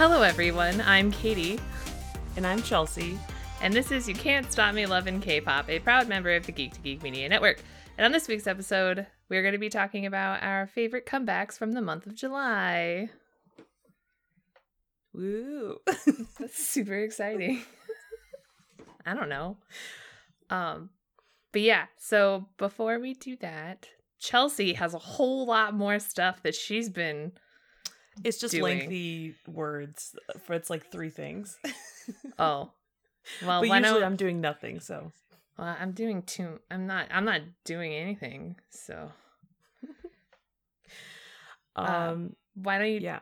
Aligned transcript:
Hello, 0.00 0.22
everyone. 0.22 0.80
I'm 0.80 1.12
Katie, 1.12 1.60
And 2.34 2.46
I'm 2.46 2.62
Chelsea. 2.62 3.18
and 3.60 3.74
this 3.74 3.92
is 3.92 4.08
You 4.08 4.14
Can't 4.14 4.50
Stop 4.50 4.74
Me 4.74 4.86
Loving 4.86 5.20
K-pop, 5.20 5.68
a 5.68 5.78
proud 5.78 6.08
member 6.08 6.34
of 6.34 6.46
the 6.46 6.52
Geek 6.52 6.72
to 6.72 6.80
Geek 6.80 7.02
Media 7.02 7.28
Network. 7.28 7.62
And 7.98 8.06
on 8.06 8.10
this 8.10 8.26
week's 8.26 8.46
episode, 8.46 9.06
we're 9.28 9.42
going 9.42 9.52
to 9.52 9.58
be 9.58 9.68
talking 9.68 10.06
about 10.06 10.42
our 10.42 10.66
favorite 10.66 11.04
comebacks 11.04 11.58
from 11.58 11.72
the 11.72 11.82
month 11.82 12.06
of 12.06 12.14
July. 12.14 13.10
Woo. 15.12 15.80
That's 16.38 16.56
super 16.56 16.94
exciting. 16.94 17.60
I 19.04 19.12
don't 19.12 19.28
know. 19.28 19.58
Um, 20.48 20.88
but 21.52 21.60
yeah, 21.60 21.88
so 21.98 22.46
before 22.56 22.98
we 23.00 23.12
do 23.12 23.36
that, 23.42 23.90
Chelsea 24.18 24.72
has 24.72 24.94
a 24.94 24.98
whole 24.98 25.44
lot 25.44 25.74
more 25.74 25.98
stuff 25.98 26.42
that 26.42 26.54
she's 26.54 26.88
been. 26.88 27.32
It's 28.24 28.38
just 28.38 28.52
Doing. 28.52 28.78
lengthy 28.78 29.34
words 29.46 30.14
for 30.44 30.54
it's 30.54 30.70
like 30.70 30.90
three 30.90 31.10
things. 31.10 31.58
Oh, 32.38 32.72
well, 33.44 33.60
but 33.60 33.68
usually 33.68 34.02
I'm 34.02 34.16
doing 34.16 34.40
nothing, 34.40 34.80
so 34.80 35.12
Well, 35.58 35.76
I'm 35.78 35.92
doing 35.92 36.22
too. 36.22 36.58
I'm 36.70 36.86
not. 36.86 37.06
I'm 37.12 37.24
not 37.24 37.42
doing 37.64 37.92
anything. 37.92 38.56
So 38.70 39.12
um 41.76 41.86
Um, 41.86 42.36
why 42.54 42.78
don't 42.78 42.88
you 42.88 43.00
yeah, 43.00 43.20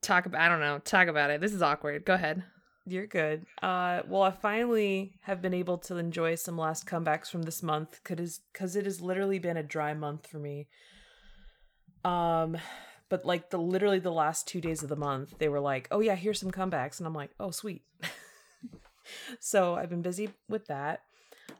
talk 0.00 0.26
about? 0.26 0.40
I 0.40 0.48
don't 0.48 0.60
know. 0.60 0.78
Talk 0.78 1.08
about 1.08 1.30
it. 1.30 1.40
This 1.40 1.52
is 1.52 1.62
awkward. 1.62 2.04
Go 2.04 2.14
ahead. 2.14 2.42
you're 2.86 3.06
good. 3.06 3.44
Uh 3.62 4.02
well, 4.08 4.22
I 4.22 4.30
finally 4.30 5.18
have 5.22 5.42
been 5.42 5.54
able 5.54 5.78
to 5.78 5.96
enjoy 5.96 6.34
some 6.36 6.56
last 6.56 6.86
comebacks 6.86 7.30
from 7.30 7.42
this 7.42 7.62
month 7.62 8.02
cuz 8.04 8.40
it 8.76 8.84
has 8.84 9.00
literally 9.00 9.38
been 9.38 9.56
a 9.56 9.62
dry 9.62 9.92
month 9.94 10.26
for 10.28 10.38
me. 10.38 10.68
Um 12.04 12.56
but 13.14 13.24
like 13.24 13.50
the 13.50 13.58
literally 13.58 14.00
the 14.00 14.10
last 14.10 14.48
2 14.48 14.60
days 14.60 14.82
of 14.82 14.88
the 14.88 14.96
month, 14.96 15.38
they 15.38 15.48
were 15.48 15.60
like, 15.60 15.86
"Oh 15.92 16.00
yeah, 16.00 16.16
here's 16.16 16.40
some 16.40 16.50
comebacks." 16.50 16.98
And 16.98 17.06
I'm 17.06 17.14
like, 17.14 17.30
"Oh, 17.38 17.52
sweet." 17.52 17.84
so, 19.38 19.76
I've 19.76 19.88
been 19.88 20.02
busy 20.02 20.30
with 20.48 20.66
that. 20.66 21.02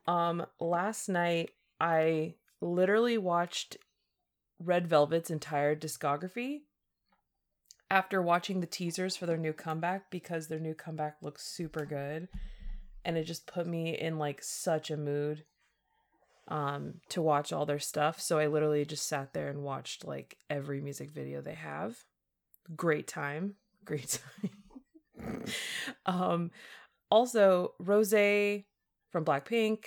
Um 0.09 0.47
last 0.59 1.09
night 1.09 1.51
I 1.79 2.35
literally 2.61 3.19
watched 3.19 3.77
Red 4.59 4.89
Velvet's 4.89 5.31
entire 5.31 5.77
discography 5.77 6.63
after 7.89 8.21
watching 8.21 8.59
the 8.59 8.67
teasers 8.67 9.17
for 9.17 9.27
their 9.27 9.37
new 9.37 9.53
comeback 9.53 10.11
because 10.11 10.49
their 10.49 10.59
new 10.59 10.75
comeback 10.75 11.19
looks 11.23 11.47
super 11.47 11.87
good 11.87 12.27
and 13.05 13.17
it 13.17 13.25
just 13.25 13.47
put 13.47 13.69
me 13.69 13.97
in 13.97 14.19
like 14.19 14.43
such 14.43 14.91
a 14.91 14.97
mood 14.97 15.45
um 16.49 16.95
to 17.09 17.23
watch 17.23 17.53
all 17.53 17.67
their 17.67 17.79
stuff. 17.79 18.21
So 18.21 18.39
i 18.39 18.47
literally 18.47 18.85
just 18.85 19.09
sat 19.09 19.33
there 19.33 19.49
and 19.49 19.63
watched 19.63 20.07
like 20.07 20.37
every 20.51 20.81
music 20.81 21.11
video 21.11 21.41
they 21.41 21.55
have. 21.55 21.97
Great 22.77 23.07
time. 23.07 23.55
Great 23.85 24.19
time. 24.21 24.51
Um 26.07 26.51
also 27.11 27.75
rose 27.79 28.11
from 28.11 29.25
blackpink 29.25 29.85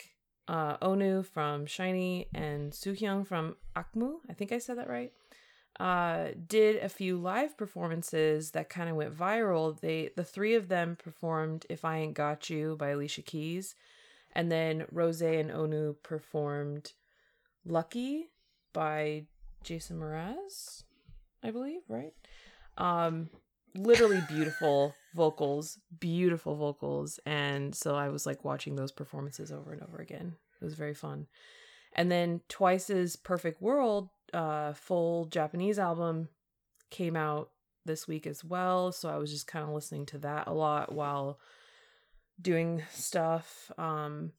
uh 0.48 0.78
Onew 0.78 1.26
from 1.26 1.66
SHINee 1.66 2.28
and 2.34 2.72
Suhyun 2.72 3.28
from 3.28 3.56
akmu 3.76 4.16
i 4.30 4.34
think 4.34 4.52
i 4.52 4.58
said 4.58 4.78
that 4.78 4.90
right 4.90 5.12
uh 5.80 6.30
did 6.48 6.78
a 6.78 6.90
few 6.90 7.18
live 7.18 7.58
performances 7.58 8.52
that 8.52 8.70
kind 8.70 8.90
of 8.90 8.96
went 8.96 9.16
viral. 9.16 9.80
They 9.80 10.12
the 10.16 10.24
three 10.24 10.56
of 10.56 10.70
them 10.70 10.96
performed 10.96 11.66
if 11.70 11.84
i 11.84 11.98
ain't 11.98 12.14
got 12.14 12.50
you 12.50 12.76
by 12.80 12.90
alicia 12.90 13.22
keys 13.22 13.76
and 14.38 14.52
then 14.52 14.86
rose 14.92 15.22
and 15.22 15.50
Onew 15.50 15.96
performed 16.04 16.94
lucky 17.66 18.30
by 18.72 19.26
jason 19.64 20.00
mraz 20.00 20.84
i 21.44 21.52
believe 21.52 21.82
right? 21.90 22.14
Um 22.78 23.30
literally 23.76 24.22
beautiful 24.30 24.96
vocals 25.16 25.80
beautiful 26.00 26.56
vocals. 26.56 27.20
And 27.26 27.76
so 27.76 27.96
i 27.96 28.08
was 28.08 28.26
like 28.26 28.46
watching 28.46 28.76
those 28.76 28.92
performances 28.92 29.52
over 29.52 29.74
and 29.74 29.82
over 29.82 29.98
again. 29.98 30.36
It 30.62 30.64
was 30.64 30.76
very 30.76 30.94
fun. 30.94 31.28
And 31.94 32.12
then 32.12 32.42
twice's 32.48 33.16
perfect 33.16 33.62
world 33.62 34.10
uh 34.34 34.74
full 34.74 35.26
japanese 35.26 35.80
album 35.80 36.30
came 36.92 37.16
out 37.16 37.50
this 37.86 38.08
week 38.08 38.28
as 38.28 38.44
well. 38.44 38.92
So 38.92 39.10
i 39.10 39.18
was 39.18 39.32
just 39.32 39.48
kind 39.48 39.66
of 39.68 39.74
listening 39.74 40.06
to 40.08 40.20
that 40.20 40.48
a 40.48 40.54
lot 40.54 40.92
while 40.92 41.40
doing 42.42 42.84
stuff 42.92 43.72
um 43.78 44.32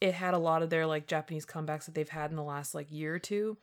it 0.00 0.14
had 0.14 0.34
a 0.34 0.38
lot 0.38 0.62
of 0.62 0.70
their 0.70 0.86
like 0.86 1.06
japanese 1.06 1.46
comebacks 1.46 1.84
that 1.84 1.94
they've 1.94 2.08
had 2.08 2.30
in 2.30 2.36
the 2.36 2.42
last 2.42 2.74
like 2.74 2.90
year 2.90 3.14
or 3.14 3.18
two 3.18 3.56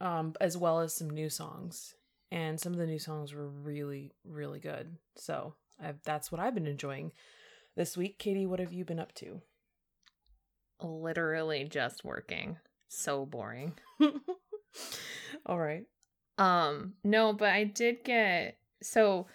um 0.00 0.34
as 0.40 0.56
well 0.56 0.80
as 0.80 0.94
some 0.94 1.10
new 1.10 1.28
songs. 1.28 1.94
And 2.30 2.60
some 2.60 2.72
of 2.72 2.78
the 2.78 2.86
new 2.86 2.98
songs 2.98 3.32
were 3.32 3.48
really 3.48 4.12
really 4.24 4.60
good. 4.60 4.96
So 5.16 5.54
I've, 5.82 6.02
that's 6.04 6.30
what 6.30 6.40
i've 6.40 6.54
been 6.54 6.66
enjoying 6.66 7.12
this 7.76 7.96
week. 7.96 8.18
Katie 8.18 8.46
what 8.46 8.60
have 8.60 8.72
you 8.72 8.84
been 8.84 9.00
up 9.00 9.14
to? 9.16 9.40
Literally 10.82 11.64
just 11.68 12.04
working. 12.04 12.58
So 12.88 13.26
boring. 13.26 13.74
all 15.46 15.58
right. 15.58 15.84
Um, 16.38 16.94
no, 17.02 17.32
but 17.32 17.50
I 17.50 17.64
did 17.64 18.04
get 18.04 18.58
so 18.82 19.26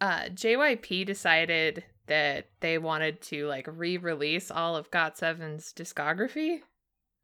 uh 0.00 0.24
JYP 0.30 1.04
decided 1.04 1.84
that 2.08 2.48
they 2.60 2.78
wanted 2.78 3.20
to 3.22 3.46
like 3.46 3.68
re-release 3.70 4.50
all 4.50 4.76
of 4.76 4.90
GOT7's 4.90 5.72
discography, 5.72 6.60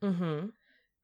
mm-hmm 0.02 0.46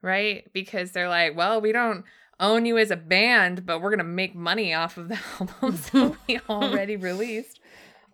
right? 0.02 0.50
Because 0.52 0.92
they're 0.92 1.08
like, 1.08 1.36
well, 1.36 1.60
we 1.60 1.72
don't 1.72 2.04
own 2.38 2.64
you 2.64 2.78
as 2.78 2.90
a 2.90 2.96
band, 2.96 3.66
but 3.66 3.80
we're 3.80 3.90
gonna 3.90 4.04
make 4.04 4.34
money 4.34 4.72
off 4.72 4.96
of 4.96 5.08
the 5.08 5.18
albums 5.40 5.90
that 5.90 6.16
we 6.28 6.40
already 6.48 6.96
released. 6.96 7.60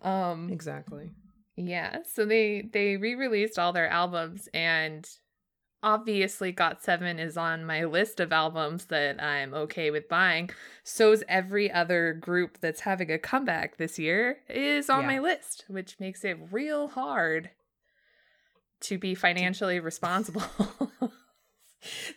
Um 0.01 0.49
exactly 0.49 1.11
yeah, 1.55 1.99
so 2.13 2.25
they 2.25 2.69
they 2.71 2.97
re-released 2.97 3.57
all 3.57 3.73
their 3.73 3.89
albums 3.89 4.47
and 4.53 5.09
obviously 5.83 6.51
Got 6.51 6.83
7 6.83 7.19
is 7.19 7.37
on 7.37 7.65
my 7.65 7.85
list 7.85 8.19
of 8.19 8.31
albums 8.31 8.85
that 8.85 9.21
I'm 9.21 9.53
okay 9.53 9.91
with 9.91 10.09
buying. 10.09 10.49
So's 10.83 11.23
every 11.27 11.71
other 11.71 12.13
group 12.13 12.59
that's 12.59 12.81
having 12.81 13.11
a 13.11 13.17
comeback 13.19 13.77
this 13.77 13.97
year 13.99 14.39
is 14.49 14.89
on 14.89 15.01
Yeah. 15.01 15.07
my 15.07 15.19
list, 15.19 15.65
which 15.67 15.99
makes 15.99 16.23
it 16.23 16.37
real 16.51 16.87
hard 16.89 17.51
to 18.81 18.97
be 18.97 19.15
financially 19.15 19.79
responsible. 19.79 20.43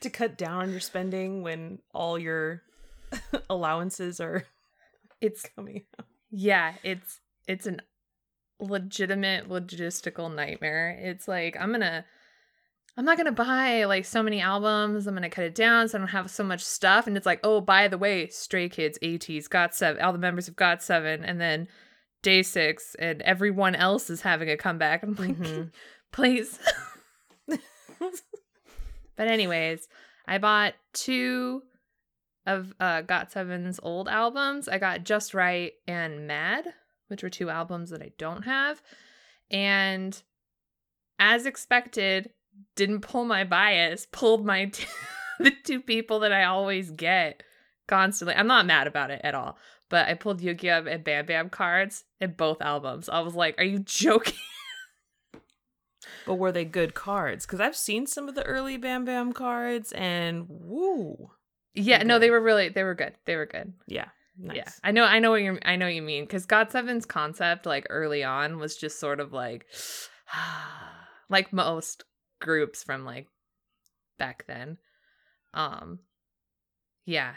to 0.00 0.10
cut 0.10 0.36
down 0.38 0.62
on 0.62 0.70
your 0.70 0.80
spending 0.80 1.42
when 1.42 1.78
all 1.92 2.18
your 2.18 2.62
allowances 3.50 4.20
are 4.20 4.44
it's 5.20 5.42
coming 5.54 5.84
yeah, 6.32 6.74
it's 6.84 7.20
it's 7.48 7.66
an 7.66 7.82
legitimate 8.60 9.48
logistical 9.48 10.32
nightmare. 10.32 10.96
It's 11.02 11.26
like 11.26 11.56
I'm 11.58 11.72
gonna 11.72 12.04
I'm 12.96 13.04
not 13.04 13.16
gonna 13.16 13.32
buy 13.32 13.84
like 13.84 14.04
so 14.04 14.22
many 14.22 14.40
albums. 14.40 15.06
I'm 15.06 15.14
gonna 15.14 15.30
cut 15.30 15.44
it 15.44 15.54
down 15.54 15.88
so 15.88 15.96
I 15.96 16.00
don't 16.00 16.08
have 16.08 16.30
so 16.30 16.44
much 16.44 16.62
stuff. 16.62 17.06
And 17.06 17.16
it's 17.16 17.26
like, 17.26 17.40
oh, 17.44 17.60
by 17.60 17.88
the 17.88 17.96
way, 17.98 18.26
Stray 18.28 18.68
Kids, 18.68 18.98
ATEEZ, 19.02 19.48
Got 19.48 19.74
Seven, 19.74 20.02
all 20.02 20.12
the 20.12 20.18
members 20.18 20.48
of 20.48 20.56
Got 20.56 20.82
Seven, 20.82 21.24
and 21.24 21.40
then 21.40 21.68
Day 22.22 22.42
Six, 22.42 22.94
and 22.98 23.22
everyone 23.22 23.74
else 23.74 24.10
is 24.10 24.20
having 24.22 24.50
a 24.50 24.56
comeback. 24.56 25.02
I'm 25.02 25.14
like, 25.14 25.36
Mhm. 25.38 25.70
please. 26.12 26.58
but 27.48 29.28
anyways, 29.28 29.88
I 30.26 30.38
bought 30.38 30.74
two 30.92 31.62
of 32.46 32.72
uh, 32.80 33.02
Got 33.02 33.32
Seven's 33.32 33.78
old 33.82 34.08
albums. 34.08 34.68
I 34.68 34.78
got 34.78 35.04
Just 35.04 35.34
Right 35.34 35.72
and 35.86 36.26
Mad, 36.26 36.66
which 37.08 37.22
were 37.22 37.30
two 37.30 37.50
albums 37.50 37.90
that 37.90 38.02
I 38.02 38.12
don't 38.18 38.42
have. 38.42 38.82
And 39.50 40.20
as 41.18 41.46
expected, 41.46 42.30
didn't 42.76 43.00
pull 43.00 43.24
my 43.24 43.44
bias, 43.44 44.06
pulled 44.10 44.44
my 44.44 44.66
t- 44.66 44.84
the 45.38 45.52
two 45.64 45.80
people 45.80 46.20
that 46.20 46.32
I 46.32 46.44
always 46.44 46.90
get 46.90 47.42
constantly. 47.88 48.34
I'm 48.34 48.46
not 48.46 48.66
mad 48.66 48.86
about 48.86 49.10
it 49.10 49.20
at 49.24 49.34
all. 49.34 49.56
But 49.88 50.08
I 50.08 50.14
pulled 50.14 50.40
Yugyeom 50.40 50.92
and 50.92 51.02
Bam 51.02 51.26
Bam 51.26 51.50
cards 51.50 52.04
in 52.20 52.32
both 52.32 52.62
albums. 52.62 53.08
I 53.08 53.20
was 53.20 53.34
like, 53.34 53.58
are 53.58 53.64
you 53.64 53.80
joking? 53.80 54.34
but 56.26 56.34
were 56.36 56.52
they 56.52 56.64
good 56.64 56.94
cards 56.94 57.44
because 57.46 57.60
i've 57.60 57.76
seen 57.76 58.06
some 58.06 58.28
of 58.28 58.34
the 58.34 58.42
early 58.44 58.76
bam 58.76 59.04
bam 59.04 59.32
cards 59.32 59.92
and 59.92 60.46
woo 60.48 61.30
Yeah, 61.74 62.02
no, 62.02 62.18
they 62.18 62.30
were 62.30 62.40
really 62.40 62.68
they 62.68 62.82
were 62.82 62.94
good. 62.94 63.14
They 63.26 63.36
were 63.36 63.46
good. 63.46 63.74
yeah 63.86 64.08
nice 64.38 64.56
Yeah, 64.56 64.70
I 64.82 64.92
know, 64.92 65.04
I 65.04 65.18
know 65.18 65.30
what 65.30 65.42
you 65.42 65.58
I 65.64 65.76
know 65.76 65.86
what 65.86 65.94
you 65.94 66.02
mean 66.02 66.24
because 66.24 66.46
Got 66.46 66.72
Seven's 66.72 67.04
concept 67.06 67.66
like 67.66 67.86
early 67.90 68.24
on 68.24 68.58
was 68.58 68.76
just 68.76 68.98
sort 68.98 69.20
of 69.20 69.32
like, 69.32 69.66
like 71.28 71.52
most 71.52 72.04
groups 72.40 72.82
from 72.82 73.04
like 73.04 73.26
back 74.18 74.44
then. 74.46 74.78
Um, 75.54 76.00
yeah, 77.06 77.32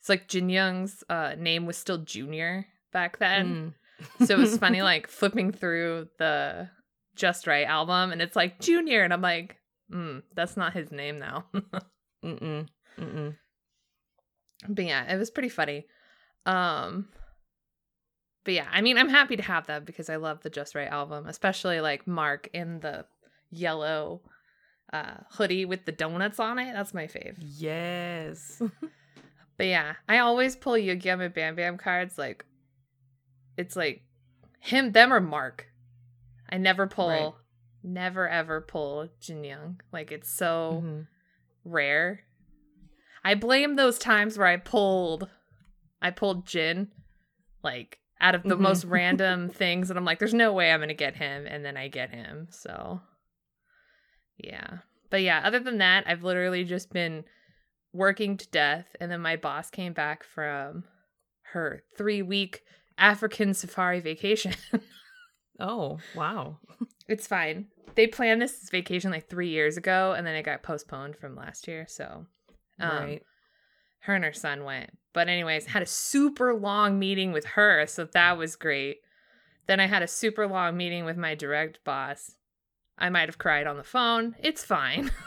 it's 0.00 0.08
like 0.08 0.28
Jin 0.28 0.48
Young's 0.48 1.02
uh, 1.08 1.34
name 1.38 1.66
was 1.66 1.76
still 1.76 1.98
Junior 1.98 2.66
back 2.92 3.18
then, 3.18 3.74
Mm. 4.20 4.26
so 4.26 4.34
it 4.34 4.38
was 4.38 4.58
funny 4.58 4.82
like 4.92 5.06
flipping 5.08 5.52
through 5.52 6.08
the 6.18 6.68
Just 7.16 7.46
Right 7.46 7.66
album 7.66 8.12
and 8.12 8.20
it's 8.22 8.36
like 8.36 8.60
Junior, 8.60 9.02
and 9.02 9.12
I'm 9.12 9.20
like, 9.22 9.56
mm, 9.92 10.22
that's 10.34 10.56
not 10.56 10.72
his 10.72 10.90
name 10.92 11.18
now. 11.18 11.44
Mm-mm. 12.24 12.66
Mm-mm. 12.98 13.36
but 14.68 14.84
yeah, 14.84 15.12
it 15.12 15.18
was 15.18 15.30
pretty 15.30 15.48
funny. 15.50 15.86
Um 16.46 17.08
but 18.44 18.52
yeah, 18.54 18.66
I 18.70 18.82
mean, 18.82 18.98
I'm 18.98 19.08
happy 19.08 19.36
to 19.36 19.42
have 19.42 19.66
them 19.66 19.84
because 19.84 20.10
I 20.10 20.16
love 20.16 20.42
the 20.42 20.50
Just 20.50 20.74
Right 20.74 20.88
album, 20.88 21.26
especially 21.26 21.80
like 21.80 22.06
Mark 22.06 22.48
in 22.52 22.80
the 22.80 23.06
yellow 23.50 24.20
uh, 24.94 25.14
hoodie 25.30 25.64
with 25.64 25.84
the 25.84 25.92
donuts 25.92 26.38
on 26.40 26.58
it. 26.58 26.72
That's 26.72 26.94
my 26.94 27.06
fave. 27.06 27.36
Yes. 27.38 28.62
But 29.56 29.66
yeah, 29.66 29.94
I 30.08 30.18
always 30.18 30.56
pull 30.56 30.72
Yugyeom 30.72 31.24
and 31.24 31.32
Bam 31.32 31.54
Bam 31.54 31.78
cards. 31.78 32.18
Like, 32.18 32.44
it's 33.56 33.76
like 33.76 34.02
him, 34.58 34.90
them, 34.90 35.12
or 35.12 35.20
Mark. 35.20 35.68
I 36.50 36.56
never 36.58 36.88
pull, 36.88 37.06
Right. 37.08 37.32
never 37.84 38.28
ever 38.28 38.60
pull 38.60 39.08
Jin 39.20 39.44
Young. 39.44 39.80
Like, 39.92 40.10
it's 40.10 40.28
so 40.28 40.82
Mhm. 40.84 41.06
rare. 41.64 42.24
I 43.22 43.36
blame 43.36 43.76
those 43.76 43.96
times 43.96 44.36
where 44.36 44.48
I 44.48 44.56
pulled, 44.56 45.30
I 46.02 46.10
pulled 46.10 46.46
Jin, 46.48 46.90
like 47.62 48.00
out 48.20 48.34
of 48.34 48.42
the 48.42 48.56
Mhm. 48.56 48.60
most 48.60 48.84
random 48.86 49.50
things, 49.50 49.88
and 49.88 49.96
I'm 49.96 50.04
like, 50.04 50.18
there's 50.18 50.34
no 50.34 50.52
way 50.52 50.72
I'm 50.72 50.80
gonna 50.80 50.94
get 50.94 51.14
him, 51.14 51.46
and 51.46 51.64
then 51.64 51.76
I 51.76 51.86
get 51.86 52.10
him. 52.10 52.48
So, 52.50 53.00
yeah. 54.38 54.78
But 55.10 55.22
yeah, 55.22 55.42
other 55.44 55.60
than 55.60 55.78
that, 55.78 56.04
I've 56.06 56.24
literally 56.24 56.64
just 56.64 56.92
been 56.92 57.24
working 57.92 58.36
to 58.36 58.48
death, 58.48 58.86
and 59.00 59.10
then 59.10 59.20
my 59.20 59.36
boss 59.36 59.70
came 59.70 59.92
back 59.92 60.24
from 60.24 60.84
her 61.52 61.82
three 61.96 62.22
week 62.22 62.62
African 62.98 63.54
safari 63.54 64.00
vacation. 64.00 64.54
Oh, 65.60 65.98
wow. 66.14 66.58
it's 67.08 67.26
fine. 67.26 67.66
They 67.94 68.06
planned 68.06 68.42
this 68.42 68.68
vacation 68.70 69.10
like 69.10 69.28
three 69.28 69.50
years 69.50 69.76
ago, 69.76 70.14
and 70.16 70.26
then 70.26 70.34
it 70.34 70.42
got 70.42 70.62
postponed 70.62 71.16
from 71.16 71.36
last 71.36 71.68
year. 71.68 71.86
So, 71.88 72.26
um, 72.80 72.90
right. 72.90 73.22
her 74.00 74.14
and 74.14 74.24
her 74.24 74.32
son 74.32 74.64
went. 74.64 74.90
But 75.12 75.28
anyways, 75.28 75.66
had 75.66 75.82
a 75.82 75.86
super 75.86 76.54
long 76.54 76.98
meeting 76.98 77.30
with 77.30 77.44
her, 77.44 77.86
so 77.86 78.04
that 78.04 78.36
was 78.36 78.56
great. 78.56 78.96
Then 79.68 79.78
I 79.78 79.86
had 79.86 80.02
a 80.02 80.08
super 80.08 80.48
long 80.48 80.76
meeting 80.76 81.04
with 81.04 81.16
my 81.16 81.36
direct 81.36 81.84
boss. 81.84 82.32
I 82.98 83.08
might 83.10 83.28
have 83.28 83.38
cried 83.38 83.66
on 83.66 83.76
the 83.76 83.82
phone. 83.84 84.34
It's 84.40 84.64
fine. 84.64 85.10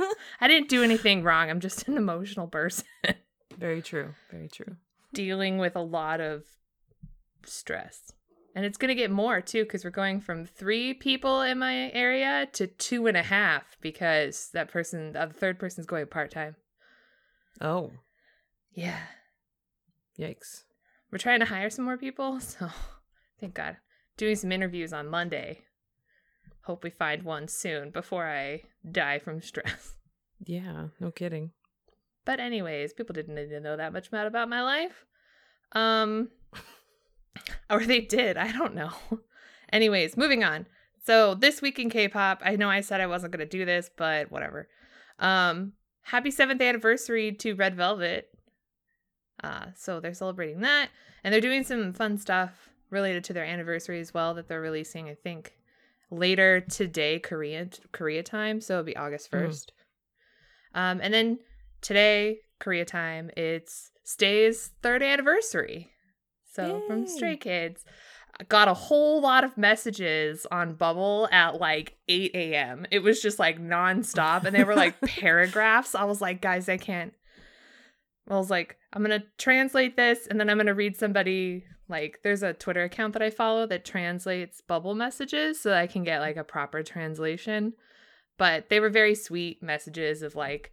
I 0.40 0.46
didn't 0.48 0.68
do 0.68 0.82
anything 0.84 1.22
wrong. 1.24 1.50
I'm 1.50 1.60
just 1.60 1.88
an 1.88 1.96
emotional 1.96 2.46
person 2.46 2.86
Very 3.58 3.82
true. 3.82 4.14
Very 4.30 4.48
true. 4.48 4.76
dealing 5.12 5.58
with 5.58 5.74
a 5.74 5.80
lot 5.82 6.20
of 6.20 6.44
stress. 7.44 8.12
And 8.54 8.64
it's 8.64 8.78
going 8.78 8.88
to 8.88 8.94
get 8.94 9.10
more 9.10 9.40
too 9.40 9.64
because 9.64 9.84
we're 9.84 9.90
going 9.90 10.20
from 10.20 10.44
three 10.44 10.94
people 10.94 11.42
in 11.42 11.58
my 11.58 11.90
area 11.92 12.46
to 12.52 12.66
two 12.68 13.06
and 13.08 13.16
a 13.16 13.22
half 13.22 13.76
because 13.80 14.50
that 14.52 14.70
person, 14.70 15.12
the 15.12 15.26
third 15.32 15.58
person's 15.58 15.86
going 15.86 16.06
part 16.06 16.30
time. 16.30 16.54
Oh, 17.60 17.90
Yeah. 18.72 18.98
yikes. 20.18 20.62
we're 21.10 21.18
trying 21.18 21.40
to 21.40 21.46
hire 21.46 21.70
some 21.70 21.84
more 21.84 21.96
people 21.96 22.38
so 22.40 22.68
thank 23.40 23.54
god 23.54 23.76
doing 24.16 24.36
some 24.36 24.52
interviews 24.52 24.92
on 24.92 25.08
monday 25.08 25.62
hope 26.68 26.84
we 26.84 26.90
find 26.90 27.22
one 27.22 27.48
soon 27.48 27.90
before 27.90 28.26
i 28.26 28.62
die 28.90 29.18
from 29.18 29.40
stress. 29.42 29.94
Yeah, 30.46 30.88
no 31.00 31.10
kidding. 31.10 31.50
but 32.24 32.38
anyways 32.38 32.92
people 32.92 33.12
didn't 33.14 33.34
need 33.34 33.48
to 33.48 33.58
know 33.60 33.76
that 33.76 33.92
much 33.92 34.06
about 34.06 34.28
about 34.28 34.48
my 34.48 34.62
life. 34.62 35.04
Um 35.72 36.28
or 37.70 37.84
they 37.84 38.00
did 38.00 38.36
i 38.36 38.52
don't 38.52 38.74
know. 38.74 38.92
Anyways 39.72 40.16
moving 40.16 40.44
on. 40.44 40.66
So 41.04 41.34
this 41.34 41.60
week 41.60 41.78
in 41.80 41.90
k-pop 41.90 42.40
i 42.44 42.54
know 42.54 42.70
i 42.70 42.82
said 42.82 43.00
i 43.00 43.06
wasn't 43.14 43.32
going 43.32 43.46
to 43.48 43.58
do 43.58 43.64
this 43.64 43.90
but 43.96 44.30
whatever. 44.30 44.68
Um 45.18 45.72
happy 46.02 46.30
seventh 46.30 46.62
anniversary 46.62 47.32
to 47.42 47.54
red 47.54 47.74
velvet. 47.74 48.28
Uh 49.42 49.66
so 49.74 49.98
they're 50.00 50.14
celebrating 50.14 50.60
that 50.60 50.88
and 51.24 51.34
they're 51.34 51.40
doing 51.48 51.64
some 51.64 51.92
fun 51.92 52.16
stuff 52.18 52.52
related 52.90 53.24
to 53.24 53.32
their 53.32 53.44
anniversary 53.44 53.98
as 54.00 54.14
well 54.14 54.34
that 54.34 54.46
they're 54.48 54.60
releasing 54.70 55.08
i 55.08 55.14
think 55.14 55.54
later 56.10 56.60
today 56.60 57.18
korean 57.18 57.70
korea 57.92 58.22
time 58.22 58.60
so 58.60 58.74
it'll 58.74 58.84
be 58.84 58.96
august 58.96 59.30
Mhm. 59.30 59.46
1st 59.46 59.70
um 60.74 61.00
and 61.02 61.12
then 61.12 61.38
today 61.82 62.38
korea 62.60 62.84
time 62.84 63.30
it's 63.36 63.90
stay's 64.04 64.70
third 64.82 65.02
anniversary. 65.02 65.90
So 66.50 66.82
from 66.86 67.06
stray 67.06 67.36
kids. 67.36 67.84
I 68.40 68.44
got 68.44 68.68
a 68.68 68.74
whole 68.74 69.20
lot 69.20 69.44
of 69.44 69.56
messages 69.58 70.46
on 70.50 70.74
bubble 70.74 71.28
at 71.30 71.60
like 71.60 71.96
8 72.08 72.30
a.m 72.34 72.86
it 72.90 73.00
was 73.00 73.20
just 73.20 73.38
like 73.38 73.60
nonstop 73.60 74.44
and 74.44 74.56
they 74.56 74.64
were 74.64 74.74
like 74.74 74.98
paragraphs. 75.02 75.94
I 75.94 76.04
was 76.04 76.20
like 76.20 76.40
guys 76.40 76.68
i 76.68 76.76
can't 76.78 77.12
I 78.30 78.36
was 78.36 78.50
like, 78.50 78.76
I'm 78.92 79.02
gonna 79.02 79.24
translate 79.38 79.96
this 79.96 80.26
and 80.26 80.38
then 80.38 80.50
I'm 80.50 80.58
gonna 80.58 80.74
read 80.74 80.96
somebody 80.98 81.64
like 81.88 82.20
there's 82.22 82.42
a 82.42 82.52
Twitter 82.52 82.84
account 82.84 83.12
that 83.14 83.22
I 83.22 83.30
follow 83.30 83.66
that 83.66 83.84
translates 83.84 84.60
bubble 84.60 84.94
messages 84.94 85.60
so 85.60 85.70
that 85.70 85.78
I 85.78 85.86
can 85.86 86.04
get 86.04 86.20
like 86.20 86.36
a 86.36 86.44
proper 86.44 86.82
translation. 86.82 87.74
But 88.36 88.68
they 88.68 88.80
were 88.80 88.90
very 88.90 89.14
sweet 89.14 89.62
messages 89.62 90.22
of 90.22 90.36
like, 90.36 90.72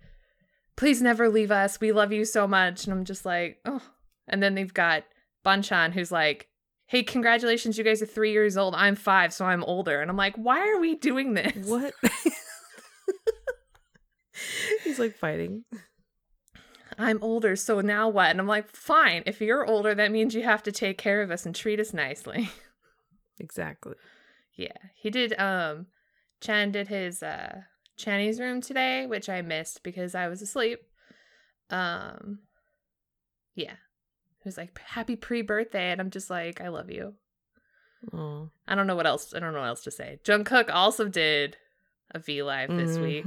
please 0.76 1.02
never 1.02 1.30
leave 1.30 1.52
us. 1.52 1.80
We 1.80 1.92
love 1.92 2.12
you 2.12 2.26
so 2.26 2.48
much. 2.48 2.86
And 2.86 2.94
I'm 2.94 3.06
just 3.06 3.26
like, 3.26 3.60
oh. 3.66 3.82
And 4.28 4.42
then 4.42 4.56
they've 4.56 4.74
got 4.74 5.04
Bang 5.44 5.62
Chan 5.62 5.94
who's 5.94 6.12
like, 6.12 6.48
hey, 6.88 7.02
congratulations, 7.04 7.78
you 7.78 7.84
guys 7.84 8.02
are 8.02 8.08
three 8.08 8.32
years 8.32 8.58
old. 8.58 8.76
I'm 8.76 8.96
five, 8.96 9.34
so 9.34 9.46
I'm 9.46 9.64
older. 9.64 10.02
And 10.02 10.12
I'm 10.12 10.18
like, 10.18 10.36
why 10.36 10.60
are 10.60 10.80
we 10.80 10.96
doing 10.96 11.34
this? 11.34 11.68
What? 11.68 11.94
He's 14.84 15.00
like 15.00 15.16
fighting. 15.16 15.64
I'm 16.98 17.20
older, 17.22 17.56
so 17.56 17.82
now 17.82 18.10
what? 18.10 18.30
And 18.32 18.40
I'm 18.40 18.48
like, 18.48 18.70
fine. 18.70 19.24
If 19.26 19.42
you're 19.42 19.66
older, 19.66 19.94
that 19.96 20.12
means 20.12 20.34
you 20.34 20.44
have 20.44 20.64
to 20.64 20.72
take 20.72 20.98
care 20.98 21.22
of 21.22 21.32
us 21.32 21.46
and 21.46 21.56
treat 21.56 21.80
us 21.80 21.94
nicely. 21.94 22.50
Exactly. 23.38 23.96
yeah. 24.56 24.78
He 24.96 25.10
did 25.10 25.38
um 25.38 25.88
Chan 26.40 26.72
did 26.72 26.88
his 26.88 27.22
uh 27.22 27.64
Channy's 27.98 28.40
room 28.40 28.62
today, 28.62 29.06
which 29.08 29.28
I 29.28 29.42
missed 29.42 29.84
because 29.84 30.16
I 30.16 30.30
was 30.30 30.42
asleep. 30.42 30.80
Um 31.70 32.40
yeah. 33.56 33.74
He 34.42 34.48
was 34.48 34.58
like, 34.58 34.80
Happy 34.80 35.18
pre-birthday, 35.18 35.92
and 35.92 36.00
I'm 36.00 36.12
just 36.12 36.30
like, 36.30 36.62
I 36.62 36.70
love 36.70 36.90
you. 36.90 37.16
Oh. 38.14 38.52
I 38.68 38.76
don't 38.76 38.88
know 38.88 38.96
what 38.96 39.06
else 39.08 39.34
I 39.36 39.40
don't 39.40 39.52
know 39.52 39.60
what 39.60 39.68
else 39.68 39.84
to 39.84 39.92
say. 39.92 40.20
Jungkook 40.24 40.70
also 40.74 41.10
did 41.10 41.58
a 42.12 42.20
V 42.20 42.42
Live 42.42 42.70
this 42.70 42.98
week. 42.98 43.26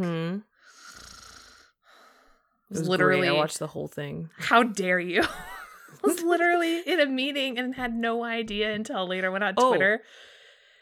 Was 2.70 2.80
was 2.80 2.88
literally 2.88 3.28
great. 3.28 3.37
I 3.37 3.38
watched 3.38 3.58
the 3.58 3.66
whole 3.68 3.88
thing. 3.88 4.30
How 4.38 4.62
dare 4.62 4.98
you? 5.00 5.22
I 6.02 6.06
was 6.06 6.22
literally 6.22 6.80
in 6.80 7.00
a 7.00 7.06
meeting 7.06 7.58
and 7.58 7.75
had 7.75 7.94
no 7.94 8.25
idea 8.25 8.72
until 8.72 9.06
later 9.06 9.30
went 9.30 9.44
on 9.44 9.54
Oh. 9.56 9.70
Twitter. 9.70 10.00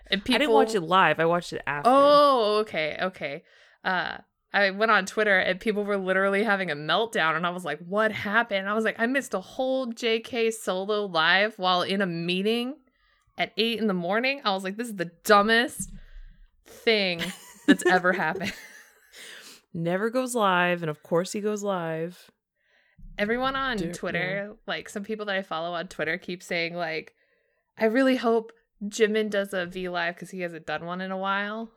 And 0.08 0.24
people 0.24 0.34
I 0.36 0.38
didn't 0.38 0.54
watch 0.54 0.74
it 0.74 0.80
live. 0.82 1.18
I 1.20 1.24
watched 1.24 1.52
it 1.52 1.62
after. 1.66 1.90
Oh, 1.92 2.58
okay, 2.60 2.96
okay. 3.00 3.42
Uh 3.84 4.18
I 4.52 4.70
went 4.70 4.90
on 4.90 5.04
Twitter 5.04 5.38
and 5.38 5.60
people 5.60 5.84
were 5.84 5.96
literally 5.98 6.42
having 6.44 6.70
a 6.70 6.74
meltdown 6.76 7.36
and 7.36 7.46
I 7.46 7.50
was 7.50 7.64
like, 7.64 7.78
"What 7.80 8.10
happened?" 8.12 8.68
I 8.68 8.72
was 8.74 8.84
like, 8.84 8.98
"I 8.98 9.06
missed 9.06 9.34
a 9.34 9.40
whole 9.40 9.88
JK 9.92 10.52
solo 10.52 11.04
live 11.06 11.58
while 11.58 11.82
in 11.82 12.00
a 12.00 12.06
meeting 12.06 12.76
at 13.36 13.52
8 13.58 13.78
in 13.80 13.86
the 13.86 13.92
morning." 13.94 14.40
I 14.44 14.52
was 14.54 14.64
like, 14.64 14.76
"This 14.76 14.88
is 14.88 14.94
the 14.96 15.10
dumbest 15.24 15.90
thing 16.64 17.20
that's 17.66 17.84
ever 17.86 18.12
happened." 18.24 18.54
Never 19.75 20.11
goes 20.11 20.35
live, 20.35 20.82
and 20.82 20.90
of 20.90 21.02
course 21.02 21.32
he 21.32 21.40
goes 21.40 21.62
live. 21.62 22.30
everyone 23.18 23.56
on 23.56 23.76
Dear- 23.78 23.92
Twitter, 23.92 24.56
like 24.66 24.88
some 24.88 25.02
people 25.04 25.25
that 25.26 25.37
I 25.37 25.42
follow 25.42 25.73
on 25.75 25.88
Twitter, 25.88 26.18
keep 26.18 26.42
saying 26.42 26.75
like, 26.75 27.14
"I 27.78 27.87
really 27.87 28.16
hope 28.16 28.52
Jimin 28.85 29.30
does 29.30 29.54
a 29.54 29.64
V 29.66 29.88
Live 29.88 30.14
because 30.14 30.30
he 30.30 30.40
hasn't 30.40 30.66
done 30.66 30.85
one 30.85 31.00
in 31.00 31.11
a 31.11 31.16
while." 31.16 31.70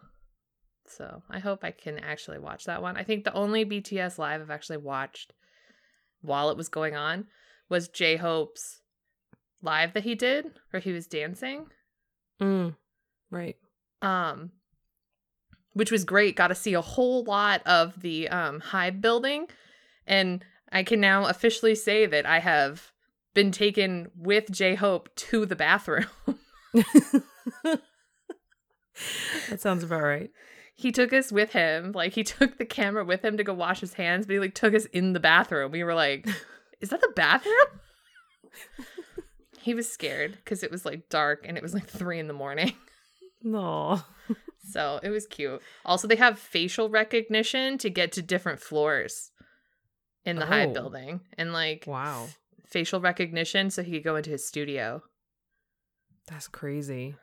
So 0.86 1.24
I 1.30 1.40
hope 1.40 1.64
I 1.64 1.72
can 1.72 2.00
actually 2.00 2.40
watch 2.40 2.66
that 2.66 2.82
one. 2.82 2.98
I 2.98 3.04
think 3.04 3.24
the 3.24 3.34
only 3.34 3.64
BTS 3.64 4.18
live 4.18 4.42
I've 4.42 4.50
actually 4.50 4.78
watched 4.78 5.34
while 6.22 6.50
it 6.50 6.58
was 6.58 6.68
going 6.68 6.96
on 6.96 7.28
was 7.70 7.88
J 7.88 8.16
Hope's 8.18 8.82
live 9.62 9.94
that 9.94 10.04
he 10.04 10.16
did, 10.16 10.60
where 10.72 10.82
he 10.82 10.92
was 10.92 11.06
dancing. 11.08 11.68
Mm. 12.42 12.76
Right. 13.30 13.58
um 14.02 14.52
which 15.80 15.92
was 15.92 16.04
great 16.04 16.36
got 16.36 16.50
to 16.50 16.56
see 16.56 16.74
a 16.74 16.82
whole 16.82 17.24
lot 17.24 17.66
of 17.66 18.02
the 18.02 18.28
um 18.30 18.60
hive 18.60 19.02
building. 19.02 19.48
And 20.06 20.44
i 20.72 20.84
can 20.84 21.00
now 21.00 21.26
officially 21.26 21.74
say 21.74 22.06
that 22.06 22.26
i 22.26 22.40
have 22.40 22.92
been 23.34 23.52
taken 23.52 24.12
with 24.16 24.52
j-hope 24.52 25.10
to 25.16 25.46
the 25.46 25.56
bathroom. 25.56 26.06
That 29.50 29.62
sounds 29.62 29.84
about 29.84 30.02
right. 30.02 30.30
he 30.76 30.92
took 30.92 31.14
us 31.14 31.32
with 31.32 31.54
him 31.54 31.94
like 31.94 32.14
he 32.14 32.24
took 32.36 32.58
the 32.58 32.66
camera 32.66 33.06
with 33.06 33.24
him 33.24 33.38
to 33.38 33.44
go 33.44 33.54
wash 33.54 33.80
his 33.80 33.94
hands 33.94 34.26
but 34.26 34.34
he 34.34 34.40
like 34.40 34.56
took 34.56 34.74
us 34.74 34.86
in 34.86 35.14
the 35.14 35.20
bathroom. 35.20 35.72
We 35.72 35.84
were 35.84 35.94
like 35.96 36.28
is 36.82 36.90
that 36.90 37.02
the 37.02 37.14
bathroom? 37.16 37.80
He 39.62 39.74
was 39.74 39.90
scared 39.92 40.34
because 40.34 40.64
it 40.64 40.72
was 40.72 40.86
like 40.86 41.10
dark 41.10 41.46
and 41.48 41.58
it 41.58 41.64
was 41.64 41.74
like 41.74 41.88
three 41.88 42.20
in 42.20 42.28
the 42.28 42.34
morning. 42.34 42.74
No. 43.42 44.02
So 44.72 45.00
it 45.04 45.10
was 45.10 45.26
cute. 45.28 45.62
Also, 45.86 46.08
they 46.08 46.16
have 46.18 46.38
facial 46.40 46.90
recognition 46.90 47.78
to 47.80 47.90
get 47.90 48.12
to 48.14 48.22
different 48.22 48.60
floors 48.60 49.32
in 50.26 50.36
the 50.38 50.46
Oh. 50.54 50.74
building 50.74 51.22
and 51.38 51.54
like 51.54 51.86
Wow. 51.88 52.28
facial 52.68 53.00
recognition 53.02 53.70
so 53.70 53.82
he 53.84 53.92
could 53.94 54.04
go 54.04 54.16
into 54.16 54.30
his 54.30 54.46
studio. 54.48 55.02
That's 56.28 56.48
crazy. 56.48 57.16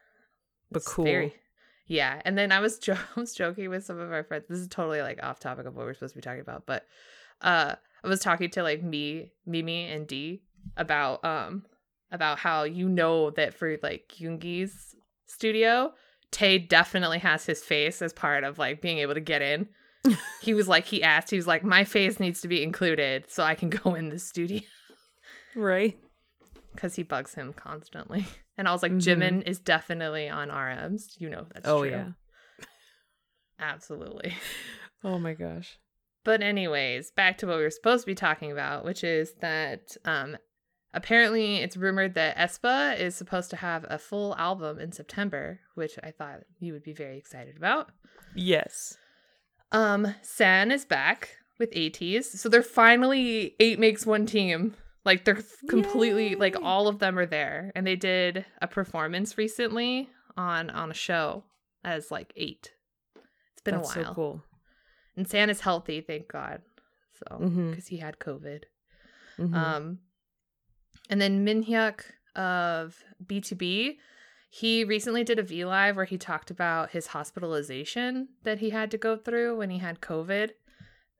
But 0.70 0.78
It's 0.82 0.92
cool. 0.92 1.04
very- 1.04 1.34
yeah, 1.86 2.20
and 2.24 2.36
then 2.36 2.50
I 2.50 2.58
was 2.60 2.78
jo- 2.78 2.94
I 3.16 3.20
was 3.20 3.34
joking 3.34 3.68
with 3.70 3.84
some 3.84 3.98
of 4.00 4.10
our 4.12 4.24
friends. 4.24 4.46
This 4.48 4.58
is 4.58 4.68
totally 4.68 5.00
like 5.02 5.22
off 5.22 5.38
topic 5.38 5.66
of 5.66 5.76
what 5.76 5.86
we're 5.86 5.94
supposed 5.94 6.14
to 6.14 6.18
be 6.18 6.22
talking 6.22 6.40
about, 6.40 6.66
but 6.66 6.86
uh, 7.42 7.76
I 8.02 8.08
was 8.08 8.20
talking 8.20 8.50
to 8.50 8.62
like 8.62 8.82
me, 8.82 9.32
Mimi, 9.44 9.84
and 9.86 10.06
Dee 10.06 10.42
about 10.76 11.24
um 11.24 11.64
about 12.10 12.38
how 12.40 12.64
you 12.64 12.88
know 12.88 13.30
that 13.30 13.54
for 13.54 13.76
like 13.82 14.08
Yoongi's 14.18 14.96
studio, 15.26 15.92
Tae 16.32 16.58
definitely 16.58 17.18
has 17.20 17.46
his 17.46 17.62
face 17.62 18.02
as 18.02 18.12
part 18.12 18.44
of 18.44 18.58
like 18.58 18.80
being 18.82 18.98
able 18.98 19.14
to 19.14 19.20
get 19.20 19.42
in. 19.42 19.68
he 20.42 20.54
was 20.54 20.68
like 20.68 20.84
he 20.84 21.02
asked, 21.02 21.30
he 21.30 21.36
was 21.36 21.46
like, 21.46 21.64
my 21.64 21.84
face 21.84 22.20
needs 22.20 22.40
to 22.42 22.48
be 22.48 22.62
included 22.62 23.24
so 23.30 23.42
I 23.42 23.54
can 23.54 23.70
go 23.82 23.94
in 23.94 24.08
the 24.10 24.18
studio 24.18 24.60
Right? 25.54 25.98
because 26.74 26.94
he 26.94 27.02
bugs 27.02 27.34
him 27.34 27.52
constantly. 27.52 28.26
And 28.58 28.66
I 28.66 28.72
was 28.72 28.82
like, 28.82 28.92
Mhm. 28.92 29.02
Jimin 29.18 29.42
is 29.46 29.58
definitely 29.58 30.30
on 30.30 30.48
RMs. 30.48 31.08
You 31.18 31.28
know 31.28 31.46
that's 31.52 31.68
oh 31.68 31.82
true. 31.82 31.90
yeah. 31.90 32.08
Absolutely. 33.58 34.34
Oh 35.04 35.18
my 35.18 35.34
gosh. 35.34 35.78
But 36.24 36.42
anyways, 36.42 37.10
back 37.12 37.38
to 37.38 37.46
what 37.46 37.58
we 37.58 37.62
were 37.62 37.70
supposed 37.70 38.04
to 38.04 38.06
be 38.06 38.14
talking 38.14 38.50
about, 38.50 38.84
which 38.84 39.04
is 39.04 39.34
that 39.40 39.96
um 40.04 40.36
apparently 40.96 41.56
it's 41.58 41.76
rumored 41.76 42.14
that 42.14 42.36
aespa 42.36 42.98
is 42.98 43.14
supposed 43.14 43.50
to 43.50 43.56
have 43.56 43.84
a 43.88 43.98
full 43.98 44.34
album 44.36 44.78
in 44.80 44.90
September, 44.92 45.60
which 45.74 45.98
I 46.02 46.10
thought 46.10 46.40
you 46.58 46.72
would 46.72 46.82
be 46.82 46.92
very 46.92 47.18
excited 47.18 47.56
about. 47.56 47.90
Yes. 48.34 48.96
Um 49.72 50.14
San 50.22 50.70
is 50.70 50.84
back 50.84 51.36
with 51.58 51.70
ATEEZ. 51.72 52.24
So 52.38 52.48
they're 52.48 52.62
finally 52.62 53.54
eight 53.60 53.78
makes 53.78 54.04
one 54.06 54.26
team. 54.26 54.74
Like 55.04 55.24
they're 55.24 55.42
completely 55.68 56.34
like 56.34 56.56
all 56.62 56.88
of 56.88 56.98
them 56.98 57.18
are 57.18 57.26
there. 57.26 57.72
And 57.74 57.86
they 57.86 57.96
did 57.96 58.44
a 58.60 58.66
performance 58.66 59.38
recently 59.38 60.08
on 60.36 60.70
on 60.70 60.90
a 60.90 60.94
show 60.94 61.44
as 61.84 62.10
like 62.10 62.32
eight. 62.36 62.72
It's 63.52 63.62
been 63.62 63.76
That's 63.76 63.94
a 63.96 64.00
while. 64.00 64.08
so 64.08 64.14
cool. 64.14 64.42
And 65.16 65.26
San 65.28 65.48
is 65.50 65.60
healthy, 65.60 66.00
thank 66.00 66.28
God. 66.28 66.60
So 67.14 67.38
because 67.70 67.86
he 67.86 67.96
had 67.98 68.18
COVID. 68.18 68.64
Mhm. 69.38 69.54
Um, 69.54 69.98
and 71.08 71.20
then 71.20 71.44
Minhyuk 71.46 72.00
of 72.34 73.02
BTOB, 73.24 73.96
he 74.50 74.84
recently 74.84 75.24
did 75.24 75.38
a 75.38 75.42
V 75.42 75.64
Live 75.64 75.96
where 75.96 76.04
he 76.04 76.18
talked 76.18 76.50
about 76.50 76.90
his 76.90 77.08
hospitalization 77.08 78.28
that 78.44 78.58
he 78.58 78.70
had 78.70 78.90
to 78.90 78.98
go 78.98 79.16
through 79.16 79.56
when 79.56 79.70
he 79.70 79.78
had 79.78 80.00
COVID. 80.00 80.50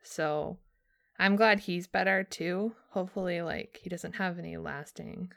So 0.02 0.58
I'm 1.18 1.36
glad 1.36 1.60
he's 1.60 1.86
better 1.86 2.22
too. 2.24 2.72
Hopefully, 2.90 3.42
like 3.42 3.80
he 3.82 3.88
doesn't 3.90 4.16
have 4.16 4.38
any 4.38 4.56
lasting 4.56 5.32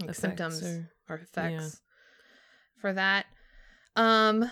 like, 0.00 0.10
Effects 0.10 0.20
symptoms 0.20 0.62
or- 0.62 0.90
or 1.08 1.16
effects 1.16 1.80
for 2.80 2.92
that. 2.92 3.26
Um 3.96 4.50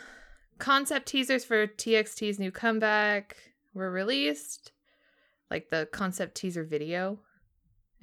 concept 0.59 1.07
teasers 1.07 1.45
for 1.45 1.67
TXT's 1.67 2.39
new 2.39 2.51
comeback 2.51 3.37
were 3.75 3.91
released, 3.91 4.73
like 5.51 5.69
the 5.71 5.87
concept 5.93 6.35
teaser 6.35 6.65
video. 6.65 7.21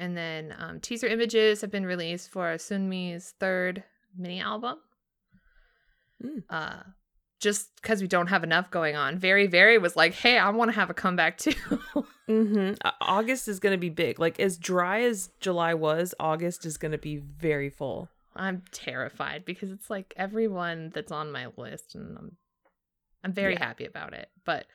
And 0.03 0.17
then 0.17 0.53
um, 0.59 0.79
teaser 0.81 1.07
images 1.07 1.61
have 1.61 1.71
been 1.71 1.85
released 1.85 2.29
for 2.29 2.55
Sunmi's 2.57 3.33
third 3.39 3.83
mini 4.17 4.41
album. 4.41 4.77
Mm. 6.23 6.43
Uh, 6.49 6.83
just 7.39 7.69
because 7.81 8.01
we 8.01 8.07
don't 8.07 8.27
have 8.27 8.43
enough 8.43 8.69
going 8.71 8.95
on. 8.95 9.17
Very, 9.17 9.47
very 9.47 9.77
was 9.77 9.95
like, 9.95 10.13
hey, 10.13 10.37
I 10.37 10.49
want 10.49 10.71
to 10.71 10.75
have 10.75 10.89
a 10.89 10.93
comeback 10.93 11.37
too. 11.37 11.53
Mhm. 12.29 12.77
Uh, 12.85 12.91
August 13.01 13.49
is 13.49 13.59
going 13.59 13.73
to 13.73 13.77
be 13.77 13.89
big. 13.89 14.17
Like 14.17 14.39
as 14.39 14.57
dry 14.57 15.01
as 15.01 15.29
July 15.41 15.73
was, 15.73 16.15
August 16.21 16.65
is 16.65 16.77
going 16.77 16.93
to 16.93 16.97
be 16.97 17.17
very 17.17 17.69
full. 17.69 18.07
I'm 18.33 18.63
terrified 18.71 19.43
because 19.43 19.71
it's 19.71 19.89
like 19.89 20.13
everyone 20.15 20.91
that's 20.93 21.11
on 21.11 21.33
my 21.33 21.47
list, 21.57 21.95
and 21.95 22.17
I'm 22.17 22.37
I'm 23.25 23.33
very 23.33 23.53
Yeah. 23.55 23.65
happy 23.65 23.83
about 23.85 24.13
it. 24.13 24.29
But 24.45 24.67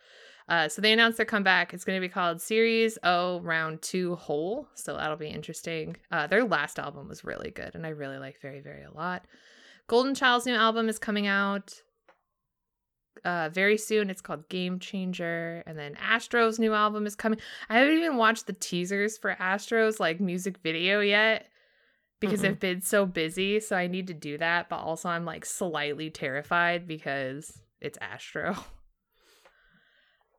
uh, 0.49 0.69
so 0.69 0.81
they 0.81 0.93
announced 0.93 1.19
their 1.19 1.27
comeback. 1.27 1.75
It's 1.75 1.85
going 1.85 2.01
to 2.01 2.07
be 2.07 2.13
called 2.13 2.41
Series 2.41 2.99
O 3.03 3.41
Round 3.41 3.83
Two 3.83 4.17
Hall, 4.17 4.67
so 4.75 4.97
that'll 4.97 5.17
be 5.17 5.29
interesting. 5.29 5.97
Uh, 6.11 6.27
their 6.27 6.45
last 6.45 6.79
album 6.79 7.09
was 7.09 7.25
really 7.25 7.51
good, 7.51 7.75
and 7.75 7.87
I 7.87 7.91
really 7.91 8.19
like 8.19 8.41
VERIVERY 8.41 8.85
a 8.85 8.97
lot. 8.97 9.27
Golden 9.89 10.15
Child's 10.15 10.47
new 10.47 10.55
album 10.55 10.89
is 10.89 10.99
coming 10.99 11.27
out 11.27 11.83
uh 13.25 13.49
very 13.53 13.77
soon 13.77 14.11
it's 14.11 14.21
called 14.21 14.49
game 14.49 14.79
changer 14.79 15.65
and 15.67 15.77
then 15.77 15.97
astro's 16.01 16.59
new 16.61 16.73
album 16.73 17.05
is 17.05 17.17
coming 17.17 17.37
i 17.69 17.79
haven't 17.79 17.99
even 17.99 18.17
watched 18.17 18.47
the 18.47 18.53
teasers 18.53 19.19
for 19.19 19.31
astro's 19.41 19.99
like 19.99 20.21
music 20.21 20.59
video 20.63 21.01
yet 21.01 21.49
because 22.21 22.43
Mm-mm. 22.43 22.51
i've 22.51 22.61
been 22.61 22.81
so 22.81 23.05
busy 23.07 23.59
so 23.59 23.75
i 23.75 23.89
need 23.89 24.07
to 24.07 24.15
do 24.15 24.39
that 24.39 24.69
but 24.69 24.77
also 24.77 25.09
i'm 25.09 25.25
like 25.25 25.45
slightly 25.45 26.11
terrified 26.11 26.87
because 26.87 27.61
it's 27.81 27.99
astro 28.01 28.57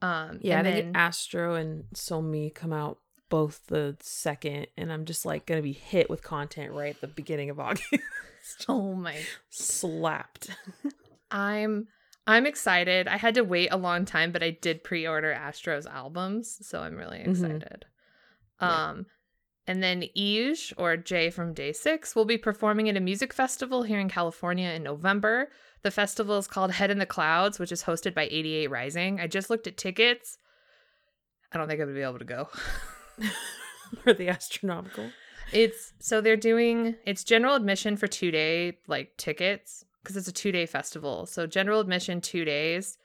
um 0.02 0.40
Yeah, 0.42 0.60
and 0.60 0.68
I 0.68 0.72
then, 0.72 0.92
Astro 0.96 1.56
and 1.56 1.86
Somi 1.94 2.54
come 2.54 2.74
out 2.74 3.00
both 3.30 3.68
the 3.68 3.96
second, 4.00 4.68
and 4.78 4.92
I'm 4.92 5.06
just 5.06 5.26
like 5.26 5.46
gonna 5.46 5.62
be 5.62 5.74
hit 5.74 6.10
with 6.10 6.24
content 6.24 6.74
right 6.74 6.96
at 6.96 7.02
the 7.02 7.08
beginning 7.08 7.50
of 7.50 7.60
August. 7.60 7.94
oh 8.68 8.94
my 8.96 9.16
Slapped. 9.50 10.50
i'm 11.32 11.88
i'm 12.26 12.48
excited 12.48 13.08
i 13.08 13.18
had 13.18 13.36
to 13.36 13.44
wait 13.44 13.68
a 13.72 13.78
long 13.78 14.04
time 14.04 14.32
but 14.32 14.42
i 14.42 14.50
did 14.50 14.84
pre-order 14.84 15.32
astro's 15.32 15.86
albums 15.86 16.58
so 16.68 16.80
i'm 16.82 16.96
really 16.96 17.20
Mhm. 17.20 17.28
excited 17.30 17.86
Yeah. 18.60 18.90
um 18.90 19.06
and 19.68 19.84
then 19.84 20.02
eaJ, 20.18 20.74
or 20.78 20.98
Jae 20.98 21.32
from 21.32 21.54
Day 21.54 21.72
Six, 21.74 22.16
will 22.16 22.26
be 22.26 22.40
performing 22.40 22.90
at 22.90 22.98
a 22.98 23.00
music 23.00 23.32
festival 23.32 23.84
here 23.84 24.00
in 24.00 24.10
California 24.10 24.70
in 24.70 24.82
November. 24.82 25.52
The 25.82 25.92
festival 25.92 26.38
is 26.38 26.48
called 26.48 26.72
Head 26.72 26.92
in 26.92 27.00
the 27.00 27.06
Clouds, 27.06 27.60
which 27.60 27.72
is 27.72 27.84
hosted 27.84 28.14
by 28.14 28.28
88 28.30 28.70
Rising. 28.70 29.20
I 29.20 29.28
just 29.28 29.50
looked 29.50 29.68
at 29.68 29.78
tickets. 29.78 30.38
I 31.52 31.58
don't 31.58 31.68
think 31.68 31.80
I'm 31.80 31.88
gonna 31.88 31.98
be 31.98 32.04
able 32.04 32.20
to 32.20 32.26
go. 32.26 32.50
For 34.04 34.14
the 34.14 34.30
astronomical. 34.30 35.10
It's 35.52 35.94
so 36.00 36.22
they're 36.22 36.38
doing 36.38 36.96
it's 37.06 37.24
general 37.24 37.56
admission 37.56 37.98
for 37.98 38.08
two 38.08 38.30
day 38.30 38.78
like 38.88 39.18
tickets 39.18 39.84
because 40.04 40.16
it's 40.16 40.28
a 40.28 40.32
two 40.34 40.52
day 40.52 40.66
festival. 40.66 41.26
So 41.26 41.48
general 41.48 41.80
admission 41.80 42.22
two 42.22 42.46
days, 42.46 42.98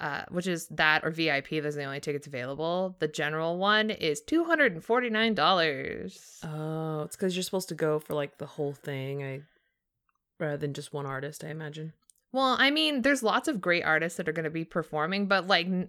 uh, 0.00 0.22
which 0.30 0.46
is 0.46 0.68
that 0.68 1.04
or 1.04 1.10
VIP. 1.10 1.50
Those 1.50 1.76
are 1.76 1.80
the 1.80 1.84
only 1.84 2.00
tickets 2.00 2.28
available. 2.28 2.94
The 3.00 3.08
general 3.08 3.58
one 3.58 3.90
is 3.90 4.20
two 4.20 4.44
hundred 4.44 4.72
and 4.72 4.84
forty 4.84 5.10
nine 5.10 5.34
dollars. 5.34 6.38
Oh, 6.44 7.02
it's 7.02 7.16
because 7.16 7.34
you're 7.34 7.42
supposed 7.42 7.68
to 7.70 7.74
go 7.74 7.98
for 7.98 8.14
like 8.14 8.38
the 8.38 8.46
whole 8.46 8.74
thing. 8.74 9.22
I 9.22 9.42
rather 10.38 10.56
than 10.56 10.74
just 10.74 10.92
one 10.92 11.06
artist, 11.06 11.44
I 11.44 11.48
imagine. 11.48 11.92
Well, 12.32 12.56
I 12.58 12.70
mean, 12.70 13.02
there's 13.02 13.22
lots 13.22 13.46
of 13.48 13.60
great 13.60 13.84
artists 13.84 14.16
that 14.16 14.28
are 14.28 14.32
going 14.32 14.44
to 14.44 14.50
be 14.50 14.64
performing, 14.64 15.26
but 15.26 15.46
like, 15.46 15.66
n- 15.66 15.88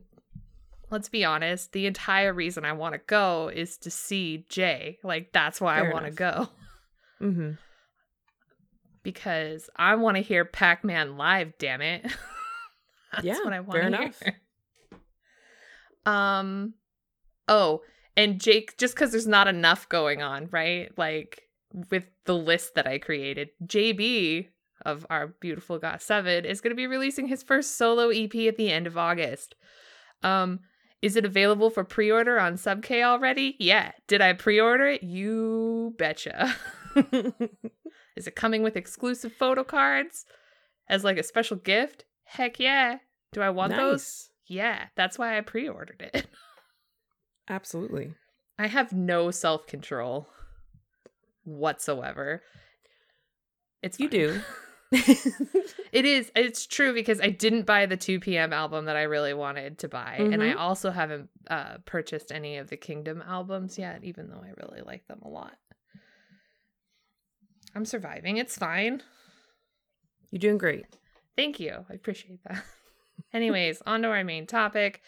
let's 0.92 1.08
be 1.10 1.24
honest, 1.24 1.72
the 1.72 1.86
entire 1.88 2.34
reason 2.34 2.66
I 2.66 2.74
want 2.74 2.94
to 2.94 3.02
go 3.08 3.50
is 3.54 3.78
to 3.80 3.90
see 3.92 4.46
Jay. 4.50 5.00
Like, 5.04 5.32
that's 5.32 5.62
why 5.62 5.80
Fair 5.80 5.90
I 5.90 5.94
want 5.94 6.06
to 6.06 6.12
go 6.12 6.50
Mm-hmm. 7.22 7.52
because 9.04 9.70
I 9.78 9.96
want 9.96 10.18
to 10.18 10.24
hear 10.24 10.44
Pac 10.44 10.84
Man 10.84 11.16
live. 11.18 11.54
Damn 11.58 11.82
it, 11.82 12.04
that's 13.14 13.24
Yeah, 13.26 13.40
what 13.44 13.54
I 13.54 13.60
want 13.62 13.72
fair 13.72 13.82
to 13.82 13.88
enough. 13.88 14.22
Um, 16.06 16.74
oh, 17.48 17.82
and 18.18 18.42
Jake, 18.42 18.78
just 18.78 18.94
because 18.94 19.12
there's 19.12 19.26
not 19.26 19.48
enough 19.48 19.88
going 19.88 20.22
on, 20.22 20.50
right? 20.52 20.92
Like 20.98 21.44
with 21.90 22.06
the 22.26 22.36
list 22.36 22.76
that 22.76 22.88
I 22.88 22.98
created, 23.00 23.50
JB 23.66 24.50
of 24.86 25.06
our 25.10 25.28
beautiful 25.28 25.80
Got 25.80 26.02
Seven 26.02 26.46
is 26.46 26.62
going 26.62 26.72
to 26.72 26.76
be 26.76 26.88
releasing 26.88 27.28
his 27.28 27.44
first 27.44 27.78
solo 27.78 28.10
EP 28.10 28.34
at 28.36 28.58
the 28.58 28.72
end 28.72 28.88
of 28.88 28.98
August. 28.98 29.56
Um, 30.24 30.62
is 31.02 31.16
it 31.16 31.26
available 31.26 31.70
for 31.70 31.84
pre-order 31.84 32.40
on 32.40 32.54
Subk 32.54 33.04
already? 33.04 33.56
Yeah. 33.60 33.92
Did 34.08 34.22
I 34.22 34.34
pre-order 34.34 34.88
it? 34.88 35.04
You 35.04 35.94
betcha. 35.98 36.56
is 38.16 38.28
it 38.28 38.36
coming 38.36 38.64
with 38.64 38.78
exclusive 38.78 39.34
photo 39.34 39.64
cards 39.64 40.26
as 40.88 41.04
like 41.04 41.18
a 41.18 41.24
special 41.24 41.58
gift? 41.58 42.06
Heck 42.24 42.60
yeah. 42.60 43.00
Do 43.34 43.42
I 43.42 43.50
want 43.50 43.76
those? 43.76 44.30
Yeah, 44.48 44.86
that's 44.96 45.18
why 45.18 45.38
I 45.38 45.42
pre-ordered 45.42 46.10
it. 46.14 46.28
Absolutely. 47.50 48.14
I 48.58 48.68
have 48.68 48.94
no 48.94 49.32
self-control 49.32 50.28
whatsoever. 51.44 52.44
It's 53.84 54.00
You 54.00 54.08
fine. 54.10 54.20
do. 54.20 54.42
It 55.92 56.06
is. 56.06 56.32
It's 56.36 56.66
true 56.66 56.92
because 56.94 57.22
I 57.22 57.30
didn't 57.30 57.68
buy 57.68 57.86
the 57.86 57.98
2PM 57.98 58.52
album 58.52 58.86
that 58.86 58.96
I 58.96 59.04
really 59.04 59.36
wanted 59.36 59.78
to 59.80 59.88
buy. 59.88 60.16
And 60.20 60.42
I 60.42 60.54
Mhm. 60.54 60.58
also 60.58 60.90
haven't 60.90 61.30
uh, 61.48 61.78
purchased 61.86 62.32
any 62.32 62.58
of 62.58 62.70
the 62.72 62.78
Kingdom 62.78 63.22
albums 63.28 63.78
yet, 63.78 64.04
even 64.04 64.30
though 64.30 64.42
I 64.44 64.54
really 64.58 64.82
like 64.82 65.08
them 65.08 65.20
a 65.22 65.28
lot. 65.30 65.56
I'm 67.76 67.86
surviving. 67.86 68.38
It's 68.38 68.58
fine. 68.58 69.04
You're 70.32 70.40
doing 70.40 70.58
great. 70.58 70.86
Thank 71.36 71.60
you. 71.60 71.86
I 71.90 71.94
appreciate 71.94 72.44
that. 72.46 72.64
Anyways, 73.34 73.82
on 73.86 74.02
to 74.04 74.08
our 74.10 74.24
main 74.24 74.48
topic. 74.48 75.02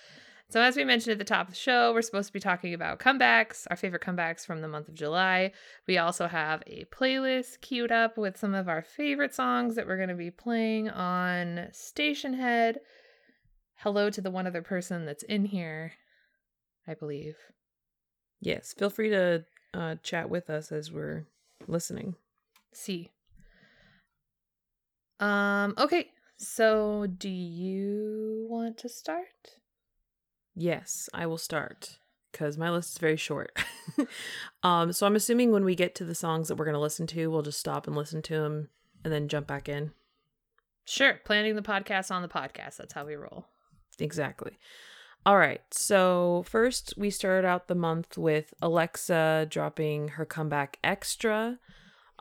So, 0.50 0.62
as 0.62 0.76
we 0.76 0.86
mentioned 0.86 1.12
at 1.14 1.18
the 1.18 1.26
top 1.26 1.48
of 1.48 1.54
the 1.54 1.60
show, 1.60 1.92
we're 1.92 2.04
supposed 2.04 2.28
to 2.28 2.34
be 2.34 2.40
talking 2.40 2.74
about 2.74 3.00
comebacks, 3.00 3.66
our 3.70 3.76
favorite 3.76 4.04
comebacks 4.04 4.46
from 4.46 4.62
the 4.62 4.68
month 4.68 4.88
of 4.88 4.94
July. 4.94 5.52
We 5.88 5.98
also 5.98 6.28
have 6.28 6.62
a 6.68 6.86
playlist 6.86 7.62
queued 7.62 7.92
up 7.92 8.16
with 8.16 8.38
some 8.38 8.54
of 8.54 8.70
our 8.70 8.84
favorite 8.84 9.34
songs 9.34 9.76
that 9.76 9.88
we're 9.88 9.98
going 9.98 10.10
to 10.10 10.16
be 10.16 10.30
playing 10.30 10.90
on 10.90 11.70
Stationhead. 11.72 12.78
Hello 13.78 14.10
to 14.12 14.22
the 14.22 14.30
one 14.30 14.46
other 14.46 14.62
person 14.62 15.06
that's 15.06 15.24
in 15.24 15.46
here, 15.46 15.94
I 16.88 16.94
believe. 16.94 17.36
Yes, 18.40 18.74
feel 18.78 18.92
free 18.92 19.10
to 19.10 19.46
uh, 19.74 19.96
chat 20.04 20.30
with 20.30 20.52
us 20.52 20.72
as 20.72 20.92
we're 20.92 21.26
listening. 21.68 22.16
See. 22.72 23.10
Um, 25.20 25.74
okay. 25.80 26.12
So, 26.38 27.08
do 27.08 27.30
you 27.30 28.46
want 28.48 28.78
to 28.80 28.90
start? 28.90 29.58
Yes, 30.56 31.10
I 31.14 31.26
will 31.26 31.38
start 31.38 31.98
because 32.32 32.58
my 32.58 32.70
list 32.70 32.94
is 32.94 32.98
very 32.98 33.18
short. 33.18 33.58
um, 34.64 34.92
so 34.92 35.06
I'm 35.06 35.16
assuming 35.16 35.52
when 35.52 35.64
we 35.64 35.76
get 35.76 35.96
to 35.96 36.06
the 36.06 36.16
songs 36.16 36.48
that 36.48 36.56
we're 36.56 36.66
going 36.66 36.74
to 36.76 36.82
listen 36.82 37.08
to, 37.08 37.28
we'll 37.28 37.42
just 37.42 37.60
stop 37.60 37.88
and 37.88 37.96
listen 37.96 38.22
to 38.24 38.34
them 38.34 38.70
and 39.04 39.14
then 39.14 39.28
jump 39.28 39.48
back 39.48 39.70
in. 39.70 39.92
Sure. 40.86 41.20
Planning 41.24 41.56
the 41.56 41.62
podcast 41.62 42.12
on 42.12 42.22
the 42.22 42.28
podcast. 42.28 42.78
That's 42.78 42.94
how 42.94 43.06
we 43.06 43.16
roll. 43.16 43.46
Exactly. 44.00 44.58
All 45.26 45.38
right. 45.38 45.62
So, 45.72 46.44
first, 46.48 46.94
we 46.98 47.10
started 47.10 47.48
out 47.48 47.68
the 47.68 47.76
month 47.76 48.18
with 48.18 48.54
Alexa 48.62 49.48
dropping 49.50 50.10
her 50.10 50.26
comeback 50.26 50.78
extra. 50.84 51.60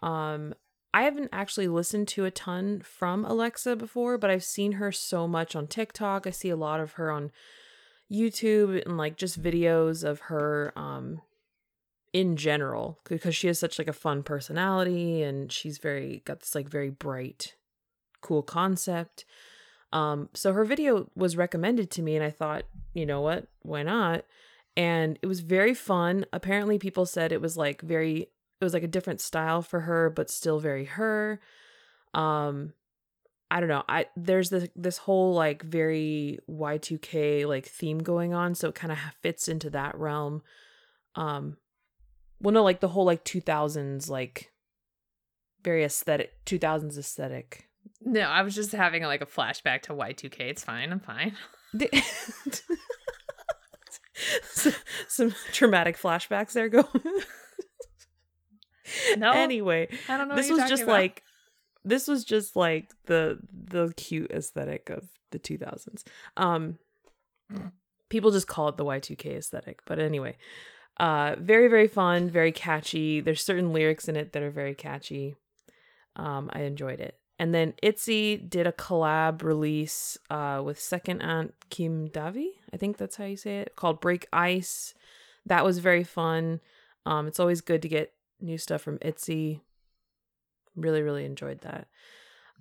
Um, 0.03 0.55
I 0.95 1.03
haven't 1.03 1.31
actually 1.33 1.69
listened 1.69 2.09
to 2.09 2.25
a 2.25 2.31
ton 2.31 2.81
from 2.81 3.25
Alexa 3.25 3.77
before, 3.77 4.17
but 4.17 4.31
I've 4.31 4.45
seen 4.45 4.73
her 4.73 4.93
so 4.93 5.27
much 5.27 5.55
on 5.57 5.67
TikTok. 5.67 6.27
I 6.27 6.31
see 6.31 6.51
a 6.51 6.57
lot 6.57 6.81
of 6.81 6.93
her 6.93 7.11
on 7.11 7.33
YouTube 8.13 8.85
and 8.85 8.97
like 8.97 9.17
just 9.17 9.43
videos 9.43 10.05
of 10.05 10.21
her 10.21 10.73
um 10.77 11.21
in 12.13 12.37
general 12.37 13.01
because 13.09 13.35
she 13.35 13.49
has 13.49 13.59
such 13.59 13.79
like 13.79 13.89
a 13.89 13.93
fun 13.93 14.23
personality 14.23 15.23
and 15.23 15.51
she's 15.51 15.79
very 15.79 16.23
got 16.25 16.41
this 16.41 16.55
like 16.55 16.69
very 16.69 16.91
bright 16.91 17.57
cool 18.21 18.43
concept. 18.43 19.25
Um 19.93 20.29
so 20.35 20.53
her 20.53 20.65
video 20.65 21.11
was 21.17 21.37
recommended 21.37 21.91
to 21.93 22.03
me 22.03 22.15
and 22.15 22.25
I 22.25 22.31
thought, 22.31 22.65
you 22.93 23.05
know 23.07 23.21
what? 23.21 23.49
Why 23.63 23.83
not? 23.83 24.25
And 24.77 25.19
it 25.23 25.27
was 25.27 25.41
very 25.41 25.75
fun. 25.75 26.25
Apparently 26.33 26.79
people 26.79 27.07
said 27.07 27.33
it 27.33 27.41
was 27.41 27.57
like 27.57 27.81
very 27.83 28.29
it 28.61 28.65
was 28.65 28.75
like 28.75 28.83
a 28.83 28.89
different 28.89 29.21
style 29.21 29.63
for 29.63 29.81
her 29.81 30.09
but 30.09 30.31
still 30.31 30.61
very 30.61 30.85
her 30.85 31.41
um 32.15 32.73
i 33.51 33.61
don't 33.61 33.69
know 33.69 33.85
i 33.89 34.07
there's 34.17 34.51
this 34.51 34.69
this 34.75 34.99
whole 34.99 35.35
like 35.35 35.63
very 35.63 36.39
y2k 36.49 37.47
like 37.47 37.67
theme 37.67 37.99
going 37.99 38.33
on 38.35 38.55
so 38.55 38.69
it 38.69 38.75
kind 38.75 38.93
of 38.93 38.99
fits 39.23 39.49
into 39.49 39.71
that 39.71 39.97
realm 39.97 40.43
um 41.15 41.57
well 42.41 42.53
no 42.53 42.63
like 42.63 42.81
the 42.81 42.89
whole 42.89 43.05
like 43.05 43.25
2000s 43.25 44.09
like 44.09 44.51
very 45.63 45.85
aesthetic 45.85 46.33
2000s 46.47 46.99
aesthetic 46.99 47.69
No, 48.01 48.21
I 48.23 48.43
was 48.43 48.55
just 48.55 48.73
having 48.73 49.03
like 49.03 49.21
a 49.23 49.27
flashback 49.27 49.83
to 49.83 49.93
Y2K. 49.95 50.41
It's 50.41 50.65
fine. 50.65 50.91
I'm 50.93 51.01
fine. 51.01 51.37
some 55.09 55.35
traumatic 55.53 55.99
flashbacks 55.99 56.53
there 56.53 56.69
go. 56.69 56.87
No. 59.17 59.33
anyway 59.33 59.89
I 60.09 60.17
don't 60.19 60.29
know. 60.29 60.37
this 60.37 60.51
was 60.51 60.69
just 60.69 60.83
about. 60.85 60.93
like 60.93 61.23
this 61.85 62.09
was 62.09 62.25
just 62.25 62.57
like 62.57 62.91
the 63.07 63.39
the 63.53 63.93
cute 63.97 64.31
aesthetic 64.31 64.91
of 64.91 65.09
the 65.31 65.39
2000s 65.39 66.03
um 66.37 66.79
people 68.09 68.31
just 68.31 68.47
call 68.47 68.69
it 68.69 68.77
the 68.77 68.85
y2k 68.85 69.37
aesthetic 69.37 69.81
but 69.87 69.99
anyway 69.99 70.37
uh 70.99 71.35
very 71.39 71.69
very 71.69 71.89
fun 71.89 72.31
very 72.31 72.53
catchy. 72.53 73.21
There's 73.21 73.43
certain 73.43 73.73
lyrics 73.73 74.09
in 74.09 74.17
it 74.17 74.33
that 74.33 74.43
are 74.43 74.51
very 74.51 74.75
catchy. 74.75 75.35
Um 76.17 76.51
i 76.53 76.61
enjoyed 76.61 77.01
it. 77.01 77.19
And 77.39 77.53
then 77.53 77.75
itzy 77.83 78.37
did 78.37 78.67
a 78.67 78.73
collab 78.73 79.43
release 79.43 80.17
uh 80.31 80.63
with 80.65 80.79
second 80.81 81.21
aunt 81.21 81.55
kim 81.69 82.09
davi 82.09 82.51
i 82.73 82.77
think 82.77 82.97
that's 82.97 83.17
how 83.17 83.25
you 83.25 83.37
say 83.37 83.59
it 83.59 83.75
called 83.77 84.01
break 84.01 84.29
ice. 84.33 84.95
That 85.47 85.65
was 85.65 85.81
very 85.81 86.05
fun. 86.05 86.61
Um 87.05 87.27
it's 87.27 87.41
always 87.41 87.61
good 87.61 87.83
to 87.83 87.89
get 87.89 88.13
new 88.41 88.59
stuff 88.59 88.83
from 88.83 88.99
itzy 89.03 89.63
really 90.77 91.03
really 91.03 91.25
enjoyed 91.25 91.61
that 91.61 91.89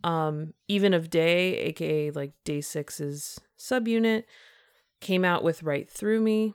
um 0.04 0.54
even 0.68 0.94
of 0.94 1.10
day 1.10 1.58
aka 1.60 2.12
like 2.12 2.32
day 2.44 2.62
six's 2.62 3.40
subunit 3.58 4.24
came 5.00 5.24
out 5.26 5.44
with 5.44 5.64
right 5.64 5.90
through 5.90 6.22
me 6.22 6.54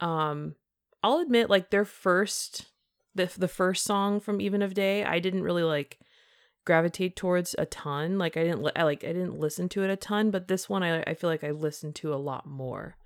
um 0.00 0.54
i'll 1.02 1.18
admit 1.18 1.50
like 1.50 1.70
their 1.70 1.84
first 1.84 2.66
the, 3.14 3.30
the 3.36 3.48
first 3.48 3.84
song 3.84 4.20
from 4.20 4.40
even 4.40 4.62
of 4.62 4.74
day 4.74 5.04
i 5.04 5.18
didn't 5.18 5.42
really 5.42 5.62
like 5.62 5.98
gravitate 6.64 7.16
towards 7.16 7.54
a 7.58 7.64
ton 7.66 8.18
like 8.18 8.36
i 8.36 8.42
didn't 8.44 8.62
li- 8.62 8.72
I, 8.76 8.82
like 8.82 9.02
i 9.02 9.08
didn't 9.08 9.38
listen 9.38 9.68
to 9.70 9.82
it 9.82 9.90
a 9.90 9.96
ton 9.96 10.30
but 10.30 10.48
this 10.48 10.68
one 10.68 10.82
i, 10.82 11.02
I 11.02 11.14
feel 11.14 11.30
like 11.30 11.42
i 11.42 11.50
listened 11.50 11.94
to 11.96 12.12
a 12.12 12.16
lot 12.16 12.46
more 12.46 12.96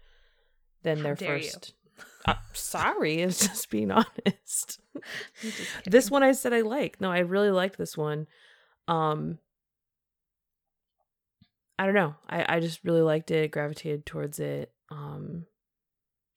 than 0.83 0.99
How 0.99 1.03
their 1.05 1.17
first. 1.17 1.69
you. 1.69 1.82
Uh, 2.27 2.35
sorry 2.53 3.21
it's 3.23 3.47
just 3.47 3.71
being 3.71 3.91
honest 3.91 4.81
just 5.41 5.69
this 5.87 6.11
one 6.11 6.23
I 6.23 6.33
said 6.33 6.53
I 6.53 6.61
like. 6.61 7.01
No, 7.01 7.11
I 7.11 7.21
really 7.21 7.51
liked 7.51 7.79
this 7.79 7.97
one. 7.97 8.27
Um 8.89 9.39
I 11.79 11.87
don't 11.87 11.95
know. 11.95 12.15
I 12.29 12.57
I 12.57 12.61
just 12.61 12.85
really 12.85 13.03
liked 13.03 13.31
it, 13.31 13.51
gravitated 13.51 14.07
towards 14.07 14.39
it. 14.39 14.73
Um 14.91 15.47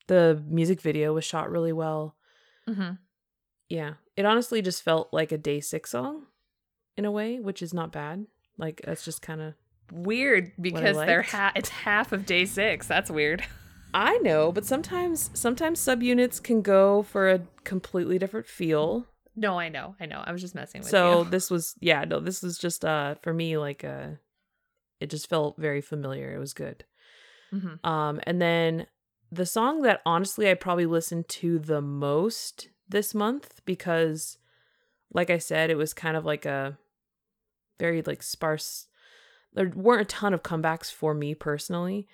the 0.07 0.43
music 0.47 0.81
video 0.81 1.13
was 1.13 1.25
shot 1.25 1.49
really 1.49 1.73
well. 1.73 2.15
Mm-hmm. 2.69 2.93
Yeah. 3.69 3.93
It 4.15 4.25
honestly 4.25 4.61
just 4.61 4.83
felt 4.83 5.09
like 5.11 5.31
a 5.31 5.37
day 5.37 5.59
6 5.59 5.89
song 5.89 6.27
in 6.95 7.05
a 7.05 7.11
way, 7.11 7.39
which 7.39 7.61
is 7.61 7.73
not 7.73 7.91
bad. 7.91 8.25
Like 8.57 8.81
that's 8.85 9.03
just 9.03 9.21
kind 9.21 9.41
of 9.41 9.53
weird 9.91 10.51
because 10.59 10.95
they're 10.95 11.21
ha- 11.21 11.51
it's 11.55 11.69
half 11.69 12.11
of 12.11 12.25
day 12.25 12.45
six. 12.45 12.87
That's 12.87 13.11
weird. 13.11 13.43
I 13.93 14.17
know, 14.17 14.51
but 14.51 14.65
sometimes 14.65 15.29
sometimes 15.33 15.79
subunits 15.79 16.41
can 16.43 16.61
go 16.61 17.03
for 17.03 17.29
a 17.29 17.41
completely 17.63 18.19
different 18.19 18.47
feel. 18.47 19.05
No, 19.35 19.59
I 19.59 19.69
know, 19.69 19.95
I 19.99 20.05
know. 20.05 20.23
I 20.25 20.31
was 20.31 20.41
just 20.41 20.55
messing 20.55 20.81
with 20.81 20.89
so 20.89 21.23
you. 21.23 21.29
this 21.29 21.49
was 21.49 21.75
yeah 21.79 22.03
no 22.05 22.19
this 22.19 22.41
was 22.41 22.57
just 22.57 22.83
uh 22.85 23.15
for 23.21 23.33
me 23.33 23.57
like 23.57 23.83
uh 23.83 24.07
it 24.99 25.09
just 25.09 25.27
felt 25.29 25.57
very 25.57 25.81
familiar 25.81 26.33
it 26.33 26.39
was 26.39 26.53
good 26.53 26.85
Mhm. 27.53 27.85
um 27.85 28.19
and 28.23 28.41
then 28.41 28.87
the 29.31 29.45
song 29.45 29.81
that 29.81 30.01
honestly 30.05 30.49
i 30.49 30.53
probably 30.53 30.85
listened 30.85 31.27
to 31.27 31.59
the 31.59 31.81
most 31.81 32.69
this 32.87 33.13
month 33.13 33.61
because 33.65 34.37
like 35.13 35.29
i 35.29 35.37
said 35.37 35.69
it 35.69 35.75
was 35.77 35.93
kind 35.93 36.15
of 36.17 36.25
like 36.25 36.45
a 36.45 36.77
very 37.79 38.01
like 38.01 38.23
sparse 38.23 38.87
there 39.53 39.69
weren't 39.75 40.01
a 40.01 40.05
ton 40.05 40.33
of 40.33 40.43
comebacks 40.43 40.91
for 40.91 41.13
me 41.13 41.35
personally 41.35 42.07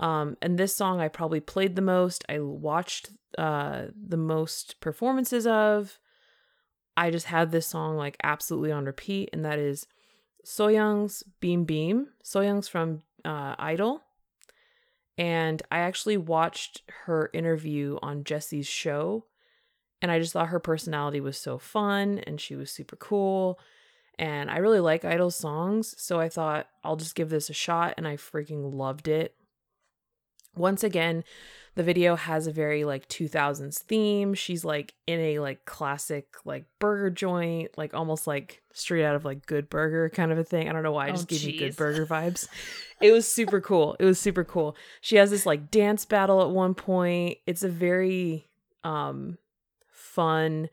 um 0.00 0.36
and 0.40 0.58
this 0.58 0.74
song 0.74 1.00
i 1.00 1.08
probably 1.08 1.40
played 1.40 1.76
the 1.76 1.82
most 1.82 2.24
i 2.28 2.38
watched 2.38 3.10
uh 3.36 3.86
the 3.94 4.16
most 4.16 4.80
performances 4.80 5.46
of 5.46 5.98
I 6.98 7.12
just 7.12 7.26
had 7.26 7.52
this 7.52 7.68
song 7.68 7.96
like 7.96 8.16
absolutely 8.24 8.72
on 8.72 8.84
repeat, 8.84 9.30
and 9.32 9.44
that 9.44 9.60
is 9.60 9.86
Soyoung's 10.44 11.22
Beam 11.38 11.62
Beam. 11.62 12.08
Soyoung's 12.24 12.66
from 12.66 13.02
uh, 13.24 13.54
Idol. 13.56 14.02
And 15.16 15.62
I 15.70 15.78
actually 15.78 16.16
watched 16.16 16.82
her 17.04 17.30
interview 17.32 17.98
on 18.02 18.24
Jessi's 18.24 18.66
show, 18.66 19.26
and 20.02 20.10
I 20.10 20.18
just 20.18 20.32
thought 20.32 20.48
her 20.48 20.58
personality 20.58 21.20
was 21.20 21.38
so 21.38 21.56
fun 21.56 22.18
and 22.18 22.40
she 22.40 22.56
was 22.56 22.72
super 22.72 22.96
cool. 22.96 23.60
And 24.18 24.50
I 24.50 24.56
really 24.56 24.80
like 24.80 25.04
Idol 25.04 25.30
songs, 25.30 25.94
so 25.98 26.18
I 26.18 26.28
thought 26.28 26.66
I'll 26.82 26.96
just 26.96 27.14
give 27.14 27.30
this 27.30 27.48
a 27.48 27.54
shot, 27.54 27.94
and 27.96 28.08
I 28.08 28.16
freaking 28.16 28.74
loved 28.74 29.06
it. 29.06 29.36
Once 30.56 30.82
again, 30.82 31.22
the 31.74 31.82
video 31.84 32.16
has 32.16 32.46
a 32.48 32.52
very 32.52 32.84
like 32.84 33.08
2000s 33.08 33.78
theme. 33.78 34.34
She's 34.34 34.64
like 34.64 34.94
in 35.06 35.20
a 35.20 35.38
like 35.38 35.64
classic 35.64 36.26
like 36.44 36.64
burger 36.80 37.10
joint, 37.10 37.70
like 37.78 37.94
almost 37.94 38.26
like 38.26 38.62
straight 38.72 39.04
out 39.04 39.14
of 39.14 39.24
like 39.24 39.46
Good 39.46 39.68
Burger 39.70 40.08
kind 40.08 40.32
of 40.32 40.38
a 40.38 40.44
thing. 40.44 40.68
I 40.68 40.72
don't 40.72 40.82
know 40.82 40.90
why, 40.92 41.06
it 41.08 41.10
Oh, 41.10 41.12
just 41.14 41.28
gave 41.28 41.44
me 41.44 41.58
Good. 41.58 41.76
Burger 41.76 42.04
vibes. 42.06 42.48
it 43.00 43.12
was 43.12 43.28
super 43.30 43.60
cool. 43.60 43.94
It 44.00 44.04
was 44.04 44.18
super 44.18 44.42
cool. 44.44 44.76
She 45.00 45.16
has 45.16 45.30
this 45.30 45.46
like 45.46 45.70
dance 45.70 46.04
battle 46.04 46.42
at 46.42 46.50
one 46.50 46.74
point. 46.74 47.38
It's 47.46 47.62
a 47.62 47.68
very 47.68 48.48
um 48.82 49.38
fun 49.92 50.68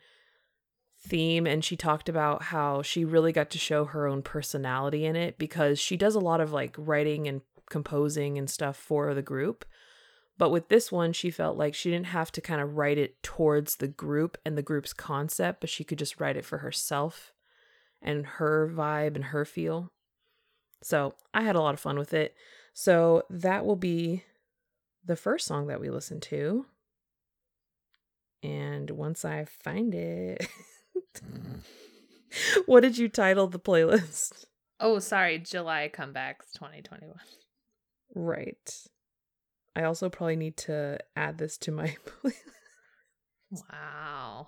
theme 1.08 1.46
and 1.46 1.64
she 1.64 1.76
talked 1.76 2.10
about 2.10 2.42
how 2.44 2.82
she 2.82 3.06
really 3.06 3.32
got 3.32 3.52
to 3.52 3.60
show 3.60 3.86
her 3.86 4.08
own 4.08 4.24
personality 4.24 5.06
in 5.06 5.16
it 5.16 5.38
because 5.38 5.78
she 5.78 5.96
does 5.96 6.16
a 6.16 6.20
lot 6.20 6.42
of 6.42 6.52
like 6.52 6.74
writing 6.80 7.28
and 7.28 7.42
composing 7.70 8.38
and 8.38 8.50
stuff 8.50 8.78
for 8.78 9.14
the 9.14 9.22
group. 9.22 9.66
But 10.38 10.50
with 10.50 10.68
this 10.68 10.92
one, 10.92 11.14
she 11.14 11.32
felt 11.32 11.58
like 11.58 11.74
she 11.74 11.90
didn't 11.90 12.08
have 12.08 12.32
to 12.34 12.42
kind 12.42 12.62
of 12.62 12.76
write 12.76 12.98
it 12.98 13.22
towards 13.24 13.78
the 13.78 13.88
group 13.88 14.38
and 14.46 14.58
the 14.58 14.62
group's 14.62 14.94
concept, 14.94 15.62
but 15.62 15.70
she 15.70 15.84
could 15.84 15.98
just 15.98 16.20
write 16.20 16.36
it 16.36 16.46
for 16.46 16.58
herself 16.58 17.32
and 18.02 18.26
her 18.26 18.70
vibe 18.74 19.16
and 19.16 19.26
her 19.26 19.46
feel. 19.46 19.92
So 20.84 21.16
I 21.34 21.42
had 21.42 21.56
a 21.56 21.62
lot 21.62 21.74
of 21.74 21.80
fun 21.80 21.98
with 21.98 22.14
it. 22.14 22.36
So 22.74 23.24
that 23.30 23.66
will 23.66 23.78
be 23.78 24.24
the 25.06 25.16
first 25.16 25.48
song 25.48 25.68
that 25.68 25.80
we 25.80 25.90
listen 25.90 26.20
to. 26.22 26.66
And 28.44 28.92
once 28.92 29.24
I 29.24 29.46
find 29.46 29.96
it, 29.96 30.46
what 32.66 32.82
did 32.82 32.98
you 32.98 33.08
title 33.08 33.48
the 33.48 33.60
playlist? 33.60 34.46
Oh, 34.80 35.00
sorry, 35.00 35.40
July 35.40 35.90
comebacks 35.92 36.52
2021. 36.54 37.16
Right. 38.16 38.74
I 39.76 39.84
also 39.84 40.10
probably 40.10 40.38
need 40.38 40.58
to 40.58 40.98
add 41.16 41.38
this 41.38 41.58
to 41.60 41.72
my 41.72 41.96
playlist. 42.24 42.34
Wow. 43.72 44.48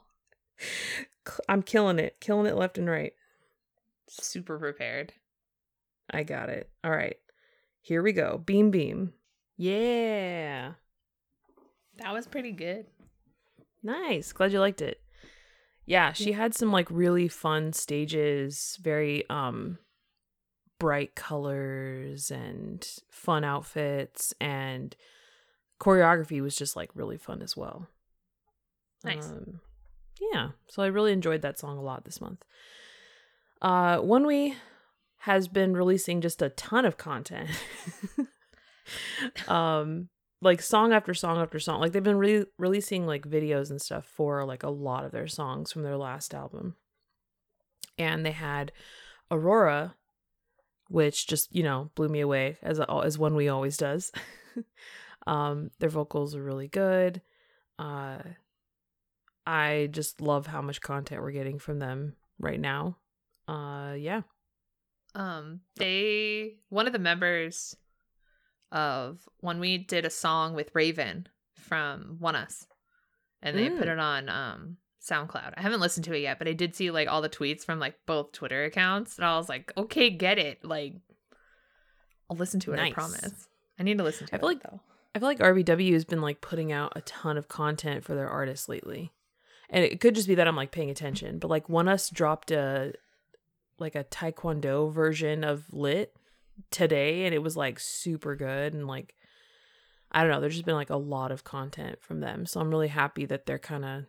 I'm 1.47 1.61
killing 1.61 1.99
it, 1.99 2.17
killing 2.19 2.47
it 2.47 2.55
left 2.57 2.77
and 2.79 2.89
right. 2.89 3.13
Super 4.09 4.57
prepared. 4.57 5.13
I 6.09 6.23
got 6.23 6.49
it. 6.49 6.69
All 6.83 6.91
right. 6.91 7.17
Here 7.79 8.01
we 8.01 8.11
go. 8.11 8.41
Beam 8.43 8.71
Beam. 8.71 9.13
Yeah. 9.55 10.73
That 11.99 12.11
was 12.11 12.27
pretty 12.27 12.51
good. 12.51 12.87
Nice. 13.83 14.33
Glad 14.33 14.51
you 14.51 14.59
liked 14.59 14.81
it. 14.81 14.99
Yeah, 15.85 16.11
she 16.11 16.33
had 16.33 16.53
some 16.53 16.71
like 16.71 16.87
really 16.91 17.29
fun 17.29 17.71
stages, 17.71 18.77
very 18.81 19.23
um 19.29 19.77
bright 20.79 21.15
colors 21.15 22.31
and 22.31 22.87
fun 23.09 23.43
outfits 23.43 24.33
and 24.39 24.95
choreography 25.79 26.41
was 26.41 26.55
just 26.55 26.75
like 26.75 26.89
really 26.93 27.17
fun 27.17 27.41
as 27.41 27.55
well. 27.55 27.87
Nice. 29.03 29.29
Um, 29.29 29.59
yeah, 30.33 30.49
so 30.67 30.81
I 30.81 30.87
really 30.87 31.11
enjoyed 31.11 31.41
that 31.41 31.59
song 31.59 31.77
a 31.77 31.81
lot 31.81 32.05
this 32.05 32.21
month. 32.21 32.43
Uh, 33.61 33.97
ONEWE 33.97 34.55
has 35.19 35.47
been 35.47 35.75
releasing 35.75 36.21
just 36.21 36.41
a 36.41 36.49
ton 36.49 36.85
of 36.85 36.97
content. 36.97 37.49
um, 39.47 40.09
like 40.41 40.61
song 40.61 40.93
after 40.93 41.13
song 41.13 41.39
after 41.41 41.59
song. 41.59 41.81
Like 41.81 41.91
they've 41.91 42.03
been 42.03 42.17
re- 42.17 42.45
releasing 42.57 43.05
like 43.05 43.27
videos 43.27 43.69
and 43.69 43.81
stuff 43.81 44.05
for 44.05 44.45
like 44.45 44.63
a 44.63 44.69
lot 44.69 45.05
of 45.05 45.11
their 45.11 45.27
songs 45.27 45.71
from 45.71 45.83
their 45.83 45.97
last 45.97 46.33
album. 46.33 46.75
And 47.97 48.25
they 48.25 48.31
had 48.31 48.71
Aurora, 49.31 49.95
which 50.89 51.27
just 51.27 51.53
you 51.55 51.63
know 51.63 51.91
blew 51.95 52.07
me 52.09 52.19
away 52.21 52.57
as 52.61 52.79
as 52.79 53.17
ONEWE 53.17 53.53
always 53.53 53.77
does. 53.77 54.11
um, 55.27 55.71
their 55.79 55.89
vocals 55.89 56.35
are 56.35 56.43
really 56.43 56.67
good. 56.67 57.21
Uh, 57.79 58.19
I 59.45 59.87
just 59.91 60.21
love 60.21 60.47
how 60.47 60.61
much 60.61 60.81
content 60.81 61.21
we're 61.21 61.31
getting 61.31 61.59
from 61.59 61.79
them 61.79 62.15
right 62.39 62.59
now. 62.59 62.97
Uh, 63.47 63.95
yeah. 63.97 64.21
Um, 65.15 65.61
they 65.77 66.55
one 66.69 66.85
of 66.87 66.93
the 66.93 66.99
members 66.99 67.75
of 68.71 69.27
ONEWE 69.43 69.87
did 69.87 70.05
a 70.05 70.09
song 70.09 70.53
with 70.53 70.71
Raven 70.75 71.27
from 71.53 72.17
ONEUS, 72.21 72.65
and 73.41 73.57
they 73.57 73.69
put 73.69 73.87
Mm. 73.87 73.91
it 73.93 73.99
on 73.99 74.29
um 74.29 74.77
SoundCloud. 75.09 75.53
I 75.57 75.61
haven't 75.61 75.79
listened 75.79 76.05
to 76.05 76.13
it 76.13 76.19
yet, 76.21 76.37
but 76.39 76.47
I 76.47 76.53
did 76.53 76.75
see 76.75 76.91
like 76.91 77.07
all 77.07 77.21
the 77.21 77.29
tweets 77.29 77.63
from 77.63 77.79
like 77.79 77.95
both 78.05 78.31
Twitter 78.31 78.63
accounts, 78.65 79.17
and 79.17 79.25
I 79.25 79.37
was 79.37 79.49
like, 79.49 79.71
okay, 79.77 80.09
get 80.09 80.37
it. 80.37 80.63
Like, 80.65 80.95
I'll 82.29 82.37
listen 82.37 82.59
to 82.61 82.73
it. 82.73 82.79
I 82.79 82.91
promise. 82.91 83.47
I 83.79 83.83
need 83.83 83.97
to 83.99 84.03
listen 84.03 84.27
to 84.27 84.33
I 84.33 84.37
it 84.37 84.39
feel 84.39 84.49
like- 84.49 84.63
though. 84.63 84.81
I 85.15 85.19
feel 85.19 85.29
like 85.29 85.39
RBW 85.39 85.93
has 85.93 86.05
been 86.05 86.21
like 86.21 86.41
putting 86.41 86.71
out 86.71 86.93
a 86.95 87.01
ton 87.01 87.37
of 87.37 87.47
content 87.47 88.03
for 88.03 88.13
their 88.13 88.29
artists 88.29 88.69
lately. 88.69 89.11
And 89.67 89.83
it 89.83 89.99
could 89.99 90.13
just 90.13 90.27
be 90.27 90.35
that 90.35 90.47
I'm 90.47 90.55
like 90.55 90.69
paying 90.71 90.91
attention, 90.91 91.39
but 91.39 91.49
like 91.49 91.67
ONEUS 91.69 92.11
dropped 92.13 92.51
a 92.51 92.93
like 93.79 93.95
a 93.95 94.03
taekwondo 94.03 94.91
version 94.93 95.43
of 95.43 95.65
Lit 95.73 96.15
today 96.69 97.25
and 97.25 97.33
it 97.33 97.41
was 97.41 97.57
like 97.57 97.79
super 97.79 98.35
good 98.35 98.73
and 98.75 98.85
like 98.87 99.15
I 100.11 100.21
don't 100.21 100.31
know, 100.31 100.39
there's 100.39 100.53
just 100.53 100.65
been 100.65 100.75
like 100.75 100.89
a 100.91 100.95
lot 100.97 101.31
of 101.31 101.43
content 101.43 101.99
from 101.99 102.19
them. 102.19 102.45
So 102.45 102.59
I'm 102.59 102.69
really 102.69 102.87
happy 102.87 103.25
that 103.25 103.45
they're 103.47 103.57
kind 103.59 103.85
of 103.85 104.05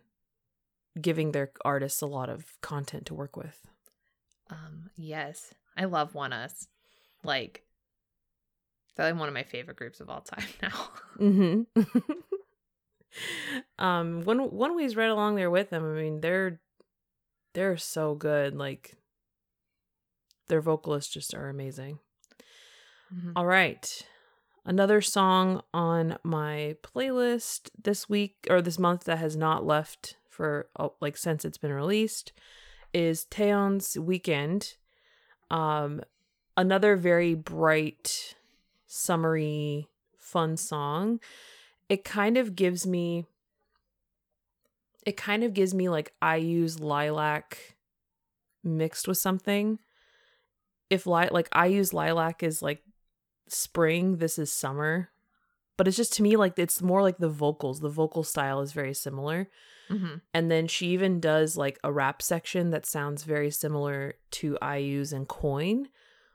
giving 0.99 1.31
their 1.31 1.51
artists 1.63 2.01
a 2.01 2.07
lot 2.07 2.29
of 2.29 2.59
content 2.61 3.05
to 3.07 3.13
work 3.13 3.35
with. 3.35 3.61
Um, 4.49 4.89
yes, 4.95 5.53
I 5.77 5.85
love 5.85 6.13
ONEUS. 6.13 6.67
Like, 7.23 7.63
they're 8.95 9.11
like 9.11 9.19
one 9.19 9.27
of 9.27 9.33
my 9.33 9.43
favorite 9.43 9.77
groups 9.77 9.99
of 9.99 10.09
all 10.09 10.21
time 10.21 10.47
now. 10.61 10.89
Mm-hmm. 11.19 11.81
um, 13.83 14.21
one 14.23 14.49
ONEWE's 14.49 14.95
right 14.95 15.09
along 15.09 15.35
there 15.35 15.51
with 15.51 15.69
them. 15.69 15.83
I 15.85 16.01
mean, 16.01 16.21
they're 16.21 16.59
they're 17.53 17.77
so 17.77 18.15
good. 18.15 18.55
Like 18.55 18.95
their 20.47 20.61
vocalists 20.61 21.13
just 21.13 21.33
are 21.33 21.49
amazing. 21.49 21.99
Mhm. 23.13 23.33
All 23.35 23.45
right. 23.45 24.01
Another 24.65 25.01
song 25.01 25.61
on 25.73 26.17
my 26.23 26.75
playlist 26.83 27.69
this 27.81 28.07
week 28.07 28.35
or 28.49 28.61
this 28.61 28.77
month 28.77 29.05
that 29.05 29.17
has 29.17 29.35
not 29.35 29.65
left 29.65 30.17
for 30.39 30.69
oh, 30.79 30.93
like 31.01 31.17
since 31.17 31.43
it's 31.43 31.57
been 31.57 31.73
released 31.73 32.31
is 32.93 33.25
Taeyeon's 33.29 33.99
Weekend. 33.99 34.75
Um 35.51 35.99
another 36.55 36.95
very 36.95 37.33
bright 37.33 38.35
summery 38.87 39.89
fun 40.17 40.55
song. 40.55 41.19
It 41.89 42.05
kind 42.05 42.37
of 42.37 42.55
gives 42.55 42.87
me 42.87 43.25
it 45.05 45.17
kind 45.17 45.43
of 45.43 45.53
gives 45.53 45.73
me 45.73 45.89
like 45.89 46.13
IU's 46.23 46.79
Lilac 46.79 47.75
mixed 48.63 49.09
with 49.09 49.17
something. 49.17 49.79
If 50.89 51.05
li- 51.05 51.27
like 51.31 51.49
IU's 51.53 51.91
Lilac 51.93 52.43
is 52.43 52.61
like 52.61 52.81
spring, 53.49 54.17
this 54.17 54.39
is 54.39 54.53
summer. 54.53 55.09
But 55.75 55.89
it's 55.89 55.97
just 55.97 56.13
to 56.13 56.23
me 56.23 56.37
like 56.37 56.57
it's 56.57 56.81
more 56.81 57.01
like 57.01 57.17
the 57.17 57.27
vocals. 57.27 57.81
The 57.81 57.89
vocal 57.89 58.23
style 58.23 58.61
is 58.61 58.71
very 58.71 58.93
similar. 58.93 59.49
Mhm. 59.89 60.21
And 60.33 60.51
then 60.51 60.67
she 60.67 60.87
even 60.89 61.19
does 61.19 61.57
like 61.57 61.79
a 61.83 61.91
rap 61.91 62.21
section 62.21 62.69
that 62.71 62.85
sounds 62.85 63.23
very 63.23 63.49
similar 63.51 64.15
to 64.31 64.57
IU's 64.61 65.11
and 65.13 65.27
Coin. 65.27 65.89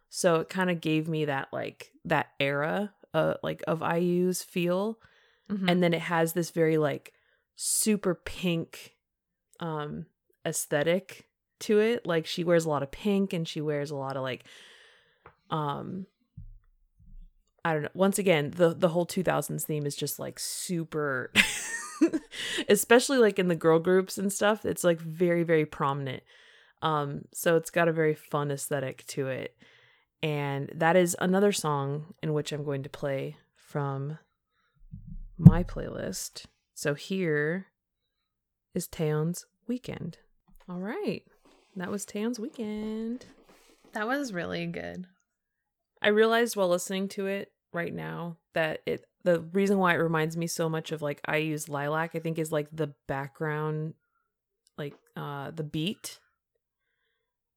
So 0.08 0.36
it 0.36 0.48
kind 0.48 0.70
of 0.70 0.80
gave 0.80 1.08
me 1.08 1.24
that 1.26 1.48
like 1.52 1.92
that 2.04 2.28
era 2.40 2.94
uh 3.12 3.34
like 3.42 3.62
of 3.66 3.80
IU's 3.82 4.42
feel. 4.42 4.98
Mhm. 5.50 5.70
And 5.70 5.82
then 5.82 5.94
it 5.94 6.00
has 6.02 6.32
this 6.32 6.50
very 6.50 6.78
like 6.78 7.12
super 7.56 8.14
pink 8.14 8.96
um 9.60 10.06
aesthetic 10.44 11.28
to 11.60 11.78
it. 11.78 12.06
Like 12.06 12.26
she 12.26 12.42
wears 12.44 12.64
a 12.64 12.68
lot 12.68 12.82
of 12.82 12.90
pink 12.90 13.32
and 13.32 13.46
she 13.46 13.60
wears 13.60 13.90
a 13.90 13.96
lot 13.96 14.16
of 14.16 14.22
like 14.22 14.44
um 15.50 16.06
I 17.64 17.72
don't 17.72 17.82
know. 17.82 17.88
Once 17.94 18.18
again, 18.18 18.52
the 18.54 18.74
the 18.74 18.88
whole 18.88 19.06
2000s 19.06 19.62
theme 19.62 19.86
is 19.86 19.96
just 19.96 20.18
like 20.18 20.38
super 20.38 21.32
especially 22.68 23.18
like 23.18 23.38
in 23.38 23.48
the 23.48 23.54
girl 23.56 23.78
groups 23.78 24.18
and 24.18 24.32
stuff. 24.32 24.64
It's 24.64 24.84
like 24.84 25.00
very 25.00 25.42
very 25.42 25.64
prominent. 25.64 26.22
Um 26.82 27.22
so 27.32 27.56
it's 27.56 27.70
got 27.70 27.88
a 27.88 27.92
very 27.92 28.14
fun 28.14 28.50
aesthetic 28.50 29.06
to 29.08 29.28
it. 29.28 29.56
And 30.22 30.70
that 30.74 30.96
is 30.96 31.16
another 31.20 31.52
song 31.52 32.14
in 32.22 32.32
which 32.32 32.52
I'm 32.52 32.64
going 32.64 32.82
to 32.82 32.88
play 32.88 33.36
from 33.54 34.18
my 35.36 35.62
playlist. 35.62 36.46
So 36.74 36.94
here 36.94 37.66
is 38.74 38.88
Taeyeon's 38.88 39.46
Weekend. 39.66 40.18
All 40.68 40.78
right. 40.80 41.22
That 41.76 41.90
was 41.90 42.06
Taeyeon's 42.06 42.40
Weekend. 42.40 43.26
that 43.92 44.06
was 44.06 44.32
really 44.32 44.66
good. 44.66 45.06
I 46.00 46.08
realized 46.08 46.56
while 46.56 46.68
listening 46.68 47.08
to 47.08 47.26
it 47.26 47.52
right 47.74 47.94
now 47.94 48.36
that 48.54 48.80
it 48.86 49.04
the 49.24 49.40
reason 49.40 49.78
why 49.78 49.94
it 49.94 49.98
reminds 49.98 50.36
me 50.36 50.46
so 50.46 50.68
much 50.68 50.92
of 50.92 51.02
like 51.02 51.20
IU's 51.32 51.68
Lilac 51.68 52.10
I 52.14 52.18
think 52.20 52.38
is 52.38 52.52
like 52.52 52.68
the 52.72 52.94
background 53.08 53.94
like 54.78 54.94
uh 55.16 55.50
the 55.50 55.62
beat 55.64 56.18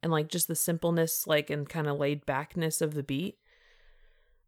and 0.04 0.12
like 0.12 0.30
just 0.30 0.48
the 0.48 0.56
simpleness 0.56 1.28
like 1.28 1.50
and 1.50 1.68
kind 1.68 1.88
of 1.88 1.98
laid 1.98 2.26
backness 2.26 2.82
of 2.82 2.94
the 2.94 3.04
beat. 3.04 3.38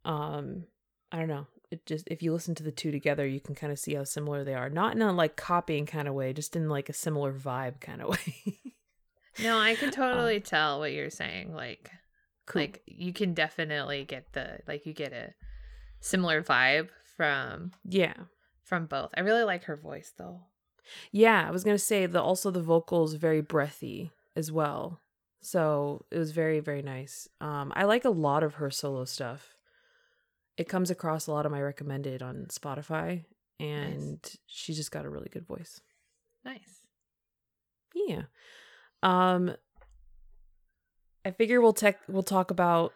Um 0.06 0.66
I 1.12 1.18
don't 1.20 1.28
know. 1.28 1.48
It 1.72 1.86
just 1.86 2.08
if 2.10 2.24
you 2.24 2.32
listen 2.34 2.56
to 2.56 2.64
the 2.64 2.72
two 2.72 2.92
together 2.92 3.28
you 3.28 3.40
can 3.40 3.56
kind 3.56 3.72
of 3.72 3.80
see 3.80 3.94
how 3.96 4.04
similar 4.04 4.44
they 4.44 4.56
are. 4.56 4.70
Not 4.70 4.96
in 4.96 5.02
a 5.02 5.12
like 5.12 5.36
copying 5.36 5.86
kind 5.86 6.08
of 6.08 6.14
way, 6.14 6.34
just 6.34 6.56
in 6.56 6.70
like 6.70 6.90
a 6.90 6.94
similar 6.94 7.34
vibe 7.34 7.80
kind 7.82 8.02
of 8.02 8.10
way. 8.10 8.60
No, 9.42 9.58
I 9.60 9.76
can 9.76 9.92
totally 9.92 10.40
tell 10.40 10.80
what 10.80 10.92
you're 10.92 11.10
saying. 11.10 11.54
Like, 11.54 11.92
Cool. 12.46 12.64
like 12.64 12.82
you 12.88 13.14
can 13.14 13.34
definitely 13.34 14.04
get 14.06 14.34
the 14.34 14.60
like 14.68 14.86
you 14.86 14.94
get 14.94 15.14
a 15.14 15.34
similar 16.00 16.42
vibe 16.42 16.90
from 17.16 17.72
yeah. 17.84 18.14
from 18.64 18.86
both. 18.86 19.12
I 19.16 19.22
really 19.22 19.44
like 19.44 19.66
her 19.66 19.76
voice 19.76 20.14
though. 20.18 20.42
Yeah, 21.12 21.46
I 21.48 21.52
was 21.52 21.64
gonna 21.64 21.78
say 21.78 22.06
the 22.06 22.22
also 22.22 22.52
the 22.52 22.62
vocals 22.62 23.14
very 23.14 23.42
breathy 23.42 24.12
as 24.36 24.52
well. 24.52 25.02
So 25.42 26.06
it 26.12 26.18
was 26.18 26.32
very, 26.32 26.60
very 26.60 26.82
nice. 26.82 27.28
Um 27.42 27.74
I 27.76 27.84
like 27.84 28.06
a 28.06 28.10
lot 28.10 28.44
of 28.44 28.56
her 28.56 28.70
solo 28.70 29.06
stuff. 29.06 29.56
It 30.58 30.68
comes 30.68 30.90
across 30.90 31.28
a 31.28 31.32
lot 31.32 31.46
of 31.46 31.52
my 31.52 31.62
recommended 31.62 32.22
on 32.22 32.48
Spotify 32.50 33.26
and 33.60 34.20
she's 34.48 34.78
just 34.78 34.92
got 34.92 35.06
a 35.06 35.10
really 35.10 35.30
good 35.30 35.46
voice. 35.46 35.82
Nice. 36.46 36.86
Yeah. 37.94 38.24
Um 39.04 39.56
I 41.26 41.32
figure 41.32 41.60
we'll 41.60 41.74
tech 41.74 42.00
we'll 42.08 42.24
talk 42.24 42.50
about 42.50 42.94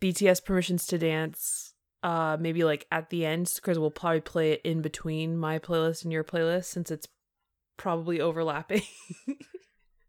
BTS 0.00 0.44
permissions 0.44 0.86
to 0.86 0.98
dance 0.98 1.73
uh 2.04 2.36
maybe 2.38 2.62
like 2.62 2.86
at 2.92 3.10
the 3.10 3.24
end 3.26 3.50
because 3.56 3.78
we'll 3.78 3.90
probably 3.90 4.20
play 4.20 4.52
it 4.52 4.60
in 4.62 4.82
between 4.82 5.36
my 5.36 5.58
playlist 5.58 6.04
and 6.04 6.12
your 6.12 6.22
playlist 6.22 6.66
since 6.66 6.90
it's 6.90 7.08
probably 7.76 8.20
overlapping. 8.20 8.82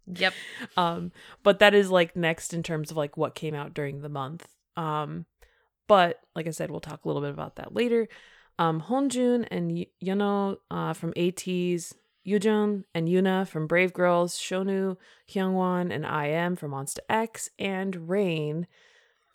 Yep. 0.06 0.34
um 0.78 1.12
but 1.42 1.60
that 1.60 1.74
is 1.74 1.90
like 1.90 2.16
next 2.16 2.54
in 2.54 2.62
terms 2.62 2.92
of 2.92 2.98
like 2.98 3.18
what 3.18 3.34
came 3.34 3.56
out 3.56 3.74
during 3.74 4.02
the 4.02 4.10
month. 4.10 4.48
Um 4.78 5.26
but 5.88 6.20
like 6.36 6.48
I 6.48 6.52
said 6.52 6.70
we'll 6.70 6.82
talk 6.82 7.06
a 7.06 7.08
little 7.08 7.24
bit 7.24 7.32
about 7.32 7.56
that 7.56 7.74
later. 7.74 8.08
Um 8.60 8.82
Hongjoong 8.82 9.48
and 9.50 9.72
y- 9.72 9.88
Yunho 10.04 10.58
uh 10.70 10.94
from 10.94 11.14
ATEEZ 11.14 11.94
Yujeong 12.28 12.84
and 12.94 13.08
Yuna 13.08 13.48
from 13.48 13.68
Brave 13.68 13.94
Girls, 13.94 14.38
Shownu, 14.38 14.98
Hyungwon 15.30 15.94
and 15.94 16.06
IM 16.06 16.56
from 16.56 16.72
Monsta 16.72 17.00
X 17.08 17.52
and 17.60 18.10
Rain 18.10 18.68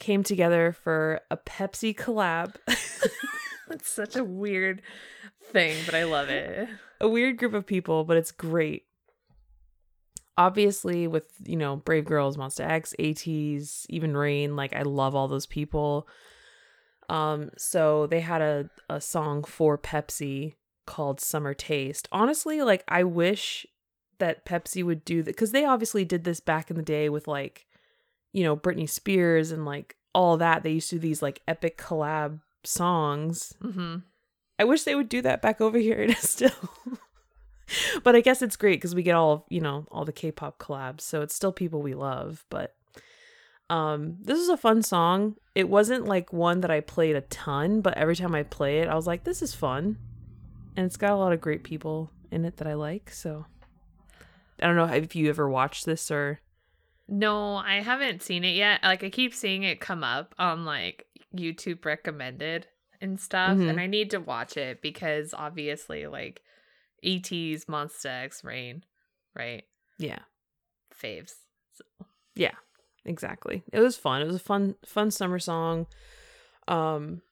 came 0.00 0.24
together 0.24 0.72
for 0.72 1.20
a 1.30 1.36
Pepsi 1.36 1.94
collab. 1.94 2.56
It's 3.70 3.88
such 3.88 4.16
a 4.16 4.24
weird 4.24 4.82
thing, 5.44 5.76
but 5.86 5.94
I 5.94 6.04
love 6.04 6.28
it. 6.28 6.68
a 7.00 7.08
weird 7.08 7.38
group 7.38 7.54
of 7.54 7.66
people, 7.66 8.04
but 8.04 8.16
it's 8.16 8.32
great. 8.32 8.84
Obviously, 10.36 11.06
with 11.06 11.24
you 11.44 11.56
know 11.56 11.76
Brave 11.76 12.04
Girls, 12.04 12.36
Monsta 12.36 12.68
X, 12.68 12.94
ATEEZ, 12.98 13.86
even 13.88 14.16
Rain, 14.16 14.56
like 14.56 14.74
I 14.74 14.82
love 14.82 15.14
all 15.14 15.28
those 15.28 15.46
people. 15.46 16.08
Um, 17.08 17.50
so 17.56 18.06
they 18.06 18.20
had 18.20 18.42
a 18.42 18.70
a 18.88 19.00
song 19.00 19.44
for 19.44 19.78
Pepsi 19.78 20.54
called 20.86 21.20
Summer 21.20 21.54
Taste. 21.54 22.08
Honestly, 22.10 22.62
like 22.62 22.82
I 22.88 23.04
wish 23.04 23.66
that 24.18 24.44
Pepsi 24.44 24.84
would 24.84 25.04
do 25.04 25.22
that 25.22 25.30
because 25.34 25.52
they 25.52 25.64
obviously 25.64 26.04
did 26.04 26.24
this 26.24 26.40
back 26.40 26.70
in 26.70 26.76
the 26.76 26.82
day 26.82 27.08
with 27.08 27.28
like, 27.28 27.66
you 28.32 28.44
know, 28.44 28.56
Britney 28.56 28.88
Spears 28.88 29.50
and 29.50 29.64
like 29.64 29.96
all 30.14 30.36
that. 30.38 30.62
They 30.62 30.72
used 30.72 30.90
to 30.90 30.96
do 30.96 31.00
these 31.00 31.22
like 31.22 31.42
epic 31.48 31.78
collab 31.78 32.40
songs 32.64 33.54
Mm-hmm. 33.62 33.96
I 34.58 34.64
wish 34.64 34.82
they 34.82 34.94
would 34.94 35.08
do 35.08 35.22
that 35.22 35.40
back 35.40 35.62
over 35.62 35.78
here 35.78 36.14
still. 36.18 36.50
but 38.04 38.14
I 38.14 38.20
guess 38.20 38.42
it's 38.42 38.56
great 38.56 38.76
because 38.76 38.94
we 38.94 39.02
get 39.02 39.14
all, 39.14 39.46
you 39.48 39.60
know, 39.60 39.86
all 39.90 40.04
the 40.04 40.12
K-pop 40.12 40.58
collabs, 40.58 41.00
so 41.00 41.22
it's 41.22 41.34
still 41.34 41.52
people 41.52 41.80
we 41.80 41.94
love, 41.94 42.44
but 42.50 42.74
um 43.70 44.16
this 44.20 44.38
is 44.38 44.48
a 44.48 44.56
fun 44.56 44.82
song. 44.82 45.36
It 45.54 45.68
wasn't 45.68 46.06
like 46.06 46.32
one 46.32 46.60
that 46.60 46.70
I 46.70 46.80
played 46.80 47.16
a 47.16 47.22
ton, 47.22 47.80
but 47.80 47.96
every 47.96 48.16
time 48.16 48.34
I 48.34 48.42
play 48.42 48.80
it, 48.80 48.88
I 48.88 48.94
was 48.94 49.06
like 49.06 49.24
this 49.24 49.40
is 49.42 49.54
fun. 49.54 49.96
And 50.76 50.86
it's 50.86 50.96
got 50.96 51.12
a 51.12 51.16
lot 51.16 51.32
of 51.32 51.40
great 51.40 51.64
people 51.64 52.10
in 52.30 52.44
it 52.44 52.58
that 52.58 52.66
I 52.68 52.74
like, 52.74 53.10
so 53.10 53.46
I 54.60 54.66
don't 54.66 54.76
know 54.76 54.84
if 54.84 55.16
you 55.16 55.28
ever 55.30 55.48
watched 55.48 55.86
this 55.86 56.10
or 56.10 56.40
No, 57.10 57.56
I 57.56 57.80
haven't 57.82 58.22
seen 58.22 58.44
it 58.44 58.54
yet. 58.54 58.80
Like 58.82 59.02
I 59.04 59.10
keep 59.10 59.34
seeing 59.34 59.64
it 59.64 59.80
come 59.80 60.04
up 60.04 60.34
on 60.38 60.64
like 60.64 61.06
YouTube 61.36 61.84
recommended 61.84 62.68
and 63.00 63.18
stuff, 63.20 63.56
Mhm. 63.58 63.68
and 63.68 63.80
I 63.80 63.86
need 63.86 64.10
to 64.10 64.18
watch 64.20 64.56
it 64.56 64.80
because 64.80 65.34
obviously 65.34 66.06
like 66.06 66.42
ATEEZ 67.04 67.64
Monsta 67.66 68.24
X 68.24 68.44
Rain, 68.44 68.84
right? 69.34 69.64
yeah. 69.98 70.20
Faves. 70.98 71.34
So, 71.72 71.84
Yeah. 72.34 72.54
Exactly. 73.04 73.62
It 73.72 73.80
was 73.80 73.96
fun. 73.96 74.20
It 74.22 74.26
was 74.26 74.36
a 74.36 74.40
fun 74.40 74.76
fun 74.84 75.10
summer 75.10 75.38
song. 75.38 75.86
Um 76.68 77.22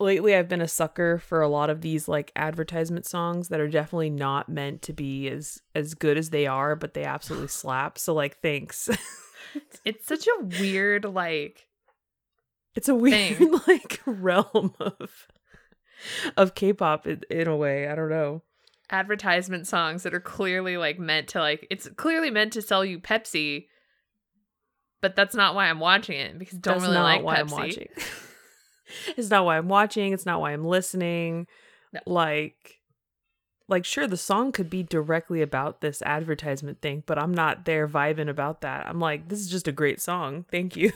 lately 0.00 0.34
I've 0.34 0.48
been 0.48 0.62
a 0.62 0.68
sucker 0.68 1.18
for 1.18 1.42
a 1.42 1.48
lot 1.48 1.70
of 1.70 1.82
these 1.82 2.08
like 2.08 2.32
advertisement 2.34 3.06
songs 3.06 3.48
that 3.48 3.60
are 3.60 3.68
definitely 3.68 4.10
not 4.10 4.48
meant 4.48 4.82
to 4.82 4.92
be 4.92 5.28
as 5.28 5.60
as 5.74 5.94
good 5.94 6.16
as 6.16 6.30
they 6.30 6.46
are, 6.46 6.74
but 6.74 6.94
they 6.94 7.04
absolutely 7.04 7.48
slap. 7.48 7.98
So 7.98 8.14
like 8.14 8.40
thanks. 8.40 8.88
it's 9.84 10.06
such 10.06 10.26
a 10.26 10.44
weird 10.60 11.04
like 11.04 11.66
it's 12.74 12.88
a 12.88 12.94
weird 12.94 13.36
Thing. 13.36 13.60
like 13.66 14.00
realm 14.06 14.74
of 14.80 15.28
of 16.36 16.54
K-pop 16.54 17.06
in, 17.06 17.22
in 17.30 17.46
a 17.46 17.56
way. 17.56 17.86
I 17.86 17.94
don't 17.94 18.10
know. 18.10 18.42
advertisement 18.90 19.66
songs 19.66 20.02
that 20.02 20.14
are 20.14 20.20
clearly 20.20 20.76
like 20.76 20.98
meant 20.98 21.28
to 21.28 21.40
like 21.40 21.66
it's 21.70 21.88
clearly 21.96 22.30
meant 22.30 22.54
to 22.54 22.62
sell 22.62 22.84
you 22.84 22.98
Pepsi, 22.98 23.66
but 25.02 25.14
that's 25.14 25.34
not 25.34 25.54
why 25.54 25.68
I'm 25.68 25.80
watching 25.80 26.18
it 26.18 26.38
because 26.38 26.58
don't 26.58 26.78
That's 26.78 26.88
really 26.88 27.02
like 27.02 27.22
why 27.22 27.36
Pepsi. 27.36 27.40
I'm 27.40 27.50
watching. 27.50 27.88
it's 29.16 29.30
not 29.30 29.44
why 29.44 29.58
I'm 29.58 29.68
watching. 29.68 30.12
It's 30.12 30.26
not 30.26 30.40
why 30.40 30.52
I'm 30.52 30.64
listening. 30.64 31.46
No. 31.92 32.00
Like, 32.06 32.80
like 33.68 33.84
sure, 33.84 34.06
the 34.06 34.16
song 34.16 34.52
could 34.52 34.68
be 34.68 34.82
directly 34.82 35.42
about 35.42 35.80
this 35.80 36.02
advertisement 36.02 36.80
thing, 36.80 37.04
but 37.06 37.18
I'm 37.18 37.32
not 37.32 37.64
there 37.64 37.88
vibing 37.88 38.28
about 38.28 38.60
that. 38.62 38.86
I'm 38.86 39.00
like, 39.00 39.28
this 39.28 39.40
is 39.40 39.48
just 39.48 39.68
a 39.68 39.72
great 39.72 40.00
song. 40.00 40.44
Thank 40.50 40.76
you. 40.76 40.92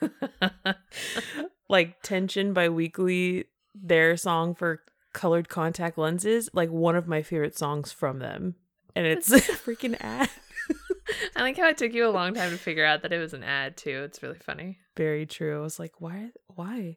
like 1.68 2.02
Tension 2.02 2.52
by 2.52 2.68
Weeekly, 2.68 3.44
their 3.74 4.16
song 4.16 4.54
for 4.54 4.82
colored 5.12 5.48
contact 5.48 5.98
lenses, 5.98 6.48
like 6.52 6.70
one 6.70 6.96
of 6.96 7.08
my 7.08 7.22
favorite 7.22 7.56
songs 7.56 7.92
from 7.92 8.18
them. 8.18 8.54
And 8.94 9.06
it's 9.06 9.32
a 9.32 9.40
freaking 9.40 9.96
ad. 10.00 10.30
I 11.36 11.42
like 11.42 11.56
how 11.56 11.68
it 11.68 11.78
took 11.78 11.92
you 11.92 12.06
a 12.06 12.10
long 12.10 12.34
time 12.34 12.50
to 12.50 12.56
figure 12.56 12.84
out 12.84 13.02
that 13.02 13.12
it 13.12 13.18
was 13.18 13.34
an 13.34 13.42
ad 13.42 13.76
too. 13.76 14.02
It's 14.04 14.22
really 14.22 14.38
funny. 14.38 14.78
Very 14.96 15.26
true. 15.26 15.58
I 15.58 15.62
was 15.62 15.78
like, 15.78 16.00
why 16.00 16.30
why? 16.54 16.96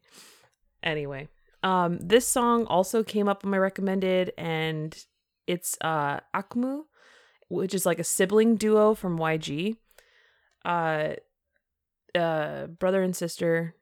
Anyway, 0.82 1.28
um 1.62 1.98
this 2.00 2.26
song 2.26 2.66
also 2.66 3.02
came 3.02 3.28
up 3.28 3.44
on 3.44 3.50
my 3.50 3.58
recommended 3.58 4.32
and 4.36 5.04
it's 5.46 5.76
uh 5.80 6.20
Akmu, 6.34 6.82
which 7.48 7.74
is 7.74 7.86
like 7.86 7.98
a 7.98 8.04
sibling 8.04 8.56
duo 8.56 8.94
from 8.94 9.18
YG. 9.18 9.76
Uh 10.64 11.14
uh 12.14 12.66
brother 12.66 13.02
and 13.02 13.16
sister. 13.16 13.74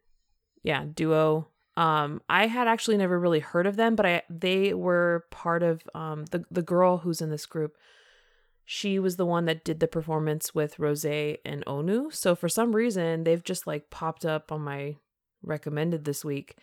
Yeah, 0.62 0.84
duo. 0.92 1.48
Um 1.76 2.22
I 2.28 2.46
had 2.46 2.68
actually 2.68 2.96
never 2.96 3.18
really 3.18 3.40
heard 3.40 3.66
of 3.66 3.76
them, 3.76 3.96
but 3.96 4.06
I 4.06 4.22
they 4.30 4.74
were 4.74 5.24
part 5.30 5.62
of 5.62 5.82
um 5.94 6.26
the 6.26 6.44
the 6.50 6.62
girl 6.62 6.98
who's 6.98 7.20
in 7.20 7.30
this 7.30 7.46
group 7.46 7.76
she 8.64 8.98
was 8.98 9.16
the 9.16 9.26
one 9.26 9.44
that 9.44 9.64
did 9.64 9.80
the 9.80 9.86
performance 9.86 10.54
with 10.54 10.78
Rose 10.78 11.04
and 11.04 11.64
Onew. 11.66 12.12
So 12.12 12.34
for 12.34 12.48
some 12.48 12.74
reason, 12.74 13.24
they've 13.24 13.44
just 13.44 13.66
like 13.66 13.90
popped 13.90 14.24
up 14.24 14.50
on 14.50 14.62
my 14.62 14.96
recommended 15.44 16.04
this 16.04 16.24
week. 16.24 16.56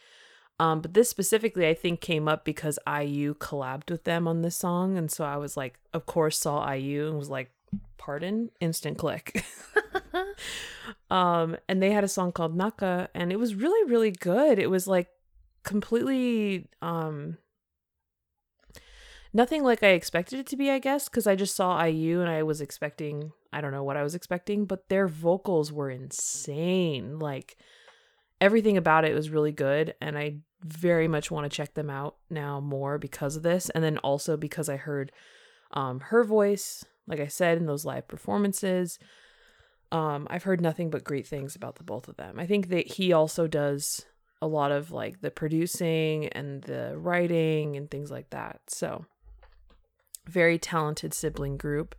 Um, 0.60 0.82
but 0.82 0.94
this 0.94 1.10
specifically, 1.10 1.68
I 1.68 1.74
think, 1.74 2.02
came 2.02 2.28
up 2.28 2.46
because 2.46 2.78
IU 2.88 3.34
collabed 3.36 3.90
with 3.90 4.04
them 4.04 4.28
on 4.28 4.42
this 4.42 4.56
song, 4.56 4.98
and 4.98 5.10
so 5.10 5.24
I 5.26 5.38
was 5.38 5.58
like, 5.58 5.80
of 5.94 6.06
course, 6.06 6.38
saw 6.38 6.72
IU 6.72 7.08
and 7.08 7.18
was 7.18 7.30
like, 7.30 7.52
"Pardon, 7.98 8.52
instant 8.60 8.98
click." 8.98 9.44
um, 11.10 11.58
and 11.68 11.82
they 11.82 11.92
had 11.92 12.04
a 12.04 12.08
song 12.08 12.32
called 12.32 12.56
NAKKA, 12.56 13.08
and 13.16 13.32
it 13.32 13.40
was 13.40 13.56
really, 13.56 13.90
really 13.90 14.12
good. 14.12 14.60
It 14.60 14.70
was 14.70 14.88
like 14.88 15.10
completely 15.64 16.68
um 16.82 17.38
nothing 19.34 19.64
like 19.64 19.84
I 19.84 19.90
expected 19.90 20.40
it 20.40 20.48
to 20.48 20.58
be, 20.58 20.70
I 20.70 20.80
guess, 20.80 21.08
because 21.08 21.28
I 21.28 21.36
just 21.36 21.56
saw 21.56 21.84
IU 21.84 22.22
and 22.22 22.30
I 22.30 22.44
was 22.44 22.62
expecting, 22.62 23.32
I 23.54 23.62
don't 23.62 23.72
know 23.72 23.84
what 23.84 23.98
I 23.98 24.04
was 24.04 24.16
expecting, 24.16 24.66
but 24.66 24.90
their 24.90 25.08
vocals 25.08 25.72
were 25.72 25.90
insane. 25.90 27.20
Like 27.20 27.58
everything 28.42 28.76
about 28.76 29.06
it 29.06 29.14
was 29.14 29.30
really 29.30 29.52
good. 29.52 29.94
And 30.02 30.18
I 30.18 30.38
very 30.64 31.08
much 31.08 31.32
want 31.32 31.50
to 31.50 31.56
check 31.56 31.76
them 31.76 31.90
out 31.90 32.18
now 32.30 32.60
more 32.60 32.98
because 32.98 33.36
of 33.36 33.44
this. 33.44 33.70
And 33.70 33.84
then 33.84 34.00
also 34.00 34.36
because 34.36 34.68
I 34.68 34.78
heard 34.78 35.12
um, 35.72 36.02
her 36.02 36.24
voice, 36.24 36.84
like 37.08 37.20
I 37.20 37.28
said, 37.28 37.58
in 37.58 37.68
those 37.68 37.86
live 37.86 38.08
performances. 38.08 39.00
Um, 39.92 40.28
I've 40.30 40.44
heard 40.44 40.62
nothing 40.62 40.90
but 40.90 41.04
great 41.04 41.28
things 41.28 41.56
about 41.56 41.76
the 41.76 41.84
both 41.84 42.08
of 42.08 42.18
them. 42.18 42.40
I 42.40 42.46
think 42.48 42.70
that 42.70 42.94
he 42.94 43.14
also 43.14 43.48
does 43.48 44.06
a 44.42 44.48
lot 44.48 44.72
of 44.72 44.92
like 44.92 45.22
the 45.22 45.32
producing 45.32 46.28
and 46.30 46.64
the 46.64 46.98
writing 46.98 47.78
and 47.78 47.92
things 47.92 48.10
like 48.10 48.32
that. 48.32 48.62
So 48.68 49.06
very 50.28 50.58
talented 50.58 51.14
sibling 51.14 51.58
group. 51.58 51.96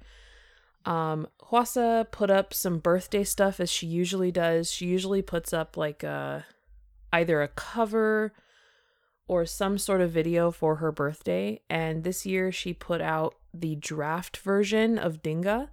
Um, 0.85 1.29
Hwasa 1.51 2.11
put 2.11 2.31
up 2.31 2.53
some 2.53 2.79
birthday 2.79 3.25
stuff 3.25 3.61
as 3.61 3.71
she 3.71 3.87
usually 3.87 4.33
does. 4.33 4.71
She 4.71 4.87
usually 4.87 5.23
puts 5.23 5.53
up 5.53 5.77
like 5.77 6.03
a 6.03 6.45
either 7.13 7.43
a 7.43 7.49
cover 7.49 8.33
or 9.29 9.47
some 9.47 9.79
sort 9.79 10.01
of 10.01 10.11
video 10.11 10.51
for 10.51 10.77
her 10.77 10.91
birthday. 10.91 11.61
And 11.71 12.05
this 12.05 12.27
year 12.27 12.51
she 12.51 12.73
put 12.73 13.01
out 13.01 13.37
the 13.55 13.77
draft 13.77 14.39
version 14.39 14.99
of 14.99 15.23
Dingga. 15.23 15.69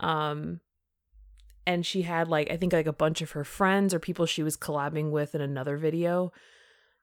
Um, 0.00 0.60
and 1.66 1.84
she 1.86 2.02
had 2.02 2.28
like 2.28 2.50
I 2.50 2.56
think 2.56 2.72
like 2.72 2.86
a 2.86 2.92
bunch 2.92 3.22
of 3.22 3.32
her 3.32 3.44
friends 3.44 3.94
or 3.94 3.98
people 3.98 4.26
she 4.26 4.42
was 4.42 4.56
collabing 4.56 5.10
with 5.10 5.34
in 5.34 5.40
another 5.40 5.76
video 5.76 6.32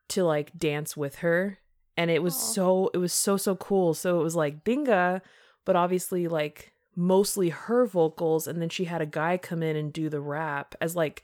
to 0.09 0.23
like 0.23 0.57
dance 0.57 0.95
with 0.97 1.15
her 1.17 1.59
and 1.97 2.11
it 2.11 2.21
was 2.21 2.35
Aw. 2.35 2.53
so 2.53 2.91
it 2.93 2.97
was 2.97 3.13
so 3.13 3.37
so 3.37 3.55
cool 3.55 3.93
so 3.93 4.19
it 4.19 4.23
was 4.23 4.35
like 4.35 4.63
dinga 4.63 5.21
but 5.65 5.75
obviously 5.75 6.27
like 6.27 6.73
mostly 6.95 7.49
her 7.49 7.85
vocals 7.85 8.47
and 8.47 8.61
then 8.61 8.69
she 8.69 8.85
had 8.85 9.01
a 9.01 9.05
guy 9.05 9.37
come 9.37 9.63
in 9.63 9.75
and 9.75 9.93
do 9.93 10.09
the 10.09 10.19
rap 10.19 10.75
as 10.81 10.95
like 10.95 11.23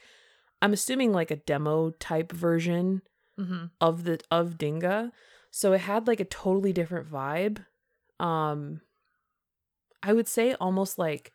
i'm 0.62 0.73
assuming 0.73 1.12
like 1.12 1.30
a 1.30 1.36
demo 1.36 1.89
type 1.91 2.32
version 2.32 3.01
hmm 3.38 3.65
of 3.80 4.03
the 4.03 4.19
of 4.32 4.58
dingga. 4.58 5.12
So 5.51 5.73
it 5.73 5.82
had 5.82 6.08
like 6.08 6.19
a 6.19 6.25
totally 6.25 6.73
different 6.73 7.10
vibe. 7.10 7.65
Um 8.19 8.82
i 10.03 10.13
would 10.13 10.27
say 10.27 10.53
almost 10.56 10.97
like 10.97 11.32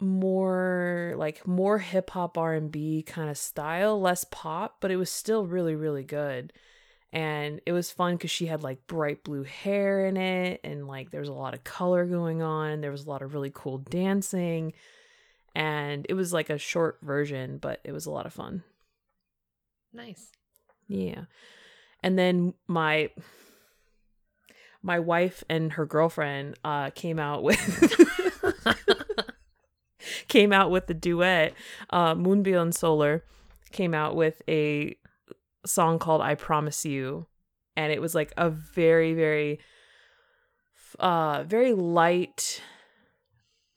more 0.00 1.14
like 1.16 1.46
more 1.46 1.78
hip 1.78 2.10
hop 2.10 2.36
R&B 2.36 3.04
kind 3.06 3.30
of 3.30 3.38
style, 3.38 4.00
less 4.00 4.24
pop, 4.24 4.76
but 4.80 4.90
it 4.90 4.96
was 4.96 5.10
still 5.10 5.46
really 5.46 5.74
really 5.74 6.04
good. 6.04 6.52
And 7.14 7.60
it 7.64 7.72
was 7.72 7.92
fun 7.92 8.18
cuz 8.18 8.30
she 8.30 8.46
had 8.46 8.62
like 8.62 8.86
bright 8.88 9.22
blue 9.22 9.44
hair 9.44 10.04
in 10.06 10.16
it 10.16 10.60
and 10.64 10.88
like 10.88 11.10
there 11.10 11.20
was 11.20 11.28
a 11.28 11.32
lot 11.32 11.54
of 11.54 11.62
color 11.62 12.04
going 12.04 12.42
on, 12.42 12.80
there 12.80 12.90
was 12.90 13.06
a 13.06 13.08
lot 13.08 13.22
of 13.22 13.32
really 13.34 13.52
cool 13.54 13.78
dancing 13.78 14.74
and 15.54 16.04
it 16.08 16.14
was 16.14 16.32
like 16.32 16.50
a 16.50 16.58
short 16.58 16.98
version, 17.02 17.58
but 17.58 17.80
it 17.84 17.92
was 17.92 18.06
a 18.06 18.10
lot 18.10 18.26
of 18.26 18.32
fun. 18.32 18.64
Nice. 19.92 20.32
Yeah. 20.88 21.26
And 22.02 22.18
then 22.18 22.54
my 22.66 23.10
my 24.82 24.98
wife 24.98 25.44
and 25.48 25.72
her 25.74 25.86
girlfriend 25.86 26.56
uh 26.64 26.90
came 26.90 27.18
out 27.18 27.42
with 27.42 27.60
came 30.28 30.52
out 30.52 30.70
with 30.70 30.88
the 30.88 30.94
duet. 30.94 31.54
Uh 31.90 32.14
Moonbyul 32.14 32.60
and 32.60 32.74
Solar 32.74 33.24
came 33.70 33.94
out 33.94 34.16
with 34.16 34.42
a 34.48 34.96
song 35.66 35.98
called 35.98 36.20
I 36.20 36.34
Promise 36.34 36.84
You 36.84 37.26
and 37.76 37.92
it 37.92 38.00
was 38.00 38.14
like 38.14 38.32
a 38.36 38.50
very 38.50 39.14
very 39.14 39.60
uh 40.98 41.44
very 41.46 41.72
light 41.72 42.62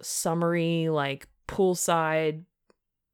summery 0.02 0.90
like 0.90 1.28
poolside 1.48 2.44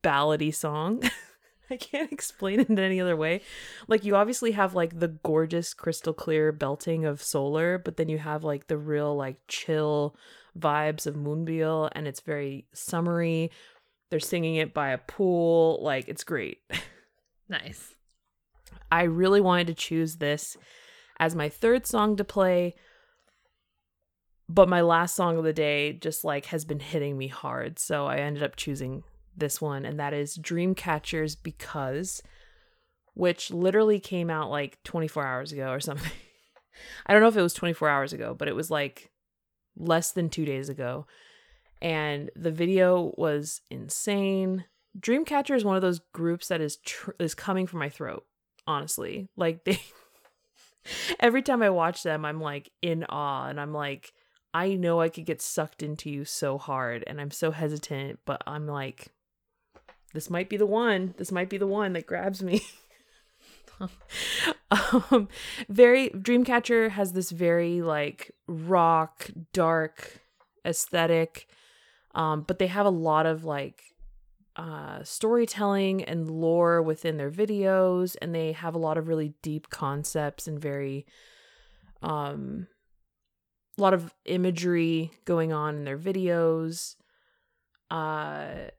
ballady 0.04 0.54
song. 0.54 1.02
I 1.70 1.78
can't 1.78 2.12
explain 2.12 2.60
it 2.60 2.70
in 2.70 2.78
any 2.78 3.00
other 3.00 3.16
way. 3.16 3.42
Like 3.88 4.04
you 4.04 4.16
obviously 4.16 4.52
have 4.52 4.76
like 4.76 5.00
the 5.00 5.08
gorgeous 5.08 5.74
crystal 5.74 6.14
clear 6.14 6.52
belting 6.52 7.06
of 7.06 7.24
solar, 7.24 7.78
but 7.78 7.98
then 7.98 8.10
you 8.10 8.18
have 8.18 8.44
like 8.44 8.68
the 8.68 8.78
real 8.78 9.16
like 9.16 9.38
chill 9.48 10.16
vibes 10.60 11.08
of 11.08 11.16
Moonbyul 11.16 11.90
and 11.94 12.08
it's 12.08 12.20
very 12.20 12.68
summery. 12.74 13.50
They're 14.10 14.20
singing 14.20 14.58
it 14.58 14.74
by 14.74 14.90
a 14.90 14.98
pool. 14.98 15.80
Like 15.82 16.08
it's 16.08 16.24
great. 16.24 16.60
Nice. 17.50 17.94
I 18.94 19.04
really 19.04 19.42
wanted 19.42 19.66
to 19.68 19.74
choose 19.74 20.18
this 20.18 20.56
as 21.20 21.34
my 21.34 21.50
third 21.50 21.88
song 21.88 22.16
to 22.18 22.24
play, 22.24 22.76
but 24.48 24.70
my 24.70 24.82
last 24.82 25.16
song 25.16 25.36
of 25.36 25.44
the 25.44 25.52
day 25.52 25.94
just 25.94 26.24
like 26.24 26.46
has 26.46 26.64
been 26.64 26.80
hitting 26.80 27.18
me 27.18 27.28
hard. 27.28 27.80
So 27.80 28.06
I 28.06 28.18
ended 28.18 28.44
up 28.44 28.56
choosing 28.56 29.04
this 29.36 29.60
one, 29.60 29.84
and 29.84 30.00
that 30.00 30.14
is 30.14 30.38
Dreamcatchers 30.38 31.38
Because, 31.42 32.22
which 33.16 33.50
literally 33.50 34.00
came 34.00 34.30
out 34.30 34.52
like 34.52 34.78
24 34.84 35.26
hours 35.26 35.52
ago 35.52 35.72
or 35.72 35.80
something. 35.80 36.12
I 37.08 37.14
don't 37.14 37.24
know 37.24 37.30
if 37.30 37.38
it 37.38 37.42
was 37.42 37.56
24 37.56 37.90
hours 37.90 38.14
ago, 38.14 38.36
but 38.38 38.48
it 38.48 38.56
was 38.56 38.70
like 38.70 39.10
less 39.76 40.12
than 40.12 40.30
two 40.30 40.46
days 40.46 40.70
ago. 40.70 41.08
And 41.82 42.30
the 42.36 42.52
video 42.52 43.12
was 43.18 43.62
insane. 43.72 44.66
Dreamcatcher 45.00 45.56
is 45.56 45.66
one 45.66 45.78
of 45.78 45.82
those 45.82 46.02
groups 46.14 46.50
that 46.50 46.62
is 46.62 46.78
tr- 46.78 47.12
is 47.20 47.34
coming 47.34 47.66
from 47.66 47.80
my 47.80 47.90
throat. 47.90 48.24
Honestly, 48.68 49.30
like 49.36 49.64
they. 49.64 49.80
every 51.20 51.42
time 51.42 51.62
I 51.62 51.70
watch 51.70 52.04
them, 52.04 52.26
I'm 52.26 52.42
like 52.42 52.72
in 52.82 53.06
awe, 53.10 53.48
and 53.48 53.60
I'm 53.60 53.74
like, 53.74 54.14
I 54.54 54.76
know 54.76 55.02
I 55.02 55.10
could 55.10 55.26
get 55.26 55.42
sucked 55.42 55.82
into 55.82 56.10
you 56.10 56.26
so 56.26 56.58
hard, 56.58 57.04
and 57.08 57.20
I'm 57.20 57.32
so 57.32 57.52
hesitant, 57.52 58.20
but 58.26 58.44
I'm 58.46 58.68
like, 58.68 59.08
this 60.14 60.30
might 60.30 60.50
be 60.50 60.58
the 60.58 60.66
one. 60.66 61.16
This 61.18 61.32
might 61.32 61.50
be 61.50 61.58
the 61.58 61.68
one 61.68 61.94
that 61.94 62.06
grabs 62.06 62.44
me. 62.44 62.62
um, 64.72 65.28
very 65.68 66.10
Dreamcatcher 66.10 66.92
has 66.92 67.14
this 67.14 67.32
very 67.32 67.82
like 67.82 68.32
rock, 68.48 69.30
dark 69.52 70.22
aesthetic, 70.66 71.48
um, 72.14 72.42
but 72.42 72.60
they 72.60 72.68
have 72.68 72.86
a 72.86 72.92
lot 72.92 73.26
of 73.26 73.44
like 73.44 73.84
uh, 74.56 75.04
storytelling 75.04 76.04
and 76.04 76.30
lore 76.30 76.82
within 76.82 77.18
their 77.18 77.32
videos, 77.32 78.16
and 78.22 78.34
they 78.34 78.52
have 78.52 78.76
a 78.76 78.80
lot 78.80 78.98
of 78.98 79.08
really 79.08 79.34
deep 79.42 79.70
concepts 79.70 80.48
and 80.48 80.60
very 80.60 81.06
um 82.02 82.68
a 83.78 83.82
lot 83.82 83.94
of 83.94 84.14
imagery 84.26 85.10
going 85.26 85.52
on 85.54 85.76
in 85.76 85.84
their 85.86 85.98
videos. 85.98 86.96
Uh 87.90 88.70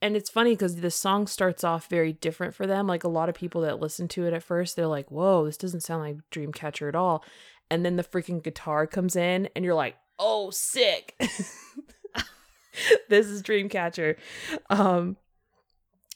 and 0.00 0.16
it's 0.16 0.30
funny 0.30 0.52
because 0.52 0.76
the 0.76 0.90
song 0.90 1.26
starts 1.26 1.64
off 1.64 1.88
very 1.88 2.12
different 2.12 2.54
for 2.54 2.66
them. 2.66 2.86
Like 2.86 3.02
a 3.02 3.08
lot 3.08 3.28
of 3.28 3.34
people 3.34 3.62
that 3.62 3.80
listen 3.80 4.06
to 4.08 4.26
it 4.26 4.32
at 4.32 4.44
first, 4.44 4.76
they're 4.76 4.86
like, 4.86 5.10
"Whoa, 5.10 5.44
this 5.44 5.56
doesn't 5.56 5.80
sound 5.80 6.02
like 6.02 6.16
Dreamcatcher 6.30 6.88
at 6.88 6.94
all." 6.94 7.24
And 7.70 7.84
then 7.84 7.96
the 7.96 8.04
freaking 8.04 8.42
guitar 8.42 8.86
comes 8.86 9.16
in, 9.16 9.48
and 9.56 9.64
you're 9.64 9.74
like, 9.74 9.96
"Oh, 10.18 10.50
sick! 10.50 11.14
this 13.08 13.26
is 13.26 13.42
Dreamcatcher." 13.42 14.16
Um, 14.70 15.16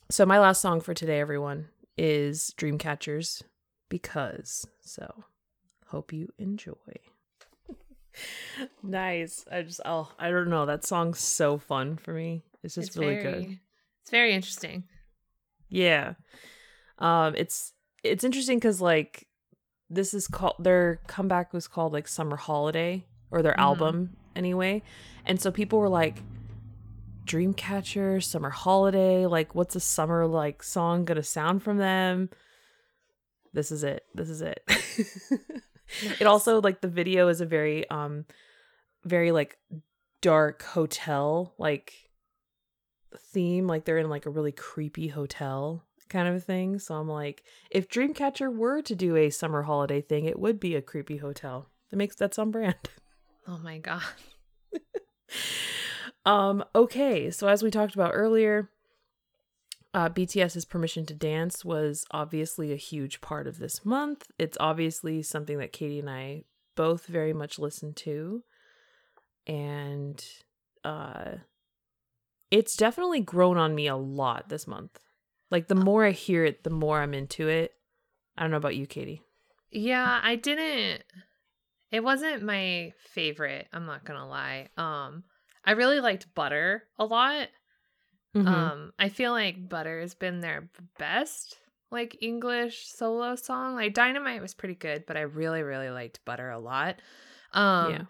so 0.09 0.25
my 0.25 0.39
last 0.39 0.61
song 0.61 0.81
for 0.81 0.93
today, 0.93 1.19
everyone, 1.19 1.69
is 1.97 2.53
Dreamcatchers 2.57 3.43
because. 3.89 4.67
So, 4.81 5.23
hope 5.87 6.11
you 6.13 6.29
enjoy. 6.37 6.73
nice. 8.83 9.45
I 9.51 9.61
just, 9.63 9.81
oh, 9.85 10.11
I 10.19 10.29
don't 10.29 10.49
know. 10.49 10.65
That 10.65 10.83
song's 10.85 11.19
so 11.19 11.57
fun 11.57 11.97
for 11.97 12.13
me. 12.13 12.43
It's 12.63 12.75
just 12.75 12.89
It's 12.89 12.97
really 12.97 13.15
very, 13.15 13.43
good. 13.45 13.59
It's 14.01 14.11
very 14.11 14.33
interesting. 14.33 14.83
Yeah. 15.69 16.13
Um 16.99 17.33
it's 17.35 17.73
it's 18.03 18.23
interesting 18.23 18.59
cuz 18.59 18.79
like 18.81 19.27
this 19.89 20.13
is 20.13 20.27
called 20.27 20.55
their 20.59 20.99
comeback 21.07 21.51
was 21.53 21.67
called 21.67 21.93
like 21.93 22.07
Summer 22.07 22.35
Holiday 22.35 23.05
or 23.31 23.41
their 23.41 23.53
Mhm. 23.53 23.59
album 23.61 24.17
anyway. 24.35 24.81
And 25.25 25.41
so 25.41 25.51
people 25.51 25.79
were 25.79 25.89
like 25.89 26.21
Dreamcatcher, 27.25 28.23
Summer 28.23 28.49
Holiday, 28.49 29.25
like 29.25 29.55
what's 29.55 29.75
a 29.75 29.79
summer 29.79 30.27
like 30.27 30.63
song 30.63 31.05
to 31.05 31.23
sound 31.23 31.63
from 31.63 31.77
them? 31.77 32.29
This 33.53 33.71
is 33.71 33.83
it. 33.83 34.05
This 34.13 34.29
is 34.29 34.41
it. 34.41 34.63
it 36.19 36.27
also 36.27 36.61
like 36.61 36.81
the 36.81 36.87
video 36.87 37.27
is 37.27 37.41
a 37.41 37.45
very 37.45 37.89
um 37.89 38.25
very 39.03 39.31
like 39.31 39.57
dark 40.21 40.63
hotel 40.63 41.53
like 41.57 41.93
theme 43.31 43.67
like 43.67 43.83
they're 43.83 43.97
in 43.97 44.09
like 44.09 44.25
a 44.25 44.29
really 44.29 44.53
creepy 44.53 45.07
hotel 45.09 45.83
kind 46.07 46.27
of 46.27 46.35
a 46.35 46.39
thing 46.39 46.79
so 46.79 46.95
i'm 46.95 47.09
like 47.09 47.43
if 47.69 47.89
dreamcatcher 47.89 48.55
were 48.55 48.81
to 48.81 48.95
do 48.95 49.17
a 49.17 49.29
summer 49.29 49.63
holiday 49.63 49.99
thing 49.99 50.25
it 50.25 50.39
would 50.39 50.59
be 50.59 50.75
a 50.75 50.81
creepy 50.81 51.17
hotel 51.17 51.67
that 51.89 51.97
makes 51.97 52.15
that's 52.15 52.39
on 52.39 52.51
brand 52.51 52.89
Oh 53.47 53.57
my 53.57 53.77
god. 53.77 54.01
um 56.25 56.63
okay 56.73 57.29
so 57.29 57.47
as 57.47 57.63
we 57.63 57.69
talked 57.69 57.95
about 57.95 58.11
earlier 58.13 58.69
uh, 59.95 60.09
BTS's 60.09 60.65
Permission 60.65 61.05
to 61.05 61.13
Dance 61.13 61.63
was 61.63 62.05
obviously 62.09 62.71
a 62.71 62.77
huge 62.77 63.21
part 63.21 63.45
of 63.45 63.59
this 63.59 63.85
month. 63.85 64.25
It's 64.39 64.57
obviously 64.59 65.21
something 65.21 65.59
that 65.59 65.71
Katie 65.71 65.99
and 65.99 66.09
I 66.09 66.45
both 66.75 67.05
very 67.05 67.31
much 67.31 67.59
listen 67.59 67.93
to. 67.93 68.43
And 69.45 70.25
uh, 70.83 71.33
it's 72.49 72.75
definitely 72.75 73.19
grown 73.19 73.57
on 73.57 73.75
me 73.75 73.85
a 73.85 73.95
lot 73.95 74.49
this 74.49 74.65
month. 74.65 74.97
Like, 75.51 75.67
the 75.67 75.75
more 75.75 76.05
I 76.05 76.11
hear 76.11 76.43
it, 76.43 76.63
the 76.63 76.71
more 76.71 76.99
I'm 76.99 77.13
into 77.13 77.47
it. 77.47 77.73
I 78.35 78.41
don't 78.41 78.49
know 78.49 78.57
about 78.57 78.75
you, 78.75 78.87
Katie. 78.87 79.21
Yeah, 79.69 80.19
I 80.23 80.35
didn't 80.35 81.03
it 81.91 82.03
wasn't 82.03 82.41
my 82.41 82.91
favorite, 82.97 83.67
I'm 83.71 83.85
not 83.85 84.03
going 84.03 84.19
to 84.19 84.25
lie. 84.25 84.69
Um 84.77 85.23
I 85.65 85.71
really 85.71 85.99
liked 85.99 86.33
Butter 86.35 86.83
a 86.97 87.05
lot. 87.05 87.47
Mhm. 88.35 88.47
Um 88.47 88.93
I 88.99 89.09
feel 89.09 89.31
like 89.31 89.69
Butter 89.69 89.99
has 90.01 90.15
been 90.15 90.39
their 90.41 90.69
best 90.97 91.57
like 91.91 92.17
English 92.21 92.87
solo 92.87 93.35
song. 93.35 93.75
Like 93.75 93.93
Dynamite 93.93 94.41
was 94.41 94.53
pretty 94.55 94.75
good, 94.75 95.05
but 95.05 95.15
I 95.17 95.21
really 95.21 95.61
really 95.61 95.89
liked 95.89 96.25
Butter 96.25 96.49
a 96.49 96.59
lot. 96.59 96.99
Um 97.51 97.91
Yeah. 97.91 98.01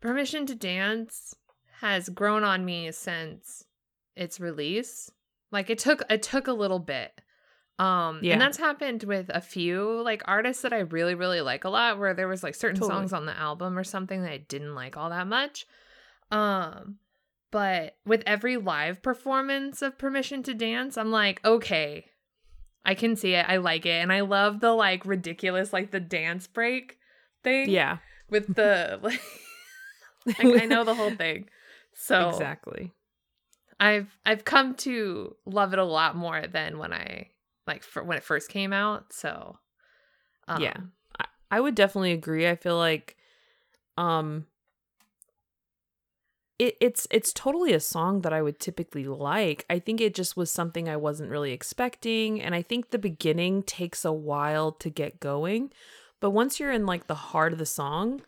Permission 0.00 0.46
to 0.46 0.54
Dance 0.54 1.34
has 1.80 2.08
grown 2.08 2.44
on 2.44 2.64
me 2.64 2.90
since 2.92 3.64
its 4.16 4.40
release. 4.40 5.10
Like 5.50 5.70
it 5.70 5.78
took 5.78 6.02
it 6.10 6.22
took 6.22 6.46
a 6.46 6.52
little 6.52 6.78
bit. 6.78 7.12
Um 7.78 8.20
Yeah. 8.22 8.32
and 8.34 8.40
that's 8.42 8.58
happened 8.58 9.04
with 9.04 9.30
a 9.32 9.40
few 9.40 10.02
like 10.02 10.22
artists 10.26 10.62
that 10.62 10.72
I 10.72 10.78
really 10.80 11.14
really 11.14 11.40
like 11.40 11.64
a 11.64 11.68
lot 11.68 11.98
where 11.98 12.14
there 12.14 12.28
was 12.28 12.42
like 12.42 12.54
certain 12.54 12.80
Totally. 12.80 12.96
songs 12.96 13.12
on 13.12 13.26
the 13.26 13.36
album 13.36 13.76
or 13.78 13.84
something 13.84 14.22
that 14.22 14.32
I 14.32 14.38
didn't 14.38 14.74
like 14.74 14.96
all 14.96 15.10
that 15.10 15.26
much. 15.26 15.66
Um 16.30 16.98
but 17.50 17.96
with 18.04 18.22
every 18.26 18.56
live 18.58 19.02
performance 19.02 19.80
of 19.80 19.96
Permission 19.96 20.42
to 20.42 20.52
Dance, 20.54 20.98
I'm 20.98 21.10
like, 21.10 21.42
okay, 21.44 22.04
I 22.84 22.94
can 22.94 23.16
see 23.16 23.34
it. 23.34 23.46
I 23.48 23.56
like 23.56 23.86
it. 23.86 24.02
And 24.02 24.12
I 24.12 24.20
love 24.20 24.60
the 24.60 24.72
like 24.72 25.06
ridiculous 25.06 25.72
like 25.72 25.90
the 25.90 26.00
dance 26.00 26.46
break 26.46 26.98
thing 27.42 27.70
Yeah. 27.70 27.98
with 28.28 28.54
the 28.54 28.98
like 29.02 29.20
like, 30.26 30.62
I 30.62 30.66
know 30.66 30.84
the 30.84 30.94
whole 30.94 31.10
thing. 31.10 31.48
So 31.94 32.28
Exactly. 32.28 32.92
I've 33.80 34.18
I've 34.26 34.44
come 34.44 34.74
to 34.76 35.36
love 35.46 35.72
it 35.72 35.78
a 35.78 35.84
lot 35.84 36.16
more 36.16 36.46
than 36.46 36.78
when 36.78 36.92
I 36.92 37.28
like 37.66 37.82
for, 37.82 38.02
when 38.02 38.16
it 38.18 38.24
first 38.24 38.48
came 38.50 38.72
out. 38.72 39.12
So 39.12 39.58
um, 40.48 40.62
Yeah. 40.62 40.76
I, 41.18 41.24
I 41.50 41.60
would 41.60 41.74
definitely 41.74 42.12
agree. 42.12 42.48
I 42.48 42.56
feel 42.56 42.76
like 42.76 43.16
um 43.96 44.46
it, 46.58 46.76
it's 46.80 47.06
it's 47.10 47.32
totally 47.32 47.72
a 47.72 47.80
song 47.80 48.22
that 48.22 48.32
I 48.32 48.42
would 48.42 48.58
typically 48.58 49.04
like. 49.04 49.64
I 49.70 49.78
think 49.78 50.00
it 50.00 50.14
just 50.14 50.36
was 50.36 50.50
something 50.50 50.88
I 50.88 50.96
wasn't 50.96 51.30
really 51.30 51.52
expecting, 51.52 52.40
and 52.42 52.54
I 52.54 52.62
think 52.62 52.90
the 52.90 52.98
beginning 52.98 53.62
takes 53.62 54.04
a 54.04 54.12
while 54.12 54.72
to 54.72 54.90
get 54.90 55.20
going, 55.20 55.70
but 56.20 56.30
once 56.30 56.58
you're 56.58 56.72
in 56.72 56.86
like 56.86 57.06
the 57.06 57.14
heart 57.14 57.52
of 57.52 57.58
the 57.58 57.66
song, 57.66 58.22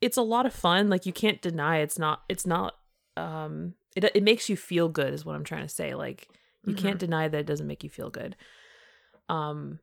it's 0.00 0.16
a 0.16 0.22
lot 0.22 0.46
of 0.46 0.54
fun. 0.54 0.88
Like 0.88 1.06
you 1.06 1.12
can't 1.12 1.42
deny 1.42 1.78
it's 1.78 1.98
not 1.98 2.22
it's 2.28 2.46
not 2.46 2.76
um 3.16 3.74
it 3.94 4.04
it 4.14 4.22
makes 4.22 4.48
you 4.48 4.56
feel 4.56 4.88
good 4.88 5.12
is 5.12 5.24
what 5.24 5.36
I'm 5.36 5.44
trying 5.44 5.66
to 5.66 5.74
say. 5.74 5.94
Like 5.94 6.28
you 6.64 6.74
Mhm. 6.74 6.78
can't 6.78 6.98
deny 6.98 7.28
that 7.28 7.38
it 7.40 7.46
doesn't 7.46 7.66
make 7.66 7.84
you 7.84 7.90
feel 7.90 8.10
good. 8.10 8.36
Um 9.28 9.80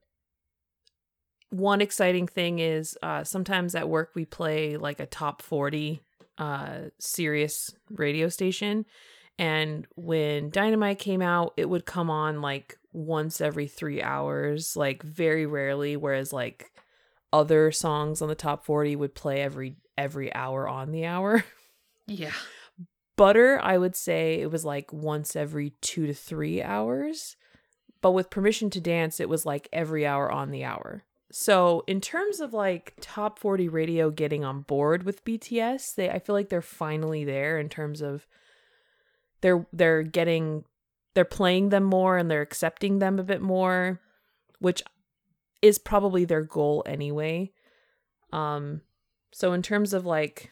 one 1.50 1.82
exciting 1.82 2.28
thing 2.28 2.58
is 2.60 2.98
uh 3.04 3.24
sometimes 3.24 3.76
at 3.76 3.88
work 3.88 4.12
we 4.16 4.26
play 4.26 4.76
like 4.78 5.00
a 5.00 5.06
top 5.06 5.42
40 5.42 6.02
uh 6.38 6.90
Sirius 7.00 7.74
radio 7.90 8.30
station 8.30 8.86
and 9.38 9.88
when 9.96 10.50
Dynamite 10.50 11.00
came 11.00 11.22
out 11.22 11.54
it 11.58 11.70
would 11.70 11.86
come 11.86 12.10
on 12.10 12.42
like 12.42 12.78
once 12.92 13.42
every 13.42 13.68
3 13.68 14.02
hours 14.02 14.76
like 14.76 15.02
very 15.04 15.46
rarely 15.46 15.96
whereas 15.96 16.32
like 16.34 16.72
other 17.32 17.72
songs 17.72 18.22
on 18.22 18.30
the 18.30 18.36
top 18.36 18.64
40 18.66 18.96
would 18.96 19.16
play 19.16 19.42
every 19.42 19.76
every 19.98 20.34
hour 20.34 20.68
on 20.68 20.92
the 20.92 21.06
hour 21.06 21.44
Yeah. 22.08 22.32
butter 23.16 23.60
i 23.64 23.78
would 23.78 23.96
say 23.96 24.42
it 24.42 24.52
was 24.52 24.66
like 24.66 24.92
once 24.94 25.36
every 25.36 25.72
two 25.82 26.06
to 26.06 26.14
three 26.14 26.62
hours 26.62 27.36
but 28.02 28.12
with 28.12 28.30
permission 28.30 28.70
to 28.72 28.82
dance 28.82 29.20
it 29.20 29.30
was 29.30 29.46
like 29.46 29.68
every 29.72 30.06
hour 30.06 30.32
on 30.32 30.52
the 30.52 30.64
hour 30.64 31.04
so 31.36 31.84
in 31.88 32.00
terms 32.00 32.40
of 32.40 32.54
like 32.54 32.94
top 33.02 33.40
40 33.40 33.68
radio 33.68 34.10
getting 34.10 34.44
on 34.44 34.62
board 34.62 35.04
with 35.04 35.26
bts 35.26 35.96
they 35.96 36.10
i 36.10 36.20
feel 36.20 36.36
like 36.36 36.50
they're 36.50 36.62
finally 36.62 37.26
there 37.26 37.58
in 37.58 37.70
terms 37.70 38.02
of 38.02 38.28
they're 39.42 39.66
they're 39.74 40.04
getting 40.04 40.64
they're 41.16 41.26
playing 41.26 41.70
them 41.70 41.84
more 41.84 42.18
and 42.18 42.30
they're 42.30 42.42
accepting 42.42 43.00
them 43.00 43.20
a 43.20 43.24
bit 43.24 43.42
more 43.42 44.00
which 44.60 44.84
is 45.62 45.78
probably 45.78 46.24
their 46.26 46.44
goal 46.44 46.84
anyway 46.86 47.52
um 48.32 48.82
so 49.32 49.54
in 49.54 49.62
terms 49.62 49.94
of 49.94 50.06
like 50.06 50.52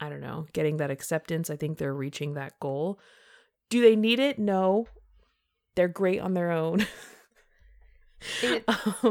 I 0.00 0.08
don't 0.08 0.20
know, 0.20 0.46
getting 0.52 0.76
that 0.78 0.90
acceptance. 0.90 1.50
I 1.50 1.56
think 1.56 1.78
they're 1.78 1.94
reaching 1.94 2.34
that 2.34 2.58
goal. 2.60 2.98
Do 3.70 3.80
they 3.80 3.96
need 3.96 4.18
it? 4.18 4.38
No. 4.38 4.88
They're 5.74 5.88
great 5.88 6.20
on 6.20 6.34
their 6.34 6.50
own. 6.50 6.86
It, 8.42 8.64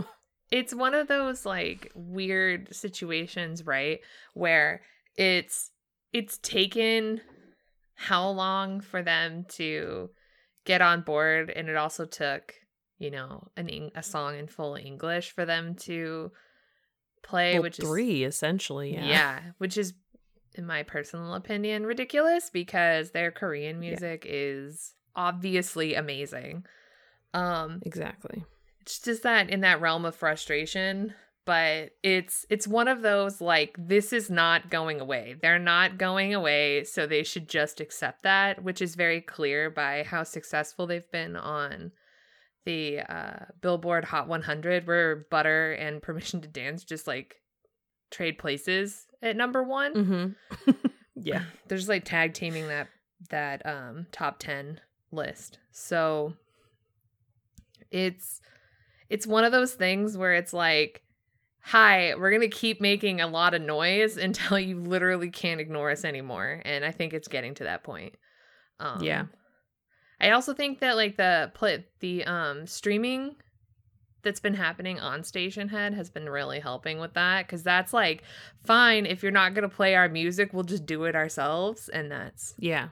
it's 0.51 0.73
one 0.73 0.93
of 0.93 1.07
those 1.07 1.45
like 1.45 1.91
weird 1.95 2.73
situations, 2.75 3.65
right? 3.65 3.99
Where 4.33 4.81
it's 5.15 5.71
it's 6.13 6.37
taken 6.39 7.21
how 7.95 8.29
long 8.29 8.81
for 8.81 9.01
them 9.01 9.45
to 9.49 10.09
get 10.65 10.81
on 10.81 11.01
board 11.01 11.49
and 11.49 11.69
it 11.69 11.75
also 11.75 12.05
took, 12.05 12.53
you 12.97 13.11
know, 13.11 13.47
an 13.55 13.91
a 13.95 14.03
song 14.03 14.37
in 14.37 14.47
full 14.47 14.75
English 14.75 15.31
for 15.31 15.45
them 15.45 15.75
to 15.75 16.31
play, 17.23 17.53
well, 17.53 17.63
which 17.63 17.79
is 17.79 17.85
three 17.87 18.23
essentially. 18.23 18.93
Yeah. 18.93 19.07
yeah, 19.07 19.39
which 19.57 19.77
is 19.77 19.93
in 20.55 20.65
my 20.65 20.83
personal 20.83 21.33
opinion 21.33 21.85
ridiculous 21.85 22.49
because 22.49 23.11
their 23.11 23.31
Korean 23.31 23.81
Yeah. 23.81 23.89
music 23.89 24.25
is 24.27 24.93
obviously 25.15 25.95
amazing. 25.95 26.65
Um 27.33 27.81
Exactly. 27.85 28.43
It's 28.85 28.99
just 28.99 29.23
that 29.23 29.49
in 29.49 29.61
that 29.61 29.81
realm 29.81 30.05
of 30.05 30.15
frustration 30.15 31.13
but 31.45 31.91
it's 32.03 32.45
it's 32.49 32.67
one 32.67 32.87
of 32.87 33.01
those 33.01 33.39
like 33.39 33.75
this 33.77 34.11
is 34.13 34.29
not 34.29 34.69
going 34.69 34.99
away 34.99 35.35
they're 35.41 35.59
not 35.59 35.97
going 35.97 36.33
away 36.33 36.83
so 36.83 37.05
they 37.05 37.23
should 37.23 37.47
just 37.47 37.79
accept 37.79 38.23
that 38.23 38.63
which 38.63 38.81
is 38.81 38.95
very 38.95 39.21
clear 39.21 39.69
by 39.69 40.03
how 40.03 40.23
successful 40.23 40.87
they've 40.87 41.11
been 41.11 41.35
on 41.35 41.91
the 42.65 42.99
uh 42.99 43.45
billboard 43.61 44.05
hot 44.05 44.27
100 44.27 44.87
where 44.87 45.27
butter 45.29 45.73
and 45.73 46.01
permission 46.01 46.41
to 46.41 46.47
dance 46.47 46.83
just 46.83 47.07
like 47.07 47.35
trade 48.11 48.37
places 48.37 49.05
at 49.21 49.35
number 49.35 49.63
one 49.63 49.93
Mm-hmm. 49.93 50.71
yeah. 51.15 51.43
they're 51.67 51.77
just 51.77 51.89
like 51.89 52.05
tag 52.05 52.33
teaming 52.33 52.67
that 52.67 52.87
that 53.29 53.65
um 53.65 54.07
top 54.11 54.39
10 54.39 54.79
list 55.11 55.59
so 55.71 56.33
it's 57.91 58.41
it's 59.09 59.27
one 59.27 59.43
of 59.43 59.51
those 59.51 59.73
things 59.73 60.17
where 60.17 60.33
it's 60.33 60.53
like 60.53 61.01
hi 61.61 62.13
we're 62.15 62.31
gonna 62.31 62.47
keep 62.47 62.79
making 62.81 63.21
a 63.21 63.27
lot 63.27 63.53
of 63.53 63.61
noise 63.61 64.17
until 64.27 64.59
you 64.59 64.79
literally 64.79 65.29
can't 65.29 65.59
ignore 65.61 65.89
us 65.91 66.05
anymore 66.05 66.61
and 66.65 66.85
i 66.85 66.91
think 66.91 67.13
it's 67.13 67.27
getting 67.27 67.53
to 67.55 67.63
that 67.65 67.83
point 67.83 68.13
um 68.79 69.01
Yeah. 69.03 69.25
i 70.21 70.31
also 70.31 70.53
think 70.53 70.79
that 70.79 70.95
like 70.95 71.17
the 71.17 71.51
play 71.53 71.85
the 72.01 72.23
um 72.25 72.67
streaming 72.67 73.35
that's 74.23 74.39
been 74.39 74.55
happening 74.55 74.99
on 74.99 75.21
Stationhead 75.21 75.93
has 75.93 76.09
been 76.09 76.27
really 76.27 76.59
helping 76.59 76.97
with 76.99 77.13
that 77.13 77.45
because 77.45 77.61
that's 77.61 77.93
like 77.93 78.23
fine 78.65 79.05
if 79.05 79.21
you're 79.21 79.31
not 79.31 79.53
going 79.53 79.69
to 79.69 79.75
play 79.75 79.93
our 79.93 80.09
music 80.09 80.51
we'll 80.51 80.63
just 80.63 80.87
do 80.87 81.03
it 81.03 81.15
ourselves 81.15 81.89
and 81.89 82.11
that's 82.11 82.55
Yeah. 82.57 82.87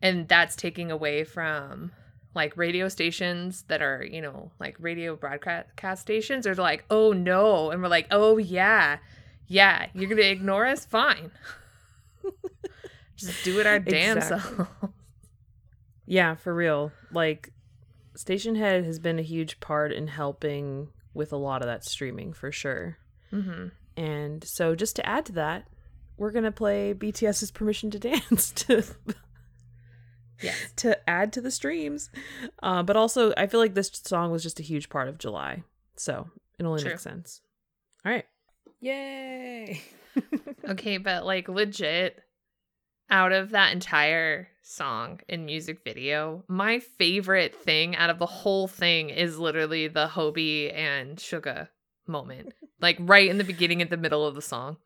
and 0.00 0.26
that's 0.28 0.56
taking 0.56 0.90
away 0.90 1.24
from 1.24 1.92
like 2.34 2.56
radio 2.56 2.88
stations 2.88 3.64
that 3.68 3.82
are 3.82 4.02
you 4.02 4.20
know 4.22 4.50
like 4.58 4.76
radio 4.78 5.14
broadcast 5.16 6.00
stations 6.00 6.46
are 6.46 6.54
like 6.54 6.84
oh 6.90 7.12
no 7.12 7.70
and 7.70 7.82
we're 7.82 7.88
like 7.88 8.06
oh 8.10 8.38
yeah 8.38 8.98
yeah 9.48 9.86
you're 9.94 10.08
gonna 10.08 10.22
ignore 10.22 10.64
us 10.66 10.84
fine 10.86 11.30
just 13.16 13.44
do 13.44 13.60
it 13.60 13.66
our 13.66 13.78
damn 13.78 14.16
Exactly. 14.18 14.56
self 14.56 14.68
Yeah, 16.06 16.34
for 16.34 16.54
real. 16.54 16.92
Like 17.12 17.50
Stationhead 18.16 18.84
has 18.84 18.98
been 18.98 19.18
a 19.18 19.22
huge 19.22 19.60
part 19.60 19.92
in 19.92 20.08
helping 20.08 20.88
with 21.14 21.32
a 21.32 21.36
lot 21.36 21.62
of 21.62 21.66
that 21.68 21.84
streaming 21.84 22.32
for 22.32 22.50
sure. 22.52 22.98
hmm 23.30 23.68
And 23.96 24.44
so 24.44 24.74
just 24.74 24.96
to 24.96 25.06
add 25.06 25.26
to 25.26 25.32
that, 25.32 25.66
we're 26.16 26.32
going 26.32 26.44
to 26.44 26.52
play 26.52 26.92
BTS's 26.94 27.50
Permission 27.50 27.90
to 27.92 27.98
Dance 27.98 28.50
to 28.66 28.84
yes 30.42 30.56
to 30.76 31.08
add 31.08 31.32
to 31.34 31.40
the 31.40 31.50
streams. 31.50 32.10
Uh, 32.62 32.82
but 32.82 32.96
also, 32.96 33.32
I 33.36 33.46
feel 33.46 33.60
like 33.60 33.74
this 33.74 33.90
song 34.04 34.30
was 34.30 34.42
just 34.42 34.60
a 34.60 34.62
huge 34.62 34.88
part 34.88 35.08
of 35.08 35.18
July. 35.18 35.62
So 35.96 36.30
it 36.58 36.64
only 36.64 36.82
True. 36.82 36.90
makes 36.92 37.02
sense. 37.02 37.40
All 38.04 38.12
right. 38.12 38.26
Yay. 38.80 39.80
okay 40.68 40.98
but 40.98 41.24
like 41.24 41.48
legit 41.48 42.22
out 43.08 43.32
of 43.32 43.50
that 43.50 43.72
entire 43.72 44.48
song 44.62 45.20
and 45.26 45.46
music 45.46 45.78
video 45.84 46.44
my 46.48 46.78
favorite 46.80 47.54
thing 47.54 47.96
out 47.96 48.10
of 48.10 48.18
the 48.18 48.26
whole 48.26 48.68
thing 48.68 49.08
is 49.08 49.38
literally 49.38 49.88
the 49.88 50.06
Hobi 50.06 50.70
and 50.74 51.16
suga 51.16 51.68
moment 52.06 52.52
like 52.80 52.98
right 53.00 53.30
in 53.30 53.38
the 53.38 53.44
beginning 53.44 53.80
at 53.80 53.88
the 53.88 53.96
middle 53.96 54.26
of 54.26 54.34
the 54.34 54.42
song 54.42 54.76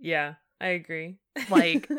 yeah, 0.00 0.34
I 0.60 0.68
agree. 0.68 1.16
Like- 1.50 1.88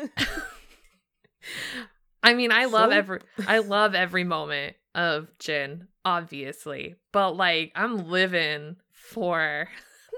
I 2.22 2.34
mean, 2.34 2.52
I 2.52 2.66
love 2.66 2.90
So- 2.90 2.96
every 2.96 3.20
I 3.46 3.58
love 3.58 3.94
every 3.94 4.24
moment 4.24 4.76
of 4.94 5.28
Jin, 5.38 5.88
obviously. 6.04 6.96
But 7.12 7.36
like 7.36 7.72
I'm 7.74 8.08
living 8.08 8.76
for 8.92 9.68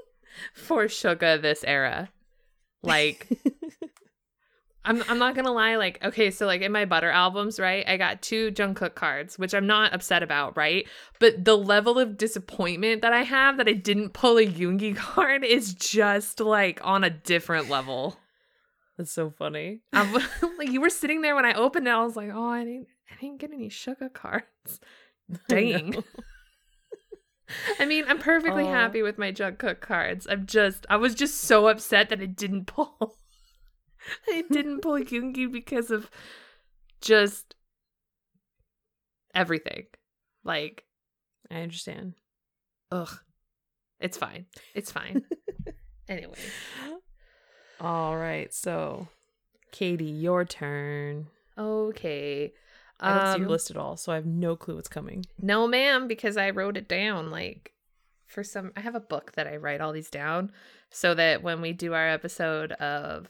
for 0.54 0.84
Suga 0.86 1.40
this 1.40 1.62
era. 1.64 2.08
Like 2.82 3.28
I'm 4.84 5.04
I'm 5.08 5.18
not 5.20 5.36
gonna 5.36 5.52
lie, 5.52 5.76
like, 5.76 6.02
okay, 6.04 6.32
so 6.32 6.44
like 6.46 6.60
in 6.60 6.72
my 6.72 6.84
butter 6.86 7.08
albums, 7.10 7.60
right? 7.60 7.84
I 7.86 7.96
got 7.96 8.20
two 8.20 8.50
Jungkook 8.50 8.96
cards, 8.96 9.38
which 9.38 9.54
I'm 9.54 9.68
not 9.68 9.94
upset 9.94 10.24
about, 10.24 10.56
right? 10.56 10.88
But 11.20 11.44
the 11.44 11.56
level 11.56 12.00
of 12.00 12.18
disappointment 12.18 13.02
that 13.02 13.12
I 13.12 13.22
have 13.22 13.58
that 13.58 13.68
I 13.68 13.74
didn't 13.74 14.10
pull 14.12 14.38
a 14.38 14.46
Yoongi 14.46 14.96
card 14.96 15.44
is 15.44 15.72
just 15.74 16.40
like 16.40 16.80
on 16.82 17.04
a 17.04 17.10
different 17.10 17.68
level. 17.68 18.16
That's 18.96 19.12
so 19.12 19.30
funny. 19.30 19.80
I'm, 19.92 20.12
like 20.58 20.70
you 20.70 20.80
were 20.80 20.90
sitting 20.90 21.22
there 21.22 21.34
when 21.34 21.46
I 21.46 21.54
opened 21.54 21.88
it, 21.88 21.90
I 21.90 22.04
was 22.04 22.16
like, 22.16 22.30
oh, 22.32 22.48
I 22.48 22.64
didn't, 22.64 22.88
I 23.10 23.20
didn't 23.20 23.40
get 23.40 23.52
any 23.52 23.68
Suga 23.68 24.12
cards. 24.12 24.80
Dang. 25.48 25.90
know. 25.90 26.04
I 27.78 27.84
mean, 27.84 28.04
I'm 28.08 28.18
perfectly 28.18 28.64
happy 28.64 29.02
with 29.02 29.18
my 29.18 29.30
Jungkook 29.30 29.80
cards. 29.80 30.26
I'm 30.30 30.46
just, 30.46 30.86
I 30.88 30.96
was 30.96 31.14
just 31.14 31.38
so 31.38 31.68
upset 31.68 32.08
that 32.08 32.22
it 32.22 32.34
didn't 32.34 32.66
pull. 32.66 33.16
I 34.28 34.44
didn't 34.50 34.80
pull 34.80 34.98
Yoongi 34.98 35.52
because 35.52 35.90
of 35.90 36.10
just 37.02 37.54
everything. 39.34 39.84
Like, 40.44 40.84
I 41.50 41.56
understand. 41.56 42.14
ugh, 42.90 43.20
it's 44.00 44.16
fine. 44.16 44.46
It's 44.74 44.90
fine. 44.90 45.22
anyway, 46.08 46.38
All 47.82 48.16
right. 48.16 48.52
So, 48.54 49.08
Katie, 49.72 50.04
your 50.04 50.44
turn. 50.44 51.26
okay. 51.58 52.52
I 53.00 53.08
don't 53.18 53.32
see 53.34 53.38
your 53.40 53.46
Um, 53.48 53.52
list 53.52 53.70
at 53.72 53.76
all, 53.76 53.96
so 53.96 54.12
I 54.12 54.14
have 54.14 54.26
no 54.26 54.54
clue 54.54 54.76
what's 54.76 54.88
coming. 54.88 55.26
No, 55.40 55.66
ma'am, 55.66 56.06
because 56.06 56.36
I 56.36 56.50
wrote 56.50 56.76
it 56.76 56.86
down. 56.86 57.32
Like, 57.32 57.72
for 58.28 58.44
some, 58.44 58.70
I 58.76 58.80
have 58.80 58.94
a 58.94 59.00
book 59.00 59.32
that 59.32 59.48
I 59.48 59.56
write 59.56 59.80
all 59.80 59.90
these 59.92 60.08
down 60.08 60.52
so 60.88 61.12
that 61.14 61.42
when 61.42 61.60
we 61.60 61.72
do 61.72 61.94
our 61.94 62.08
episode 62.08 62.70
of 62.72 63.28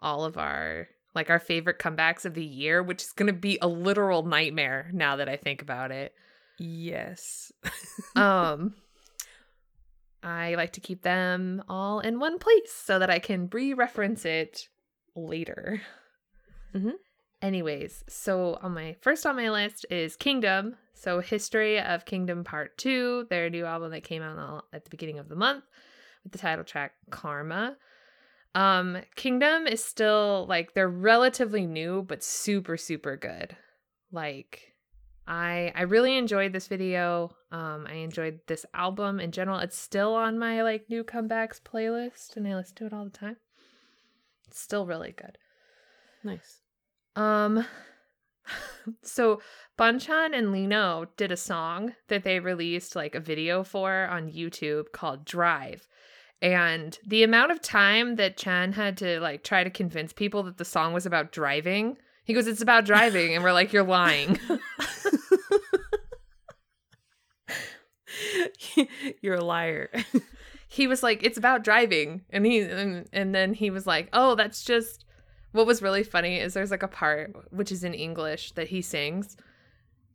all 0.00 0.24
of 0.26 0.36
our 0.36 0.88
like 1.14 1.30
our 1.30 1.38
favorite 1.38 1.78
comebacks 1.78 2.26
of 2.26 2.34
the 2.34 2.44
year, 2.44 2.82
which 2.82 3.02
is 3.04 3.12
going 3.12 3.28
to 3.28 3.32
be 3.32 3.56
a 3.62 3.68
literal 3.68 4.22
nightmare 4.24 4.90
now 4.92 5.16
that 5.16 5.28
I 5.30 5.36
think 5.36 5.62
about 5.62 5.90
it. 5.90 6.12
Yes. 6.58 7.52
Um 8.16 8.74
I 10.24 10.54
like 10.54 10.72
to 10.72 10.80
keep 10.80 11.02
them 11.02 11.62
all 11.68 12.00
in 12.00 12.18
one 12.18 12.38
place 12.38 12.72
so 12.72 12.98
that 12.98 13.10
I 13.10 13.18
can 13.18 13.48
re-reference 13.52 14.24
it 14.24 14.68
later. 15.14 15.82
Mhm. 16.74 16.94
Anyways, 17.42 18.04
so 18.08 18.58
on 18.62 18.72
my 18.72 18.96
first 19.02 19.26
on 19.26 19.36
my 19.36 19.50
list 19.50 19.84
is 19.90 20.16
Kingdom. 20.16 20.76
So 20.94 21.20
History 21.20 21.78
of 21.78 22.06
Kingdom 22.06 22.42
Part 22.42 22.78
2, 22.78 23.26
their 23.28 23.50
new 23.50 23.66
album 23.66 23.90
that 23.90 24.02
came 24.04 24.22
out 24.22 24.64
at 24.72 24.84
the 24.84 24.90
beginning 24.90 25.18
of 25.18 25.28
the 25.28 25.36
month 25.36 25.64
with 26.22 26.32
the 26.32 26.38
title 26.38 26.64
track 26.64 26.94
Karma. 27.10 27.76
Um 28.54 28.98
Kingdom 29.14 29.66
is 29.66 29.84
still 29.84 30.46
like 30.48 30.72
they're 30.72 30.88
relatively 30.88 31.66
new 31.66 32.02
but 32.02 32.24
super 32.24 32.76
super 32.76 33.16
good. 33.16 33.56
Like 34.10 34.73
I 35.26 35.72
I 35.74 35.82
really 35.82 36.16
enjoyed 36.16 36.52
this 36.52 36.68
video. 36.68 37.34
Um 37.50 37.86
I 37.88 37.94
enjoyed 37.94 38.40
this 38.46 38.66
album 38.74 39.20
in 39.20 39.32
general. 39.32 39.58
It's 39.58 39.76
still 39.78 40.14
on 40.14 40.38
my 40.38 40.62
like 40.62 40.88
new 40.88 41.04
comebacks 41.04 41.60
playlist 41.60 42.36
and 42.36 42.46
I 42.46 42.54
listen 42.54 42.76
to 42.76 42.86
it 42.86 42.92
all 42.92 43.04
the 43.04 43.10
time. 43.10 43.36
It's 44.48 44.60
still 44.60 44.86
really 44.86 45.12
good. 45.12 45.38
Nice. 46.22 46.60
Um 47.16 47.66
so 49.02 49.40
Bang 49.76 49.98
Chan 49.98 50.34
and 50.34 50.52
Lee 50.52 50.66
Know 50.66 51.06
did 51.16 51.32
a 51.32 51.36
song 51.36 51.94
that 52.08 52.24
they 52.24 52.40
released 52.40 52.94
like 52.94 53.14
a 53.14 53.20
video 53.20 53.64
for 53.64 54.06
on 54.06 54.30
YouTube 54.30 54.92
called 54.92 55.24
Drive. 55.24 55.88
And 56.42 56.98
the 57.06 57.22
amount 57.22 57.52
of 57.52 57.62
time 57.62 58.16
that 58.16 58.36
Chan 58.36 58.72
had 58.72 58.98
to 58.98 59.18
like 59.20 59.42
try 59.42 59.64
to 59.64 59.70
convince 59.70 60.12
people 60.12 60.42
that 60.42 60.58
the 60.58 60.64
song 60.64 60.92
was 60.92 61.06
about 61.06 61.32
driving, 61.32 61.96
he 62.24 62.34
goes, 62.34 62.46
It's 62.46 62.62
about 62.62 62.84
driving. 62.84 63.34
And 63.34 63.44
we're 63.44 63.52
like, 63.52 63.72
You're 63.72 63.84
lying. 63.84 64.38
You're 69.22 69.34
a 69.36 69.44
liar. 69.44 69.90
he 70.68 70.86
was 70.86 71.02
like, 71.02 71.22
It's 71.22 71.38
about 71.38 71.64
driving. 71.64 72.22
And 72.30 72.44
he 72.46 72.60
and, 72.60 73.08
and 73.12 73.34
then 73.34 73.54
he 73.54 73.70
was 73.70 73.86
like, 73.86 74.08
Oh, 74.12 74.34
that's 74.34 74.64
just 74.64 75.04
what 75.52 75.66
was 75.66 75.82
really 75.82 76.02
funny 76.02 76.40
is 76.40 76.54
there's 76.54 76.70
like 76.70 76.82
a 76.82 76.88
part 76.88 77.32
which 77.52 77.70
is 77.70 77.84
in 77.84 77.94
English 77.94 78.52
that 78.52 78.68
he 78.68 78.82
sings. 78.82 79.36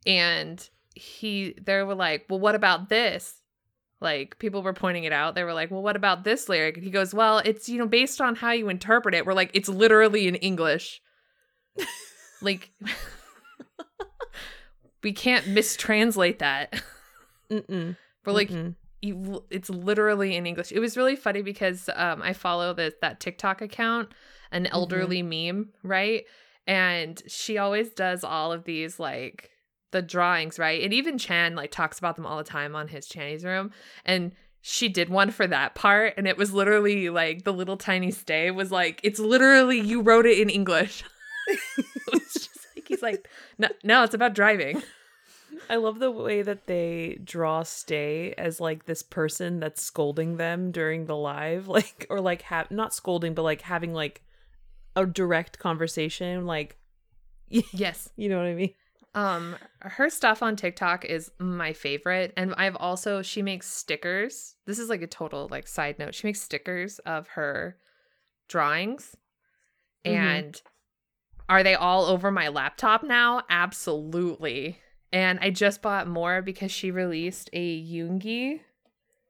And 0.06 0.68
he 0.94 1.54
they 1.62 1.82
were 1.82 1.94
like, 1.94 2.26
Well, 2.28 2.40
what 2.40 2.54
about 2.54 2.88
this? 2.88 3.40
Like 4.00 4.38
people 4.38 4.62
were 4.62 4.72
pointing 4.72 5.04
it 5.04 5.12
out. 5.12 5.34
They 5.34 5.44
were 5.44 5.52
like, 5.52 5.70
"Well, 5.70 5.82
what 5.82 5.94
about 5.94 6.24
this 6.24 6.48
lyric?" 6.48 6.76
And 6.76 6.84
he 6.84 6.90
goes, 6.90 7.12
"Well, 7.12 7.42
it's 7.44 7.68
you 7.68 7.76
know 7.76 7.86
based 7.86 8.18
on 8.20 8.34
how 8.34 8.52
you 8.52 8.70
interpret 8.70 9.14
it. 9.14 9.26
We're 9.26 9.34
like, 9.34 9.50
it's 9.52 9.68
literally 9.68 10.26
in 10.26 10.36
English. 10.36 11.02
Like, 12.42 12.70
we 15.02 15.12
can't 15.12 15.46
mistranslate 15.46 16.38
that. 16.38 16.82
Mm-mm. 17.50 17.96
We're 18.26 18.32
like, 18.32 18.50
Mm-mm. 18.50 18.74
you, 19.00 19.44
it's 19.50 19.70
literally 19.70 20.36
in 20.36 20.46
English. 20.46 20.72
It 20.72 20.80
was 20.80 20.96
really 20.96 21.16
funny 21.16 21.42
because 21.42 21.88
um, 21.94 22.22
I 22.22 22.32
follow 22.32 22.74
this 22.74 22.94
that 23.00 23.20
TikTok 23.20 23.62
account, 23.62 24.10
an 24.52 24.66
elderly 24.66 25.22
meme, 25.22 25.70
right? 25.82 26.24
And 26.66 27.22
she 27.26 27.56
always 27.56 27.90
does 27.90 28.22
all 28.22 28.52
of 28.52 28.64
these 28.64 29.00
like 29.00 29.50
the 29.92 30.02
drawings, 30.02 30.58
right? 30.58 30.82
And 30.82 30.92
even 30.92 31.18
Chan 31.18 31.54
like 31.54 31.70
talks 31.70 31.98
about 31.98 32.16
them 32.16 32.26
all 32.26 32.38
the 32.38 32.44
time 32.44 32.76
on 32.76 32.88
his 32.88 33.06
Channy's 33.06 33.44
room. 33.44 33.72
And 34.04 34.32
she 34.62 34.88
did 34.88 35.08
one 35.08 35.30
for 35.30 35.46
that 35.46 35.74
part, 35.74 36.14
and 36.18 36.28
it 36.28 36.36
was 36.36 36.52
literally 36.52 37.08
like 37.08 37.44
the 37.44 37.52
little 37.52 37.78
tiny 37.78 38.10
stay 38.10 38.50
was 38.50 38.70
like, 38.70 39.00
it's 39.02 39.18
literally 39.18 39.80
you 39.80 40.02
wrote 40.02 40.26
it 40.26 40.38
in 40.38 40.50
English. 40.50 41.02
it's 42.12 42.34
just 42.34 42.66
like 42.76 42.84
he's 42.88 43.02
like, 43.02 43.28
no, 43.58 43.68
no, 43.84 44.02
it's 44.04 44.14
about 44.14 44.34
driving. 44.34 44.82
I 45.68 45.76
love 45.76 45.98
the 45.98 46.10
way 46.12 46.42
that 46.42 46.66
they 46.66 47.18
draw 47.24 47.62
Stay 47.64 48.34
as 48.38 48.60
like 48.60 48.86
this 48.86 49.02
person 49.02 49.58
that's 49.60 49.82
scolding 49.82 50.36
them 50.36 50.70
during 50.70 51.06
the 51.06 51.16
live, 51.16 51.66
like 51.68 52.06
or 52.08 52.20
like 52.20 52.42
have 52.42 52.70
not 52.70 52.94
scolding, 52.94 53.34
but 53.34 53.42
like 53.42 53.62
having 53.62 53.92
like 53.92 54.22
a 54.96 55.06
direct 55.06 55.58
conversation, 55.58 56.46
like 56.46 56.76
Yes. 57.72 58.08
you 58.16 58.28
know 58.28 58.38
what 58.38 58.46
I 58.46 58.54
mean? 58.54 58.74
Um, 59.12 59.56
her 59.80 60.08
stuff 60.08 60.40
on 60.40 60.54
TikTok 60.54 61.04
is 61.04 61.32
my 61.40 61.72
favorite, 61.72 62.32
and 62.36 62.54
I've 62.56 62.76
also 62.76 63.22
she 63.22 63.42
makes 63.42 63.66
stickers. 63.68 64.54
This 64.66 64.78
is 64.78 64.88
like 64.88 65.02
a 65.02 65.08
total 65.08 65.48
like 65.50 65.66
side 65.66 65.98
note. 65.98 66.14
She 66.14 66.28
makes 66.28 66.40
stickers 66.40 67.00
of 67.00 67.26
her 67.28 67.76
drawings, 68.48 69.16
Mhm. 70.06 70.14
and 70.14 70.62
are 71.50 71.64
they 71.64 71.74
all 71.74 72.04
over 72.04 72.30
my 72.30 72.48
laptop 72.48 73.02
now? 73.02 73.42
Absolutely. 73.50 74.78
And 75.12 75.40
I 75.42 75.50
just 75.50 75.82
bought 75.82 76.06
more 76.06 76.40
because 76.42 76.70
she 76.70 76.92
released 76.92 77.50
a 77.52 77.82
Yoongi 77.84 78.60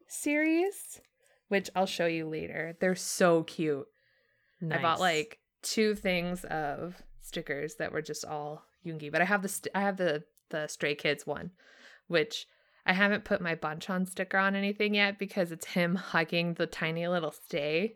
series, 0.07 1.01
which 1.49 1.71
I'll 1.75 1.87
show 1.87 2.05
you 2.05 2.29
later. 2.29 2.77
They're 2.79 2.95
so 2.95 3.45
cute. 3.45 3.87
Nice. 4.61 4.79
I 4.79 4.83
bought 4.83 5.01
like 5.01 5.39
two 5.63 5.95
things 5.95 6.45
of 6.45 7.03
stickers 7.23 7.77
that 7.77 7.91
were 7.91 8.03
just 8.03 8.27
all 8.27 8.67
Yoongi, 8.85 9.11
but 9.11 9.23
I 9.23 9.25
have 9.25 9.41
the 9.41 9.49
st- 9.49 9.75
I 9.75 9.81
have 9.81 9.97
the 9.97 10.23
the 10.51 10.67
Stray 10.67 10.95
Kids 10.95 11.27
one, 11.27 11.53
which 12.07 12.47
I 12.85 12.93
haven't 12.93 13.25
put 13.25 13.41
my 13.41 13.55
Bang 13.55 13.79
Chan 13.79 14.07
sticker 14.07 14.37
on 14.37 14.55
anything 14.55 14.95
yet 14.95 15.19
because 15.19 15.53
it's 15.53 15.67
him 15.69 15.95
hugging 15.95 16.55
the 16.55 16.67
tiny 16.67 17.09
little 17.09 17.31
stay, 17.31 17.95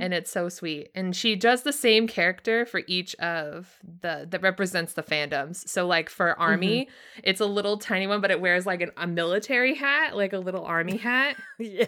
And 0.00 0.12
it's 0.14 0.30
so 0.30 0.48
sweet. 0.48 0.90
And 0.94 1.14
she 1.14 1.36
does 1.36 1.62
the 1.62 1.72
same 1.72 2.06
character 2.06 2.66
for 2.66 2.82
each 2.86 3.14
of 3.16 3.78
the 4.00 4.26
that 4.30 4.42
represents 4.42 4.92
the 4.94 5.02
fandoms. 5.02 5.68
So 5.68 5.86
like 5.86 6.08
for 6.10 6.38
Army, 6.38 6.88
it's 7.22 7.40
a 7.40 7.46
little 7.46 7.78
tiny 7.78 8.06
one, 8.06 8.20
but 8.20 8.30
it 8.30 8.40
wears 8.40 8.66
like 8.66 8.80
an, 8.82 8.90
a 8.96 9.06
military 9.06 9.74
hat, 9.74 10.16
like 10.16 10.32
a 10.32 10.38
little 10.38 10.64
army 10.64 10.96
hat. 11.08 11.36
yeah. 11.58 11.86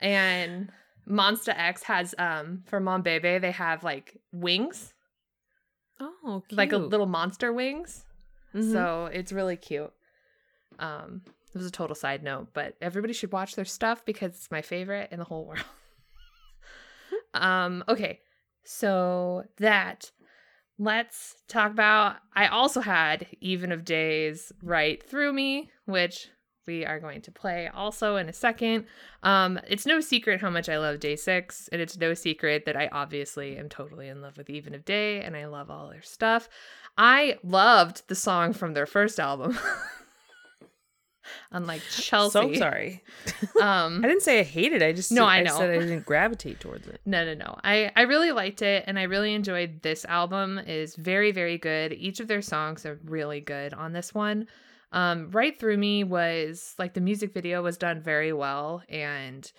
and 0.00 0.70
Monsta 1.08 1.52
X 1.56 1.82
has 1.84 2.14
um 2.18 2.62
for 2.66 2.80
Monbebe 2.80 3.40
they 3.40 3.50
have 3.50 3.82
like 3.84 4.16
wings, 4.32 4.92
Oh, 6.00 6.42
like 6.50 6.72
a 6.72 6.78
little 6.78 7.06
monster 7.06 7.52
wings. 7.52 8.04
Mhm. 8.54 8.72
So 8.72 9.06
it's 9.12 9.32
really 9.32 9.56
cute. 9.56 9.92
Um 10.78 11.22
it 11.52 11.58
was 11.58 11.66
a 11.66 11.70
total 11.72 11.96
side 11.96 12.22
note, 12.22 12.48
but 12.52 12.76
everybody 12.80 13.12
should 13.12 13.32
watch 13.32 13.56
their 13.56 13.64
stuff 13.64 14.04
because 14.04 14.30
it's 14.36 14.50
my 14.52 14.62
favorite 14.62 15.08
in 15.10 15.18
the 15.18 15.24
whole 15.24 15.44
world. 15.46 15.64
um 17.34 17.84
okay. 17.88 18.20
So 18.64 19.44
that 19.58 20.10
let's 20.78 21.36
talk 21.48 21.70
about 21.70 22.16
I 22.34 22.46
also 22.46 22.80
had 22.80 23.26
Even 23.40 23.72
of 23.72 23.84
Days 23.84 24.52
right 24.62 25.02
through 25.02 25.32
me, 25.32 25.70
which 25.86 26.28
we 26.66 26.84
are 26.84 27.00
going 27.00 27.20
to 27.22 27.32
play 27.32 27.68
also 27.74 28.16
in 28.16 28.28
a 28.28 28.32
second. 28.32 28.86
Um, 29.22 29.58
it's 29.66 29.86
no 29.86 30.00
secret 30.00 30.40
how 30.40 30.50
much 30.50 30.68
I 30.68 30.78
love 30.78 31.00
Day 31.00 31.16
Six, 31.16 31.68
and 31.72 31.80
it's 31.80 31.96
no 31.96 32.14
secret 32.14 32.64
that 32.66 32.76
I 32.76 32.88
obviously 32.92 33.56
am 33.56 33.68
totally 33.68 34.08
in 34.08 34.22
love 34.22 34.36
with 34.36 34.50
Even 34.50 34.74
of 34.74 34.84
Day, 34.84 35.20
and 35.20 35.36
I 35.36 35.46
love 35.46 35.70
all 35.70 35.88
their 35.90 36.02
stuff. 36.02 36.48
I 36.96 37.38
loved 37.42 38.06
the 38.08 38.14
song 38.14 38.52
from 38.52 38.74
their 38.74 38.86
first 38.86 39.18
album, 39.18 39.58
unlike 41.52 41.82
Chelsea. 41.90 42.32
So 42.32 42.52
sorry. 42.54 43.02
Um, 43.60 44.02
I 44.04 44.08
didn't 44.08 44.22
say 44.22 44.40
I 44.40 44.42
hated 44.42 44.80
it. 44.82 44.86
I 44.86 44.92
just 44.92 45.12
No, 45.12 45.24
I 45.26 45.42
know. 45.42 45.56
said 45.56 45.70
I 45.70 45.78
didn't 45.78 46.06
gravitate 46.06 46.60
towards 46.60 46.86
it. 46.88 47.00
No, 47.04 47.24
no, 47.24 47.34
no. 47.34 47.58
I 47.62 47.90
I 47.96 48.02
really 48.02 48.32
liked 48.32 48.62
it 48.62 48.84
and 48.86 48.98
I 48.98 49.02
really 49.04 49.34
enjoyed 49.34 49.82
this 49.82 50.04
album. 50.06 50.58
is 50.58 50.96
very 50.96 51.32
very 51.32 51.58
good. 51.58 51.92
Each 51.92 52.20
of 52.20 52.28
their 52.28 52.42
songs 52.42 52.86
are 52.86 52.98
really 53.04 53.40
good 53.40 53.74
on 53.74 53.92
this 53.92 54.14
one. 54.14 54.46
Um 54.92 55.30
Right 55.30 55.58
Through 55.58 55.76
Me 55.76 56.04
was 56.04 56.74
like 56.78 56.94
the 56.94 57.00
music 57.00 57.32
video 57.34 57.62
was 57.62 57.76
done 57.76 58.00
very 58.00 58.32
well 58.32 58.82
and 58.88 59.50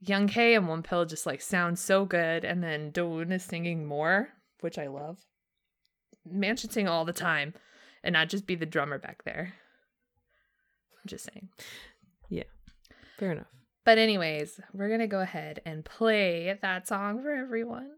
Young 0.00 0.28
K 0.28 0.54
and 0.54 0.66
Wonpil 0.66 1.08
just 1.08 1.26
like 1.26 1.40
sound 1.40 1.78
so 1.78 2.04
good 2.04 2.44
and 2.44 2.62
then 2.62 2.92
Dowoon 2.92 3.32
is 3.32 3.44
singing 3.44 3.86
more, 3.86 4.28
which 4.60 4.78
I 4.78 4.88
love. 4.88 5.18
Man 6.24 6.56
should 6.56 6.72
sing 6.72 6.86
all 6.88 7.04
the 7.04 7.12
time 7.12 7.54
and 8.04 8.12
not 8.12 8.28
just 8.28 8.46
be 8.46 8.54
the 8.56 8.66
drummer 8.66 8.98
back 8.98 9.24
there. 9.24 9.54
I'm 11.06 11.08
just 11.08 11.30
saying. 11.32 11.48
Yeah. 12.28 12.42
Fair 13.16 13.30
enough. 13.30 13.46
But 13.84 13.98
anyways, 13.98 14.58
we're 14.72 14.88
gonna 14.88 15.06
go 15.06 15.20
ahead 15.20 15.62
and 15.64 15.84
play 15.84 16.58
that 16.60 16.88
song 16.88 17.22
for 17.22 17.30
everyone. 17.30 17.92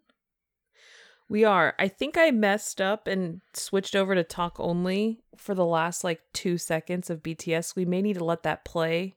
We 1.26 1.42
are. 1.44 1.74
I 1.78 1.88
think 1.88 2.18
I 2.18 2.30
messed 2.32 2.82
up 2.82 3.06
and 3.06 3.40
switched 3.54 3.96
over 3.96 4.14
to 4.14 4.22
talk 4.22 4.56
only 4.60 5.20
for 5.38 5.54
the 5.54 5.64
last 5.64 6.04
like 6.04 6.20
two 6.34 6.58
seconds 6.58 7.08
of 7.08 7.22
BTS. 7.22 7.74
We 7.74 7.86
may 7.86 8.02
need 8.02 8.18
to 8.18 8.24
let 8.24 8.42
that 8.42 8.66
play 8.66 9.14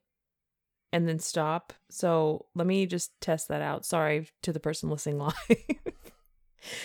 and 0.94 1.06
then 1.06 1.20
stop. 1.20 1.74
So 1.90 2.46
let 2.56 2.66
me 2.66 2.86
just 2.86 3.12
test 3.20 3.50
that 3.50 3.62
out. 3.62 3.86
Sorry 3.86 4.30
to 4.44 4.54
the 4.54 4.62
person 4.62 4.90
listening 4.90 5.18
live. 5.18 5.36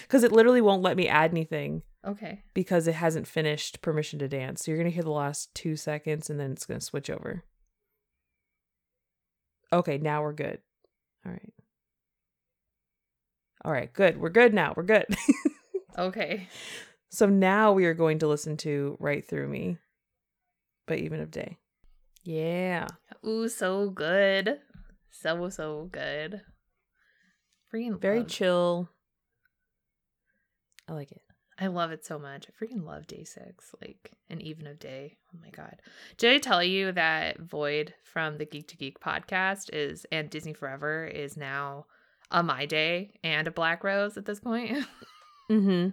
Because 0.02 0.24
it 0.24 0.32
literally 0.32 0.62
won't 0.62 0.82
let 0.82 0.96
me 0.96 1.06
add 1.06 1.32
anything 1.32 1.82
Okay. 2.06 2.42
because 2.54 2.86
it 2.86 2.94
hasn't 2.94 3.26
finished 3.26 3.82
Permission 3.82 4.18
to 4.20 4.28
Dance. 4.28 4.64
So 4.64 4.70
you're 4.70 4.78
going 4.78 4.88
to 4.90 4.94
hear 4.94 5.02
the 5.02 5.10
last 5.10 5.52
two 5.54 5.74
seconds 5.76 6.30
and 6.30 6.38
then 6.38 6.52
it's 6.52 6.64
going 6.66 6.78
to 6.78 6.84
switch 6.86 7.10
over. 7.10 7.42
Okay, 9.72 9.98
now 9.98 10.22
we're 10.22 10.32
good. 10.32 10.58
All 11.24 11.32
right. 11.32 11.52
All 13.64 13.72
right, 13.72 13.92
good. 13.92 14.18
We're 14.20 14.28
good 14.30 14.54
now. 14.54 14.72
We're 14.76 14.82
good. 14.84 15.06
Okay. 15.98 16.46
so 17.08 17.24
now 17.24 17.72
we 17.72 17.86
are 17.86 17.94
going 17.94 18.18
to 18.18 18.28
listen 18.28 18.58
to 18.58 18.98
Right 19.00 19.26
Through 19.26 19.48
Me 19.48 19.78
by 20.86 20.96
Even 20.96 21.20
of 21.22 21.30
Day. 21.30 21.56
Yeah. 22.22 22.86
Ooh, 23.26 23.48
so 23.48 23.88
good. 23.88 24.58
So 25.10 25.48
so 25.48 25.88
good. 25.90 26.42
Freaking 27.72 27.98
Very 27.98 28.18
love- 28.18 28.28
chill. 28.28 28.90
I 30.86 30.92
like 30.92 31.12
it. 31.12 31.22
I 31.58 31.68
love 31.68 31.90
it 31.90 32.04
so 32.04 32.18
much. 32.18 32.46
I 32.48 32.64
freaking 32.64 32.84
love 32.84 33.06
Day 33.06 33.24
Six, 33.24 33.74
like 33.80 34.12
an 34.28 34.40
even 34.42 34.66
of 34.66 34.78
day. 34.78 35.16
Oh 35.34 35.38
my 35.42 35.50
god! 35.50 35.76
Did 36.18 36.34
I 36.34 36.38
tell 36.38 36.62
you 36.62 36.92
that 36.92 37.40
Void 37.40 37.94
from 38.04 38.36
the 38.38 38.44
Geek 38.44 38.68
to 38.68 38.76
Geek 38.76 39.00
podcast 39.00 39.70
is 39.72 40.04
and 40.12 40.28
Disney 40.28 40.52
Forever 40.52 41.06
is 41.06 41.36
now 41.36 41.86
a 42.30 42.42
My 42.42 42.66
Day 42.66 43.14
and 43.24 43.46
a 43.46 43.50
Black 43.50 43.84
Rose 43.84 44.16
at 44.16 44.26
this 44.26 44.40
point? 44.40 44.86
Mm-hmm. 45.48 45.90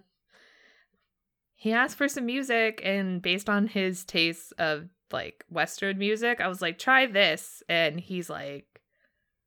he 1.54 1.74
asked 1.74 1.96
for 1.96 2.08
some 2.08 2.26
music, 2.26 2.82
and 2.84 3.22
based 3.22 3.48
on 3.48 3.68
his 3.68 4.04
tastes 4.04 4.52
of 4.54 4.90
like 5.12 5.46
Western 5.48 6.00
music, 6.00 6.42
I 6.42 6.48
was 6.48 6.60
like, 6.60 6.80
try 6.80 7.06
this, 7.06 7.62
and 7.70 8.00
he's 8.00 8.32
like, 8.32 8.66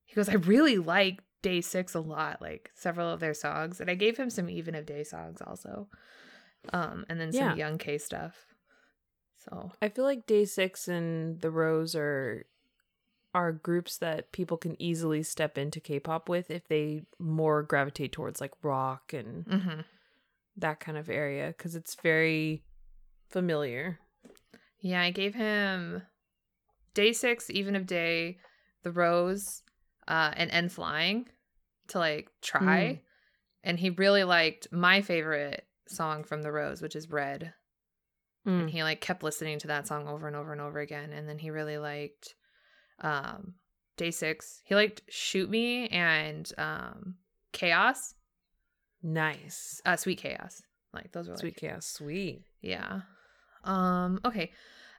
he 0.04 0.14
goes, 0.14 0.28
I 0.28 0.34
really 0.34 0.78
like 0.78 1.18
Day 1.46 1.60
Six 1.60 1.94
a 1.94 2.00
lot, 2.00 2.42
like 2.42 2.72
several 2.74 3.08
of 3.08 3.20
their 3.20 3.32
songs, 3.32 3.80
and 3.80 3.88
I 3.88 3.94
gave 3.94 4.16
him 4.16 4.30
some 4.30 4.50
even 4.50 4.74
of 4.74 4.84
day 4.84 5.04
songs 5.04 5.40
also, 5.40 5.86
um, 6.72 7.06
and 7.08 7.20
then 7.20 7.30
some 7.30 7.50
Yeah. 7.50 7.54
Young 7.54 7.78
K 7.78 7.98
stuff. 7.98 8.46
So 9.36 9.70
I 9.80 9.88
feel 9.88 10.04
like 10.04 10.26
Day 10.26 10.44
Six 10.44 10.88
and 10.88 11.40
The 11.40 11.52
Rose 11.52 11.94
are 11.94 12.46
are 13.32 13.52
groups 13.52 13.96
that 13.98 14.32
people 14.32 14.56
can 14.56 14.74
easily 14.82 15.22
step 15.22 15.56
into 15.56 15.78
K-pop 15.78 16.28
with 16.28 16.50
if 16.50 16.66
they 16.66 17.02
more 17.20 17.62
gravitate 17.62 18.10
towards 18.10 18.40
like 18.40 18.54
rock 18.62 19.12
and 19.12 19.44
mhm. 19.44 19.84
that 20.56 20.80
kind 20.80 20.98
of 20.98 21.08
area 21.08 21.54
because 21.56 21.76
it's 21.76 21.94
very 21.94 22.64
familiar. 23.28 24.00
yeah, 24.80 25.02
I 25.02 25.12
gave 25.12 25.36
him 25.36 26.02
Day 26.94 27.12
Six, 27.12 27.50
Even 27.50 27.76
of 27.76 27.86
Day, 27.86 28.38
The 28.82 28.90
Rose, 28.90 29.62
uh, 30.08 30.32
and 30.34 30.50
N.Flying 30.50 31.28
to 31.88 31.98
like 31.98 32.30
try. 32.42 32.62
Mm. 32.62 33.00
And 33.64 33.78
he 33.80 33.90
really 33.90 34.24
liked 34.24 34.68
my 34.70 35.02
favorite 35.02 35.66
song 35.88 36.24
from 36.24 36.42
The 36.42 36.52
Rose, 36.52 36.80
which 36.82 36.94
is 36.96 37.10
Red. 37.10 37.52
And 38.44 38.68
Mm. 38.68 38.70
he 38.70 38.82
like 38.84 39.00
kept 39.00 39.22
listening 39.24 39.58
to 39.60 39.66
that 39.68 39.88
song 39.88 40.06
over 40.06 40.26
and 40.28 40.36
over 40.36 40.52
and 40.52 40.60
over 40.60 40.78
again. 40.78 41.12
And 41.12 41.28
then 41.28 41.38
he 41.38 41.50
really 41.50 41.78
liked 41.78 42.34
um 43.00 43.54
Day 43.96 44.10
Six. 44.10 44.60
He 44.64 44.74
liked 44.74 45.02
Shoot 45.08 45.50
Me 45.50 45.88
and 45.88 46.50
um 46.58 47.16
Chaos. 47.52 48.14
Nice. 49.02 49.80
Uh 49.84 49.96
Sweet 49.96 50.18
Chaos. 50.18 50.62
Like 50.92 51.12
those 51.12 51.28
were 51.28 51.34
like 51.34 51.40
Sweet 51.40 51.56
chaos. 51.56 51.86
Sweet. 51.86 52.44
Yeah. 52.60 53.00
Um, 53.64 54.20
okay. 54.24 54.52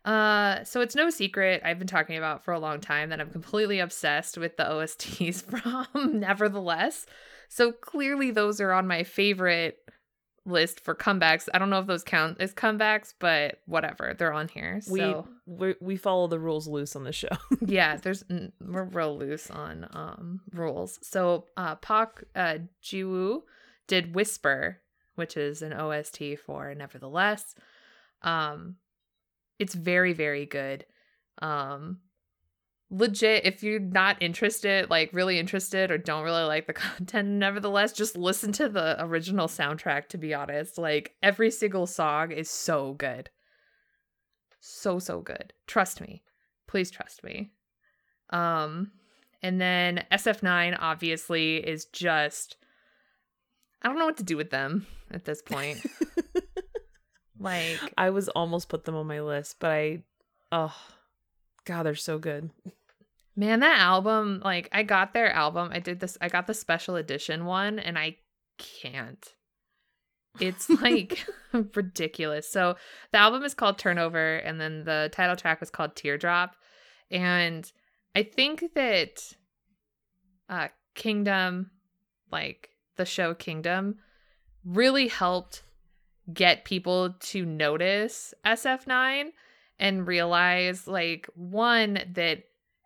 Uh, 0.08 0.64
so 0.64 0.80
it's 0.80 0.96
no 0.96 1.10
secret 1.10 1.62
I've 1.66 1.78
been 1.80 1.88
talking 1.88 2.18
about 2.18 2.46
for 2.46 2.54
a 2.54 2.60
long 2.60 2.80
time 2.80 3.10
that 3.10 3.20
I'm 3.20 3.30
completely 3.30 3.80
obsessed 3.80 4.38
with 4.38 4.56
the 4.56 4.64
OSTs 4.64 5.42
from 5.92 6.20
Nevertheless. 6.20 7.06
So 7.50 7.74
clearly 7.74 8.32
those 8.32 8.62
are 8.62 8.72
on 8.72 8.88
my 8.88 9.04
favorite 9.04 9.78
list 10.46 10.80
for 10.80 10.96
comebacks. 10.96 11.50
I 11.54 11.60
don't 11.60 11.70
know 11.70 11.80
if 11.80 11.88
those 11.88 12.06
count 12.06 12.38
as 12.40 12.54
comebacks, 12.54 13.14
but 13.20 13.60
whatever. 13.66 14.16
They're 14.18 14.32
on 14.32 14.48
here. 14.48 14.80
So 14.80 15.28
We 15.46 15.58
we 15.58 15.76
we 15.82 15.96
follow 15.98 16.28
the 16.28 16.40
rules 16.40 16.70
loose 16.70 16.96
on 16.96 17.04
the 17.04 17.12
show. 17.12 17.28
yeah, 17.66 17.98
there's 17.98 18.24
we're 18.62 18.84
real 18.86 19.18
loose 19.18 19.52
on 19.52 19.88
um 19.92 20.40
rules. 20.54 21.00
So 21.02 21.48
uh 21.58 21.76
Pak 21.76 22.24
uh 22.34 22.60
Jiwoo 22.82 23.42
did 23.88 24.16
Whisper, 24.16 24.80
which 25.16 25.36
is 25.36 25.62
an 25.62 25.74
OST 25.74 26.40
for 26.46 26.74
Nevertheless. 26.74 27.56
Um 28.22 28.78
it's 29.60 29.74
very 29.76 30.14
very 30.14 30.46
good. 30.46 30.86
Um 31.42 32.00
legit 32.90 33.46
if 33.46 33.64
you're 33.64 33.80
not 33.80 34.22
interested, 34.22 34.90
like 34.90 35.12
really 35.14 35.38
interested 35.40 35.92
or 35.92 35.98
don't 35.98 36.24
really 36.24 36.44
like 36.44 36.68
the 36.68 36.74
content 36.74 37.28
nevertheless, 37.28 37.92
just 37.92 38.18
listen 38.18 38.52
to 38.54 38.70
the 38.70 39.04
original 39.04 39.48
soundtrack 39.48 40.08
to 40.10 40.18
be 40.18 40.34
honest. 40.34 40.78
Like 40.78 41.16
every 41.22 41.52
single 41.52 41.86
song 41.88 42.32
is 42.32 42.50
so 42.50 42.94
good. 42.94 43.30
So 44.60 45.00
so 45.00 45.22
good. 45.22 45.54
Trust 45.66 46.02
me. 46.02 46.24
Please 46.68 46.92
trust 46.92 47.24
me. 47.24 47.52
Um 48.30 48.92
and 49.44 49.62
then 49.62 50.04
SF9 50.12 50.78
obviously 50.80 51.58
is 51.58 51.86
just 51.86 52.58
I 53.82 53.88
don't 53.88 54.00
know 54.00 54.06
what 54.06 54.18
to 54.18 54.24
do 54.24 54.38
with 54.38 54.50
them 54.50 54.88
at 55.12 55.26
this 55.26 55.42
point. 55.42 55.86
like 57.40 57.80
I 57.98 58.10
was 58.10 58.30
almost 58.30 58.70
put 58.70 58.86
them 58.86 58.96
on 58.96 59.08
my 59.08 59.22
list, 59.22 59.58
but 59.60 59.72
I 59.72 60.04
oh 60.52 60.76
god, 61.66 61.84
they're 61.84 61.96
so 61.96 62.18
good. 62.18 62.50
Man, 63.36 63.60
that 63.60 63.80
album, 63.80 64.42
like 64.44 64.70
I 64.72 64.84
got 64.84 65.14
their 65.14 65.32
album. 65.32 65.70
I 65.72 65.80
did 65.80 66.00
this 66.00 66.18
I 66.22 66.30
got 66.30 66.48
the 66.48 66.54
special 66.54 66.96
edition 66.96 67.46
one 67.46 67.80
and 67.80 67.98
I 67.98 68.18
can't. 68.58 69.34
It's 70.40 70.70
like 70.82 71.26
ridiculous. 71.76 72.50
So 72.50 72.76
the 73.12 73.20
album 73.20 73.44
is 73.44 73.54
called 73.54 73.78
Turnover 73.78 74.38
and 74.38 74.60
then 74.60 74.84
the 74.84 75.10
title 75.12 75.36
track 75.36 75.60
was 75.60 75.70
called 75.70 75.96
Teardrop. 75.96 76.56
And 77.12 77.72
I 78.16 78.24
think 78.24 78.74
that 78.74 79.34
uh 80.50 80.70
Kingdom, 80.96 81.70
like 82.32 82.70
the 82.96 83.06
show 83.06 83.36
Kingdom, 83.36 84.00
really 84.66 85.08
helped 85.08 85.62
get 86.34 86.66
people 86.66 87.16
to 87.20 87.46
notice 87.46 88.34
SF9 88.46 89.30
and 89.80 90.08
realize 90.08 90.88
like 90.88 91.28
one 91.36 92.00
that 92.14 92.44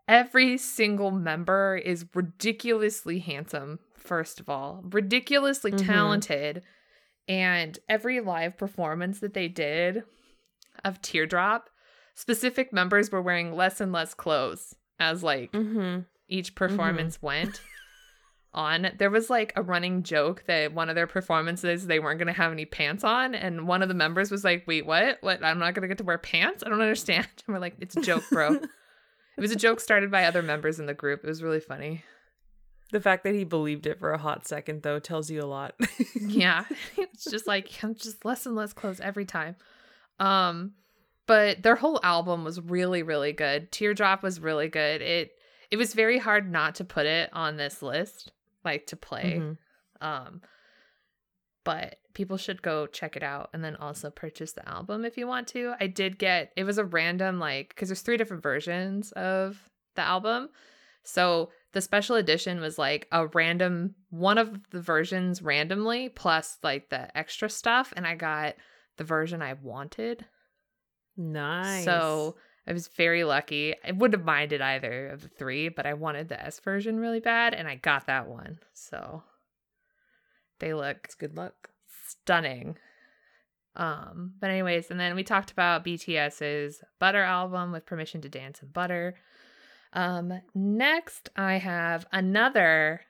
every 0.08 0.58
single 0.58 1.12
member 1.12 1.76
is 1.78 2.06
ridiculously 2.14 3.20
handsome 3.20 3.80
first 3.96 4.40
of 4.40 4.50
all 4.50 4.84
ridiculously 4.92 5.72
Mhm. 5.72 5.86
talented 5.86 6.64
and 7.28 7.80
every 7.88 8.20
live 8.20 8.58
performance 8.58 9.20
that 9.20 9.34
they 9.34 9.48
did 9.48 10.04
of 10.84 11.02
teardrop 11.02 11.70
specific 12.16 12.74
members 12.74 13.12
were 13.12 13.22
wearing 13.22 13.54
less 13.56 13.80
and 13.80 13.92
less 13.92 14.14
clothes 14.14 14.76
as 15.00 15.24
like 15.24 15.52
Mm-hmm. 15.54 16.02
each 16.28 16.56
performance 16.56 17.22
went 17.22 17.62
on. 18.54 18.92
There 18.98 19.10
was 19.10 19.30
like 19.30 19.54
a 19.56 19.62
running 19.62 20.04
joke 20.04 20.44
that 20.48 20.74
one 20.74 20.90
of 20.90 20.96
their 20.96 21.08
performances 21.08 21.88
they 21.88 22.00
weren't 22.00 22.20
going 22.20 22.28
to 22.28 22.34
have 22.34 22.52
any 22.52 22.66
pants 22.66 23.04
on 23.04 23.34
and 23.36 23.68
one 23.68 23.82
of 23.82 23.88
the 23.88 23.96
members 23.96 24.32
was 24.32 24.44
like, 24.44 24.66
"Wait, 24.68 24.86
what? 24.86 25.18
What? 25.22 25.44
I'm 25.44 25.60
not 25.60 25.74
going 25.74 25.84
to 25.84 25.88
get 25.88 25.98
to 26.00 26.04
wear 26.04 26.18
pants? 26.18 26.64
I 26.66 26.70
don't 26.70 26.82
understand." 26.82 27.28
And 27.48 27.54
we're 27.54 27.60
like, 27.62 27.76
"It's 27.80 27.96
a 27.96 28.02
joke, 28.02 28.24
bro." 28.32 28.54
it 29.38 29.42
was 29.42 29.52
a 29.52 29.56
joke 29.56 29.80
started 29.80 30.12
by 30.12 30.26
other 30.26 30.42
members 30.42 30.80
in 30.80 30.86
the 30.86 30.94
group. 30.94 31.24
It 31.24 31.28
was 31.28 31.44
really 31.44 31.60
funny. 31.60 32.04
The 32.92 33.00
fact 33.00 33.24
that 33.24 33.34
he 33.34 33.46
believed 33.46 33.88
it 33.88 34.00
for 34.00 34.12
a 34.12 34.18
hot 34.18 34.46
second 34.46 34.84
though 34.84 35.00
tells 35.00 35.32
you 35.32 35.42
a 35.42 35.46
lot. 35.46 35.76
yeah 36.28 36.66
it's 36.98 37.30
just 37.30 37.48
like 37.48 37.70
i'm 37.84 37.96
just 37.96 38.24
less 38.26 38.46
and 38.46 38.56
less 38.56 38.74
clothes 38.74 39.00
every 39.00 39.26
time 39.26 39.56
um 40.20 40.74
but 41.28 41.64
their 41.64 41.76
whole 41.76 42.00
album 42.04 42.44
was 42.44 42.60
really 42.60 43.04
really 43.04 43.34
good 43.34 43.72
teardrop 43.72 44.22
was 44.24 44.40
really 44.40 44.68
good 44.68 45.02
it 45.02 45.32
it 45.70 45.78
was 45.78 45.94
very 45.94 46.20
hard 46.20 46.52
not 46.52 46.76
to 46.76 46.84
put 46.84 47.06
it 47.06 47.30
on 47.34 47.58
this 47.58 47.82
list 47.82 48.32
like 48.64 48.88
to 48.88 48.96
play 48.96 49.38
Mhm. 49.40 49.58
um 50.02 50.42
but 51.64 51.98
people 52.14 52.38
should 52.38 52.62
go 52.62 52.88
check 52.88 53.16
it 53.16 53.24
out 53.24 53.50
and 53.54 53.64
then 53.64 53.76
also 53.76 54.10
purchase 54.10 54.54
the 54.54 54.68
album 54.68 55.06
if 55.06 55.18
you 55.18 55.28
want 55.28 55.48
to 55.50 55.74
i 55.80 55.88
did 55.88 56.18
get 56.18 56.52
it 56.56 56.64
was 56.64 56.78
a 56.78 56.86
random 56.86 57.40
like 57.40 57.70
because 57.70 57.90
there's 57.90 58.02
three 58.02 58.18
different 58.18 58.44
versions 58.44 59.12
of 59.14 59.70
the 59.96 60.02
album 60.02 60.50
so 61.04 61.52
the 61.74 61.82
special 61.82 62.16
edition 62.16 62.60
was 62.60 62.78
like 62.78 63.08
a 63.12 63.28
random 63.28 63.96
one 64.10 64.38
of 64.38 64.60
the 64.72 64.82
versions 64.82 65.42
randomly 65.42 66.10
plus 66.10 66.58
like 66.64 66.90
the 66.90 67.16
extra 67.18 67.50
stuff 67.50 67.94
and 67.96 68.06
i 68.06 68.16
got 68.16 68.56
the 68.98 69.04
version 69.04 69.42
i 69.42 69.54
wanted 69.54 70.26
Nice. 71.18 71.84
so 71.86 72.36
I 72.68 72.74
was 72.74 72.88
very 72.90 73.24
lucky. 73.24 73.76
I 73.84 73.92
wouldn't 73.92 74.20
have 74.20 74.26
minded 74.26 74.62
either 74.62 75.10
of 75.10 75.22
the 75.22 75.28
three, 75.28 75.70
but 75.70 75.86
I 75.86 75.94
wanted 75.94 76.30
the 76.30 76.40
S 76.40 76.60
version 76.60 77.00
really 77.00 77.20
bad, 77.20 77.54
and 77.54 77.68
I 77.68 77.76
got 77.76 78.08
that 78.08 78.28
one. 78.28 78.60
So 78.74 79.24
they 80.60 80.74
look 80.74 80.98
it's 81.04 81.16
good 81.16 81.36
luck. 81.36 81.70
stunning. 82.08 82.78
Um, 83.76 84.34
but 84.40 84.50
anyways, 84.50 84.92
and 84.92 85.00
then 85.00 85.16
we 85.16 85.24
talked 85.24 85.52
about 85.52 85.86
BTS's 85.86 86.84
Butter 87.00 87.24
album 87.24 87.72
with 87.72 87.86
Permission 87.86 88.22
to 88.22 88.30
Dance 88.30 88.62
and 88.62 88.72
Butter. 88.72 89.16
Um, 89.94 90.34
next 90.54 91.30
I 91.36 91.56
have 91.56 92.06
another 92.12 93.02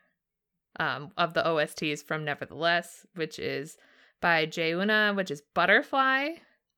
um 0.79 1.11
of 1.17 1.33
the 1.33 1.45
OSTs 1.45 2.03
from 2.03 2.23
Nevertheless, 2.23 3.05
which 3.15 3.37
is 3.37 3.77
by 4.21 4.45
Jaeuna, 4.45 5.15
which 5.15 5.31
is 5.31 5.41
Butterfly, 5.53 6.29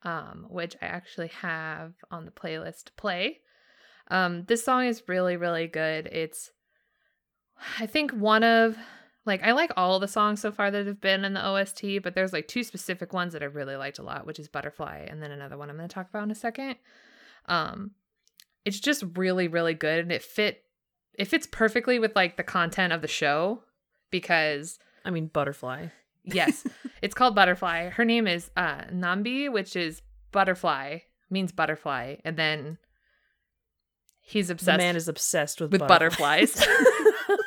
um, 0.04 0.45
which 0.49 0.76
I 0.82 0.86
actually 0.86 1.30
have 1.30 1.93
on 2.12 2.26
the 2.26 2.32
playlist 2.32 2.86
to 2.86 2.91
play. 2.93 3.39
Um, 4.10 4.43
this 4.45 4.64
song 4.64 4.86
is 4.86 5.04
really, 5.08 5.38
really 5.38 5.68
good. 5.68 6.08
It's 6.08 6.51
I 7.80 7.86
think 7.86 8.12
one 8.12 8.43
of 8.43 8.78
Like 9.26 9.43
I 9.43 9.54
like 9.54 9.72
all 9.78 9.99
the 9.99 10.08
songs 10.08 10.41
so 10.41 10.51
far 10.51 10.70
that 10.70 10.86
have 10.86 10.99
been 10.99 11.24
in 11.24 11.34
the 11.34 11.45
OST, 11.45 12.04
but 12.04 12.14
there's 12.14 12.34
like 12.34 12.47
two 12.47 12.64
specific 12.64 13.14
ones 13.14 13.34
that 13.34 13.41
I 13.41 13.45
really 13.45 13.78
liked 13.78 13.99
a 13.99 14.04
lot, 14.04 14.26
which 14.26 14.39
is 14.39 14.49
Butterfly 14.49 15.06
and 15.10 15.22
then 15.22 15.32
another 15.32 15.58
one 15.58 15.70
I'm 15.70 15.78
going 15.78 15.88
to 15.88 15.93
talk 15.93 16.10
about 16.10 16.24
in 16.24 16.32
a 16.32 16.36
second. 16.36 16.76
Um 17.47 17.91
it's 18.66 18.80
just 18.80 19.04
really 19.16 19.47
really 19.47 19.74
good 19.74 19.99
and 19.99 20.12
it 20.12 20.24
fit 20.24 20.64
it 21.18 21.26
fits 21.26 21.47
perfectly 21.49 21.99
with 21.99 22.16
like 22.16 22.38
the 22.38 22.43
content 22.43 22.91
of 22.93 23.01
the 23.01 23.08
show 23.08 23.64
because 24.10 24.80
I 25.06 25.10
mean, 25.10 25.28
butterfly. 25.28 25.88
Yes, 26.26 26.63
it's 27.01 27.13
called 27.13 27.36
Butterfly. 27.36 27.89
Her 27.89 28.05
name 28.05 28.28
is 28.28 28.49
uh 28.55 28.82
Nabi, 28.86 29.51
which 29.51 29.76
is 29.76 30.01
butterfly, 30.32 30.99
means 31.30 31.51
butterfly, 31.51 32.15
and 32.24 32.38
then 32.38 32.78
he's 34.21 34.47
The 34.47 34.53
obsessed 34.53 34.78
man 34.78 34.95
is 34.95 35.07
obsessed 35.07 35.59
with, 35.61 35.71
with 35.71 35.86
butterflies. 35.88 36.53
butterflies. 36.55 37.38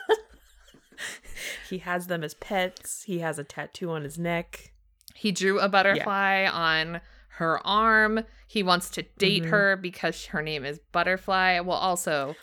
he 1.70 1.78
has 1.78 2.06
them 2.06 2.22
as 2.22 2.34
pets. 2.34 3.02
He 3.04 3.20
has 3.20 3.38
a 3.38 3.44
tattoo 3.44 3.90
on 3.90 4.02
his 4.04 4.18
neck. 4.18 4.72
he 5.14 5.32
drew 5.32 5.58
a 5.58 5.68
butterfly 5.68 6.46
on 6.46 7.00
her 7.38 7.66
arm. 7.66 8.20
He 8.46 8.62
wants 8.62 8.90
to 8.90 9.02
date 9.18 9.44
Mhm. 9.44 9.48
her 9.50 9.76
because 9.76 10.26
her 10.26 10.42
name 10.42 10.64
is 10.66 10.78
Butterfly. 10.92 11.60
Well, 11.60 11.78
also 11.78 12.36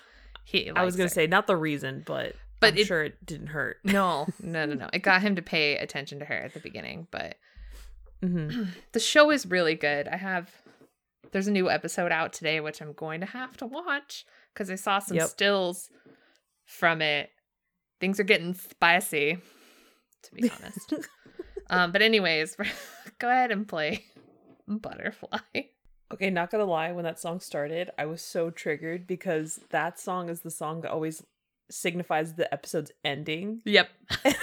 he 0.43 0.71
I 0.75 0.83
was 0.83 0.95
gonna 0.95 1.07
say 1.09 1.27
not 1.27 1.45
the 1.45 1.55
reason, 1.55 2.01
but 2.05 2.35
But 2.63 2.73
I'm 2.73 2.79
it- 2.79 2.87
sure 2.87 3.03
it 3.03 3.25
didn't 3.25 3.47
hurt. 3.47 3.77
no, 3.83 4.27
no, 4.41 4.65
no, 4.65 4.73
no. 4.75 4.89
It 4.93 4.99
got 5.03 5.21
him 5.21 5.35
to 5.35 5.41
pay 5.41 5.77
attention 5.77 6.19
to 6.19 6.25
her 6.25 6.35
at 6.35 6.53
the 6.53 6.59
beginning, 6.59 7.07
but 7.11 7.35
hmm 8.21 8.63
the 8.93 8.99
show 8.99 9.29
is 9.31 9.45
really 9.45 9.75
good. 9.75 10.07
I 10.07 10.17
have 10.17 10.49
there's 11.31 11.47
a 11.47 11.51
new 11.51 11.69
episode 11.69 12.11
out 12.11 12.31
today 12.33 12.59
which 12.59 12.81
I'm 12.81 12.93
going 12.93 13.19
to 13.21 13.25
have 13.25 13.57
to 13.57 13.65
watch 13.65 14.25
because 14.53 14.69
I 14.69 14.75
saw 14.75 14.99
some 14.99 15.17
Yep. 15.17 15.29
stills 15.29 15.89
from 16.65 17.01
it. 17.01 17.29
Things 17.99 18.19
are 18.19 18.23
getting 18.23 18.53
spicy, 18.53 19.37
to 20.23 20.33
be 20.35 20.49
honest. 20.49 20.93
um, 21.69 21.91
but 21.91 22.01
anyways, 22.01 22.55
go 23.19 23.29
ahead 23.29 23.51
and 23.51 23.67
play 23.67 24.05
Butterfly. 24.67 25.37
Okay, 26.13 26.29
not 26.29 26.51
gonna 26.51 26.65
lie, 26.65 26.91
when 26.91 27.05
that 27.05 27.19
song 27.19 27.39
started, 27.39 27.89
I 27.97 28.05
was 28.05 28.21
so 28.21 28.49
triggered 28.51 29.07
because 29.07 29.59
that 29.71 29.99
song 29.99 30.29
is 30.29 30.41
the 30.41 30.51
song 30.51 30.81
that 30.81 30.91
always 30.91 31.23
signifies 31.69 32.33
the 32.33 32.51
episode's 32.53 32.91
ending. 33.03 33.61
Yep. 33.65 33.89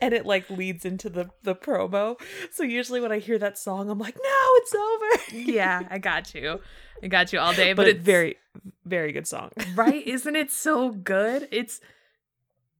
and 0.00 0.12
it 0.14 0.26
like 0.26 0.48
leads 0.50 0.84
into 0.84 1.08
the 1.08 1.30
the 1.42 1.54
promo. 1.54 2.20
So 2.50 2.62
usually 2.62 3.00
when 3.00 3.12
I 3.12 3.18
hear 3.18 3.38
that 3.38 3.58
song, 3.58 3.90
I'm 3.90 3.98
like, 3.98 4.16
no, 4.16 4.48
it's 4.56 4.74
over. 4.74 5.40
Yeah, 5.50 5.82
I 5.90 5.98
got 5.98 6.34
you. 6.34 6.60
I 7.02 7.08
got 7.08 7.32
you 7.32 7.40
all 7.40 7.52
day, 7.52 7.72
but, 7.72 7.82
but, 7.82 7.88
it's 7.88 7.96
it's 7.96 8.06
very, 8.06 8.36
very 8.84 9.12
good 9.12 9.26
song. 9.26 9.50
right 9.74 10.06
isn't 10.06 10.36
it 10.36 10.50
so 10.50 10.90
good 10.90 11.48
it's 11.50 11.80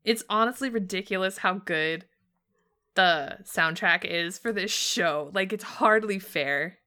it's 0.04 0.24
honestly 0.28 0.68
ridiculous 0.68 1.38
how 1.38 1.54
good 1.54 2.04
the 2.94 3.38
soundtrack 3.44 4.04
is 4.04 4.38
for 4.38 4.52
this 4.52 4.70
show 4.70 5.30
like 5.32 5.52
it's 5.52 5.64
hardly 5.64 6.18
fair 6.18 6.78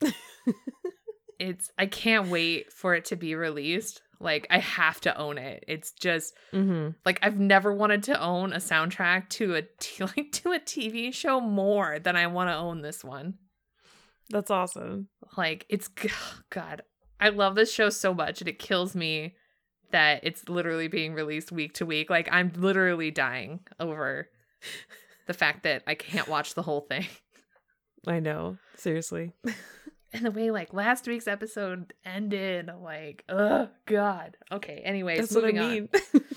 it's 1.38 1.70
i 1.78 1.84
can't 1.86 2.28
wait 2.28 2.72
for 2.72 2.94
it 2.94 3.04
to 3.04 3.16
be 3.16 3.34
released 3.34 4.00
like 4.20 4.46
i 4.50 4.58
have 4.58 5.00
to 5.00 5.16
own 5.16 5.38
it 5.38 5.64
it's 5.68 5.92
just 5.92 6.34
Mm-hmm. 6.52 6.90
like 7.04 7.18
i've 7.22 7.38
never 7.38 7.72
wanted 7.72 8.02
to 8.04 8.20
own 8.20 8.52
a 8.52 8.56
soundtrack 8.56 9.28
to 9.30 9.54
a 9.54 9.62
t- 9.80 10.04
like 10.04 10.32
to 10.32 10.52
a 10.52 10.58
tv 10.60 11.12
show 11.14 11.40
more 11.40 11.98
than 11.98 12.16
i 12.16 12.26
want 12.26 12.50
to 12.50 12.54
own 12.56 12.82
this 12.82 13.04
one 13.04 13.34
That's 14.30 14.50
awesome. 14.50 15.08
like 15.36 15.66
it's 15.68 15.88
god 16.50 16.82
i 17.20 17.28
love 17.28 17.54
this 17.54 17.72
show 17.72 17.90
so 17.90 18.12
much 18.14 18.40
and 18.40 18.48
it 18.48 18.58
kills 18.58 18.94
me 18.96 19.34
that 19.90 20.20
it's 20.22 20.48
literally 20.48 20.88
being 20.88 21.14
released 21.14 21.50
week 21.52 21.74
to 21.74 21.86
week 21.86 22.10
like 22.10 22.28
i'm 22.32 22.52
literally 22.56 23.10
dying 23.10 23.60
over 23.80 24.28
the 25.26 25.34
fact 25.34 25.62
that 25.62 25.82
i 25.86 25.94
can't 25.94 26.28
watch 26.28 26.54
the 26.54 26.62
whole 26.62 26.82
thing 26.82 27.06
I 28.06 28.20
know. 28.20 28.56
Seriously. 28.76 29.32
and 30.12 30.24
the 30.24 30.30
way 30.30 30.50
like 30.50 30.72
last 30.72 31.06
week's 31.06 31.28
episode 31.28 31.92
ended 32.04 32.68
I'm 32.68 32.82
like 32.82 33.24
oh 33.28 33.68
god 33.86 34.36
okay 34.50 34.82
anyways 34.84 35.18
That's 35.18 35.34
what 35.34 35.44
I 35.44 35.52
mean. 35.52 35.88
on 35.92 36.00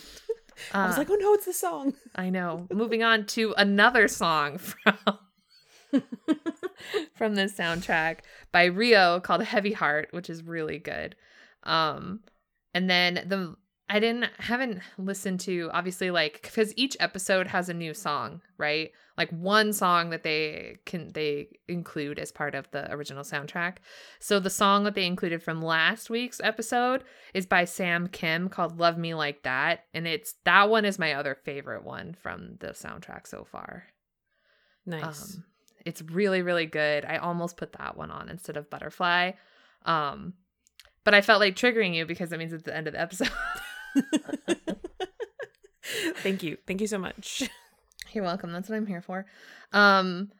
I 0.73 0.85
was 0.87 0.95
Uh, 0.95 0.99
like, 0.99 1.09
oh 1.09 1.15
no, 1.15 1.33
it's 1.33 1.45
the 1.45 1.53
song. 1.53 1.93
i 2.15 2.29
know 2.29 2.67
moving 2.71 3.01
on 3.03 3.25
to 3.27 3.53
another 3.57 4.07
song 4.07 4.57
from 5.89 6.03
from 7.15 7.35
this 7.35 7.53
soundtrack 7.53 8.19
by 8.51 8.65
Rio 8.65 9.19
called 9.19 9.43
Heavy 9.43 9.73
Heart, 9.73 10.09
which 10.11 10.29
is 10.29 10.43
really 10.43 10.77
good. 10.77 11.15
Um 11.63 12.21
and 12.73 12.89
then 12.89 13.15
the 13.27 13.55
I 13.89 13.99
didn't 13.99 14.29
haven't 14.37 14.79
listened 14.97 15.41
to 15.41 15.69
obviously 15.73 16.11
like 16.11 16.49
cuz 16.53 16.73
each 16.77 16.95
episode 16.99 17.47
has 17.47 17.67
a 17.69 17.73
new 17.73 17.93
song, 17.93 18.41
right? 18.57 18.91
Like 19.21 19.29
one 19.29 19.71
song 19.71 20.09
that 20.09 20.23
they 20.23 20.79
can 20.87 21.11
they 21.13 21.59
include 21.67 22.17
as 22.17 22.31
part 22.31 22.55
of 22.55 22.67
the 22.71 22.91
original 22.91 23.23
soundtrack. 23.23 23.75
So 24.19 24.39
the 24.39 24.49
song 24.49 24.83
that 24.85 24.95
they 24.95 25.05
included 25.05 25.43
from 25.43 25.61
last 25.61 26.09
week's 26.09 26.41
episode 26.43 27.03
is 27.35 27.45
by 27.45 27.65
Sam 27.65 28.07
Kim 28.07 28.49
called 28.49 28.79
Love 28.79 28.97
Me 28.97 29.13
Like 29.13 29.43
That 29.43 29.85
and 29.93 30.07
it's 30.07 30.33
that 30.45 30.71
one 30.71 30.85
is 30.85 30.97
my 30.97 31.13
other 31.13 31.35
favorite 31.35 31.83
one 31.83 32.15
from 32.19 32.55
the 32.61 32.69
soundtrack 32.69 33.27
so 33.27 33.43
far. 33.43 33.83
Nice. 34.87 35.35
Um, 35.35 35.43
it's 35.85 36.01
really, 36.01 36.41
really 36.41 36.65
good. 36.65 37.05
I 37.05 37.17
almost 37.17 37.57
put 37.57 37.73
that 37.73 37.95
one 37.95 38.09
on 38.09 38.27
instead 38.27 38.57
of 38.57 38.71
Butterfly. 38.71 39.33
Um, 39.85 40.33
but 41.03 41.13
I 41.13 41.21
felt 41.21 41.41
like 41.41 41.55
triggering 41.55 41.93
you 41.93 42.07
because 42.07 42.31
that 42.31 42.39
means 42.39 42.53
it's 42.53 42.63
the 42.63 42.75
end 42.75 42.87
of 42.87 42.93
the 42.93 43.01
episode. 43.01 43.29
Thank 46.23 46.41
you. 46.41 46.57
Thank 46.65 46.81
you 46.81 46.87
so 46.87 46.97
much. 46.97 47.47
You're 48.13 48.23
welcome. 48.23 48.51
That's 48.51 48.69
what 48.69 48.75
I'm 48.75 48.87
here 48.87 49.01
for. 49.01 49.25
Um, 49.71 50.31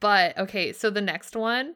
but 0.00 0.36
okay, 0.38 0.72
so 0.72 0.90
the 0.90 1.00
next 1.00 1.36
one, 1.36 1.74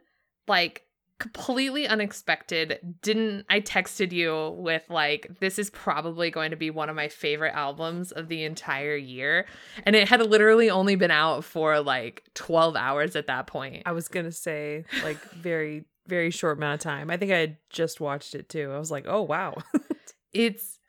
like 0.48 0.86
completely 1.22 1.86
unexpected. 1.86 2.96
Didn't 3.00 3.46
I 3.48 3.61
texted 3.61 4.11
you 4.11 4.57
with 4.59 4.82
like 4.88 5.28
this 5.38 5.57
is 5.57 5.70
probably 5.70 6.32
going 6.32 6.50
to 6.50 6.57
be 6.57 6.70
one 6.70 6.88
of 6.88 6.96
my 6.96 7.07
favorite 7.07 7.55
albums 7.55 8.11
of 8.11 8.26
the 8.26 8.42
entire 8.42 8.96
year. 8.96 9.46
And 9.84 9.94
it 9.94 10.09
had 10.09 10.20
literally 10.20 10.68
only 10.68 10.96
been 10.96 11.12
out 11.12 11.44
for 11.44 11.80
like 11.80 12.24
12 12.34 12.74
hours 12.74 13.14
at 13.14 13.28
that 13.28 13.46
point. 13.46 13.84
I 13.86 13.92
was 13.92 14.09
gonna 14.09 14.32
say 14.32 14.84
like 15.05 15.20
very 15.32 15.84
very 16.09 16.32
short 16.32 16.59
amount 16.59 16.74
of 16.74 16.80
time. 16.80 17.09
I 17.09 17.16
think 17.16 17.30
I 17.30 17.38
had 17.38 17.57
just 17.70 18.00
watched 18.00 18.34
it 18.34 18.48
too. 18.48 18.72
I 18.72 18.78
was 18.80 18.90
like, 18.90 19.05
oh 19.07 19.22
wow. 19.22 19.59
it's 20.32 20.80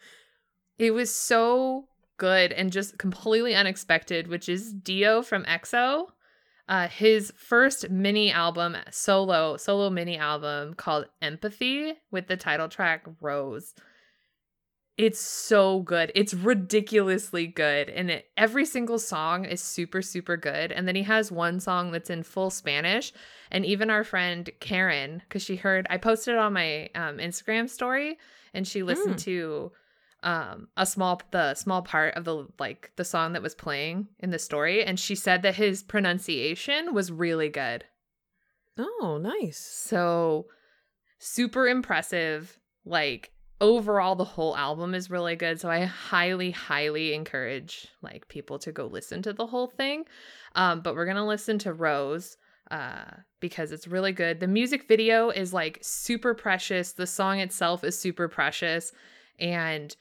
it 0.80 0.91
was 0.91 1.14
so 1.14 1.86
good 2.28 2.49
and 2.59 2.71
just 2.71 2.97
completely 2.97 3.53
unexpected 3.61 4.28
which 4.28 4.47
is 4.55 4.71
dio 4.89 5.21
from 5.21 5.43
exo. 5.45 6.07
Uh 6.69 6.88
his 6.88 7.21
first 7.36 7.89
mini 7.89 8.28
album 8.43 8.71
solo 8.91 9.57
solo 9.57 9.89
mini 9.89 10.17
album 10.32 10.74
called 10.84 11.05
empathy 11.21 11.80
with 12.11 12.26
the 12.28 12.38
title 12.38 12.69
track 12.69 13.01
rose. 13.21 13.74
It's 14.95 15.19
so 15.19 15.80
good. 15.82 16.11
It's 16.13 16.36
ridiculously 16.36 17.47
good 17.47 17.89
and 17.89 18.11
it, 18.11 18.26
every 18.38 18.65
single 18.65 18.99
song 18.99 19.43
is 19.45 19.59
super 19.59 20.01
super 20.03 20.38
good. 20.38 20.71
And 20.71 20.88
then 20.88 20.95
he 20.95 21.03
has 21.03 21.32
one 21.32 21.59
song 21.59 21.91
that's 21.91 22.11
in 22.11 22.21
full 22.24 22.51
spanish 22.51 23.11
and 23.51 23.65
even 23.65 23.89
our 23.89 24.03
friend 24.03 24.49
karen 24.59 25.21
because 25.28 25.43
she 25.43 25.55
heard 25.65 25.86
i 25.89 25.97
posted 25.97 26.36
it 26.36 26.39
on 26.39 26.53
my 26.53 26.89
um, 26.95 27.17
instagram 27.17 27.67
story 27.69 28.17
and 28.53 28.67
she 28.67 28.84
listened 28.84 29.15
Mm. 29.15 29.24
to 29.30 29.71
um 30.24 30.67
a 30.78 30.86
small 30.86 31.21
the 31.32 31.53
small 31.53 31.82
part 31.82 32.15
of 32.15 32.24
the 32.24 32.47
like 32.59 32.91
the 32.95 33.05
song 33.05 33.34
that 33.34 33.41
was 33.41 33.53
playing 33.53 34.07
in 34.19 34.32
the 34.32 34.39
story 34.39 34.84
and 34.84 34.99
she 34.99 35.15
said 35.15 35.41
that 35.41 35.55
his 35.55 35.84
pronunciation 35.84 36.93
was 36.93 37.11
really 37.11 37.49
good. 37.49 37.86
Oh, 38.78 39.19
nice. 39.21 39.59
so 39.59 40.47
super 41.19 41.67
impressive. 41.67 42.57
Like 42.86 43.32
overall 43.61 44.15
the 44.15 44.24
whole 44.24 44.57
album 44.57 44.93
is 44.93 45.09
really 45.09 45.38
good 45.38 45.57
so 45.57 45.69
i 45.69 45.86
highly 45.86 46.51
highly 46.51 47.13
encourage 47.13 47.88
like 48.01 48.28
people 48.28 48.59
to 48.59 48.74
go 48.74 48.88
listen 48.88 49.21
to 49.21 49.32
the 49.34 49.45
whole 49.45 49.67
thing. 49.67 50.05
Um 50.55 50.82
but 50.82 50.95
we're 50.95 51.05
gonna 51.05 51.26
listen 51.26 51.59
to 51.59 51.74
rose 51.74 52.38
uh 52.71 53.05
because 53.39 53.74
it's 53.74 53.88
really 53.89 54.13
good. 54.13 54.39
The 54.39 54.47
music 54.47 54.88
video 54.88 55.30
is 55.30 55.53
like 55.53 55.80
super 55.82 56.34
precious. 56.34 56.93
The 56.93 57.05
song 57.05 57.39
itself 57.39 57.84
is 57.84 57.99
super 57.99 58.30
precious. 58.30 58.93
And 59.38 59.93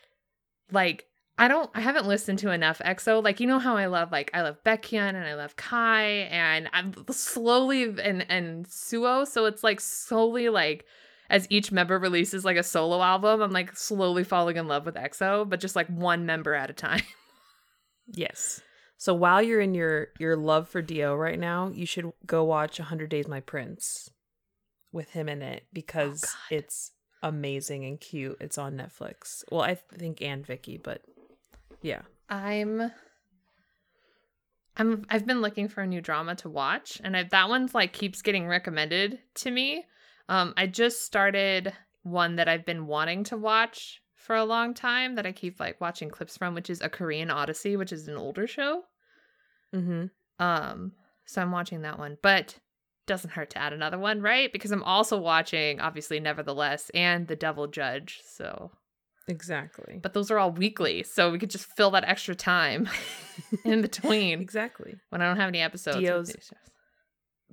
like 0.73 1.07
I 1.39 1.49
don't 1.49 1.71
I 1.75 1.81
haven't 1.81 2.07
listened 2.07 2.39
to 2.41 2.51
enough 2.51 2.81
EXO. 2.85 3.23
Like 3.23 3.41
you 3.41 3.47
know 3.47 3.59
how 3.59 3.77
I 3.77 3.87
love 3.87 4.13
like 4.13 4.31
I 4.35 4.43
love 4.43 4.63
Baekhyun 4.65 5.15
and 5.15 5.25
I 5.25 5.35
love 5.35 5.57
Kai 5.57 6.05
and 6.31 6.69
I'm 6.73 6.95
slowly 7.11 7.85
and 7.85 8.27
and 8.31 8.67
Suho. 8.67 9.27
So 9.27 9.47
it's 9.47 9.65
like 9.65 9.81
slowly 9.81 10.49
like 10.49 10.85
as 11.31 11.47
each 11.49 11.73
member 11.73 11.99
releases 11.99 12.45
like 12.45 12.59
a 12.59 12.63
solo 12.63 13.01
album, 13.01 13.41
I'm 13.41 13.53
like 13.53 13.77
slowly 13.77 14.25
falling 14.25 14.57
in 14.57 14.69
love 14.69 14.85
with 14.85 14.97
EXO, 14.97 15.49
but 15.49 15.61
just 15.61 15.75
like 15.75 15.87
one 15.89 16.27
member 16.27 16.55
at 16.55 16.71
a 16.71 16.75
time. 16.75 17.03
Yes. 18.07 18.61
So 18.97 19.15
while 19.15 19.43
you're 19.43 19.61
in 19.61 19.75
your 19.75 20.09
your 20.19 20.37
love 20.37 20.69
for 20.69 20.83
Dio 20.83 21.15
right 21.15 21.39
now, 21.39 21.69
you 21.69 21.87
should 21.87 22.13
go 22.27 22.45
watch 22.45 22.79
100 22.79 23.09
Days 23.09 23.27
My 23.27 23.41
Prince 23.41 24.11
with 24.93 25.11
him 25.11 25.29
in 25.29 25.43
it 25.43 25.65
because 25.73 26.25
oh, 26.25 26.37
God. 26.51 26.57
it's 26.57 26.93
amazing 27.23 27.85
and 27.85 28.01
cute. 28.01 28.37
It's 28.41 28.59
on 28.59 28.75
Netflix. 28.75 29.45
Well, 29.51 29.63
I 29.63 29.75
think 29.75 30.21
and 30.23 30.47
Viki, 30.47 30.83
but 30.83 31.03
yeah. 31.81 32.03
I'm 32.29 32.91
I'm 34.77 35.05
I've 35.11 35.27
been 35.27 35.43
looking 35.43 35.69
for 35.69 35.83
a 35.83 35.87
new 35.87 36.01
drama 36.01 36.35
to 36.37 36.49
watch 36.49 37.01
and 37.05 37.17
I, 37.17 37.25
that 37.25 37.49
one's 37.49 37.75
like 37.75 37.93
keeps 37.93 38.23
getting 38.23 38.47
recommended 38.47 39.19
to 39.37 39.51
me. 39.51 39.85
Um 40.29 40.55
I 40.57 40.67
just 40.67 41.03
started 41.03 41.73
one 42.03 42.37
that 42.37 42.49
I've 42.49 42.65
been 42.65 42.87
wanting 42.87 43.25
to 43.25 43.37
watch 43.37 44.01
for 44.15 44.37
a 44.37 44.45
long 44.45 44.73
time 44.73 45.17
that 45.17 45.27
I 45.27 45.33
keep 45.33 45.61
like 45.61 45.81
watching 45.81 46.09
clips 46.09 46.37
from 46.37 46.55
which 46.55 46.71
is 46.71 46.81
a 46.81 46.89
Korean 46.89 47.31
Odyssey, 47.31 47.77
which 47.77 47.93
is 47.93 48.09
an 48.09 48.17
older 48.17 48.47
show. 48.47 48.85
Mm-hmm. 49.75 50.07
Um 50.39 50.93
so 51.27 51.43
I'm 51.43 51.53
watching 51.53 51.83
that 51.83 51.99
one, 51.99 52.17
but 52.23 52.59
doesn't 53.07 53.31
hurt 53.31 53.51
to 53.51 53.59
add 53.59 53.73
another 53.73 53.99
one, 53.99 54.21
right? 54.23 54.53
Because 54.53 54.71
I'm 54.71 54.83
also 54.83 55.19
watching 55.19 55.81
obviously 55.81 56.21
Nevertheless 56.21 56.91
and 56.95 57.27
The 57.27 57.37
Devil 57.37 57.67
Judge. 57.67 58.21
So 58.25 58.71
Exactly. 59.29 60.01
but 60.03 60.15
those 60.15 60.31
are 60.31 60.39
all 60.39 60.51
weekly, 60.53 61.03
so 61.05 61.31
we 61.31 61.39
could 61.39 61.51
just 61.51 61.67
fill 61.77 61.91
that 61.93 62.05
extra 62.07 62.35
time 62.35 62.89
in 63.65 63.81
between 63.83 64.41
exactly. 64.41 64.97
when 65.11 65.23
I 65.23 65.27
don't 65.27 65.37
have 65.37 65.49
any 65.49 65.61
episodes. 65.61 65.99
Dio's- 65.99 66.35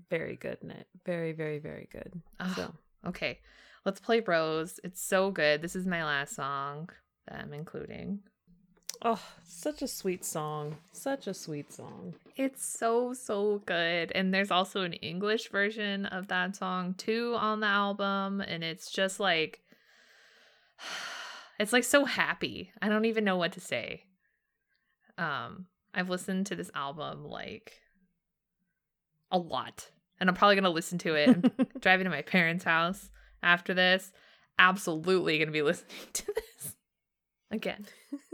Very 0.09 0.35
good 0.35 0.57
in 0.63 0.71
it. 0.71 0.87
Very, 1.05 1.33
very, 1.33 1.59
very 1.59 1.87
good. 1.91 2.21
Ah, 2.39 2.53
So 2.55 2.73
okay, 3.09 3.39
let's 3.85 3.99
play 3.99 4.19
Rose. 4.21 4.79
It's 4.83 5.01
so 5.03 5.29
good. 5.31 5.61
This 5.61 5.75
is 5.75 5.85
my 5.85 6.03
last 6.03 6.35
song 6.35 6.89
that 7.27 7.39
I'm 7.39 7.53
including. 7.53 8.19
Oh, 9.01 9.21
such 9.45 9.81
a 9.81 9.87
sweet 9.87 10.25
song. 10.25 10.75
Such 10.91 11.27
a 11.27 11.33
sweet 11.33 11.71
song. 11.71 12.15
It's 12.35 12.65
so 12.65 13.13
so 13.13 13.61
good, 13.65 14.11
and 14.13 14.33
there's 14.33 14.51
also 14.51 14.81
an 14.81 14.93
English 14.93 15.49
version 15.49 16.05
of 16.05 16.27
that 16.27 16.57
song 16.57 16.95
too 16.95 17.35
on 17.37 17.61
the 17.61 17.67
album, 17.67 18.41
and 18.41 18.61
it's 18.61 18.91
just 18.91 19.19
like, 19.19 19.61
it's 21.59 21.71
like 21.71 21.85
so 21.85 22.03
happy. 22.03 22.71
I 22.81 22.89
don't 22.89 23.05
even 23.05 23.23
know 23.23 23.37
what 23.37 23.53
to 23.53 23.61
say. 23.61 24.03
Um, 25.17 25.67
I've 25.93 26.09
listened 26.09 26.47
to 26.47 26.55
this 26.55 26.71
album 26.75 27.23
like 27.23 27.79
a 29.31 29.37
lot, 29.37 29.89
and 30.19 30.29
I'm 30.29 30.35
probably 30.35 30.55
gonna 30.55 30.69
listen 30.69 30.97
to 30.99 31.15
it. 31.15 31.79
Driving 31.81 32.03
to 32.03 32.09
my 32.09 32.21
parents' 32.21 32.65
house 32.65 33.11
after 33.41 33.73
this. 33.73 34.11
Absolutely 34.57 35.39
gonna 35.39 35.51
be 35.51 35.61
listening 35.61 36.07
to 36.11 36.25
this 36.33 36.75
again. 37.49 37.85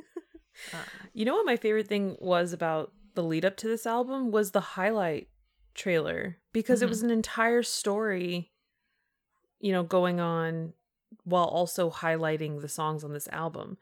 Um, 0.74 0.80
You 1.14 1.26
know 1.26 1.36
what 1.36 1.46
my 1.46 1.56
favorite 1.56 1.88
thing 1.88 2.18
was 2.20 2.52
about 2.54 2.92
the 3.14 3.24
lead 3.24 3.46
up 3.46 3.56
to 3.58 3.68
this 3.68 3.86
album 3.86 4.32
was 4.32 4.52
the 4.52 4.60
highlight 4.62 5.30
trailer 5.74 6.38
because 6.52 6.82
it 6.82 6.86
Mhm. 6.86 6.90
was 6.90 7.04
an 7.04 7.10
entire 7.10 7.64
story, 7.64 8.52
you 9.60 9.72
know, 9.72 9.84
going 9.84 10.20
on 10.20 10.74
while 11.24 11.46
also 11.46 11.90
highlighting 11.90 12.62
the 12.62 12.68
songs 12.68 13.04
on 13.04 13.14
this 13.14 13.28
album. 13.30 13.78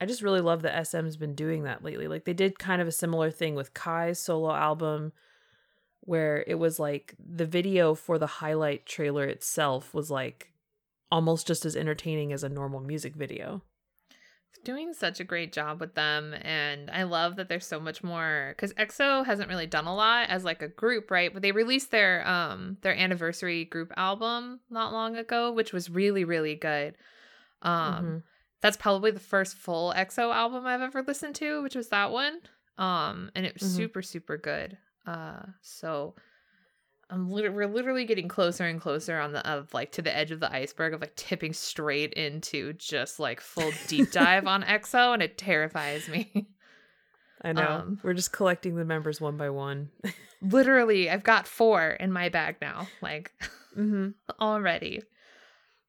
I 0.00 0.06
just 0.06 0.22
really 0.22 0.40
love 0.40 0.62
that 0.62 0.74
SM's 0.76 1.16
been 1.16 1.34
doing 1.34 1.64
that 1.64 1.82
lately. 1.84 2.08
Like 2.08 2.24
they 2.24 2.32
did 2.32 2.58
kind 2.58 2.80
of 2.82 2.88
a 2.88 2.92
similar 2.92 3.30
thing 3.30 3.54
with 3.54 3.74
Kai's 3.74 4.18
solo 4.18 4.52
album 4.52 5.12
where 6.00 6.44
it 6.46 6.56
was 6.56 6.80
like 6.80 7.14
the 7.18 7.46
video 7.46 7.94
for 7.94 8.18
the 8.18 8.26
highlight 8.26 8.86
trailer 8.86 9.24
itself 9.26 9.94
was 9.94 10.10
like 10.10 10.52
almost 11.10 11.46
just 11.46 11.64
as 11.64 11.76
entertaining 11.76 12.32
as 12.32 12.42
a 12.42 12.48
normal 12.48 12.80
music 12.80 13.14
video. 13.14 13.62
Doing 14.64 14.92
such 14.94 15.18
a 15.18 15.24
great 15.24 15.52
job 15.52 15.80
with 15.80 15.94
them 15.94 16.34
and 16.42 16.90
i 16.90 17.02
love 17.02 17.36
that 17.36 17.48
there's 17.48 17.66
so 17.66 17.80
much 17.80 18.02
more 18.04 18.54
because 18.56 18.72
exo 18.74 19.24
hasn't 19.26 19.48
really 19.48 19.66
done 19.66 19.86
a 19.86 19.94
lot 19.94 20.28
as 20.28 20.44
like 20.44 20.62
a 20.62 20.68
group 20.68 21.10
right 21.10 21.32
but 21.32 21.42
they 21.42 21.50
released 21.52 21.90
their 21.90 22.26
um 22.28 22.76
their 22.82 22.94
anniversary 22.96 23.64
group 23.64 23.92
album 23.96 24.60
not 24.70 24.92
long 24.92 25.16
ago 25.16 25.50
which 25.52 25.72
was 25.72 25.90
really 25.90 26.24
really 26.24 26.54
good 26.54 26.94
um 27.62 28.04
Mhm. 28.04 28.22
that's 28.60 28.76
probably 28.76 29.10
the 29.10 29.18
first 29.20 29.56
full 29.56 29.92
exo 29.96 30.32
album 30.32 30.64
i've 30.66 30.80
ever 30.80 31.02
listened 31.02 31.34
to 31.34 31.62
which 31.62 31.74
was 31.74 31.88
that 31.88 32.12
one 32.12 32.38
um 32.78 33.30
and 33.34 33.44
it 33.44 33.54
was 33.54 33.62
Mhm. 33.64 33.76
super 33.76 34.02
super 34.02 34.36
good 34.36 34.78
uh 35.06 35.42
so 35.60 36.14
I'm 37.12 37.30
lit- 37.30 37.52
we're 37.52 37.66
literally 37.66 38.04
getting 38.04 38.26
closer 38.26 38.64
and 38.64 38.80
closer 38.80 39.18
on 39.18 39.32
the 39.32 39.46
of 39.48 39.72
like 39.74 39.92
to 39.92 40.02
the 40.02 40.14
edge 40.14 40.30
of 40.30 40.40
the 40.40 40.52
iceberg 40.52 40.94
of 40.94 41.00
like 41.00 41.14
tipping 41.14 41.52
straight 41.52 42.14
into 42.14 42.72
just 42.72 43.20
like 43.20 43.40
full 43.40 43.70
deep 43.86 44.10
dive 44.10 44.46
on 44.46 44.62
EXO 44.64 45.12
and 45.12 45.22
it 45.22 45.36
terrifies 45.36 46.08
me. 46.08 46.48
I 47.42 47.52
know. 47.52 47.68
Um, 47.68 48.00
We're 48.02 48.14
just 48.14 48.32
collecting 48.32 48.76
the 48.76 48.84
members 48.84 49.20
one 49.20 49.36
by 49.36 49.50
one. 49.50 49.90
literally, 50.40 51.10
I've 51.10 51.24
got 51.24 51.46
4 51.46 51.90
in 52.00 52.12
my 52.12 52.28
bag 52.28 52.56
now, 52.62 52.88
like 53.02 53.32
mm-hmm. 53.76 54.10
already. 54.40 55.02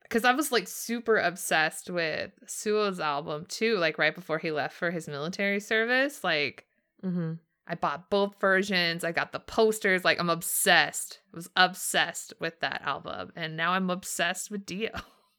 Cuz 0.09 0.25
I 0.25 0.33
was 0.33 0.51
like 0.51 0.67
super 0.67 1.17
obsessed 1.17 1.89
with 1.89 2.31
Suho's 2.47 2.99
album 2.99 3.45
too, 3.47 3.77
like 3.77 3.97
right 3.97 4.13
before 4.13 4.39
he 4.39 4.51
left 4.51 4.75
for 4.75 4.91
his 4.91 5.07
military 5.07 5.59
service, 5.59 6.23
like 6.23 6.65
Mm-hmm. 7.03 7.33
I 7.67 7.75
bought 7.75 8.09
both 8.09 8.39
versions. 8.39 9.03
I 9.03 9.11
got 9.11 9.31
the 9.31 9.39
posters. 9.39 10.03
Like 10.03 10.19
I'm 10.19 10.29
obsessed. 10.29 11.19
I 11.33 11.35
was 11.35 11.49
obsessed 11.55 12.33
with 12.39 12.59
that 12.59 12.81
album, 12.83 13.31
and 13.35 13.55
now 13.55 13.71
I'm 13.71 13.89
obsessed 13.89 14.51
with 14.51 14.65
Dio. 14.65 14.91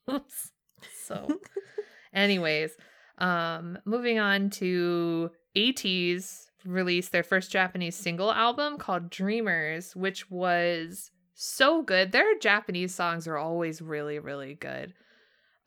so, 1.07 1.41
anyways, 2.13 2.73
um, 3.19 3.79
moving 3.85 4.19
on 4.19 4.51
to 4.51 5.31
ATEEZ 5.57 6.47
released 6.65 7.13
their 7.13 7.23
first 7.23 7.51
Japanese 7.51 7.95
single 7.95 8.33
album 8.33 8.79
called 8.79 9.11
Dreamers, 9.11 9.95
which 9.95 10.31
was 10.31 11.11
so 11.35 11.83
good. 11.83 12.13
Their 12.13 12.39
Japanese 12.39 12.95
songs 12.95 13.27
are 13.27 13.37
always 13.37 13.83
really, 13.83 14.19
really 14.19 14.55
good. 14.55 14.95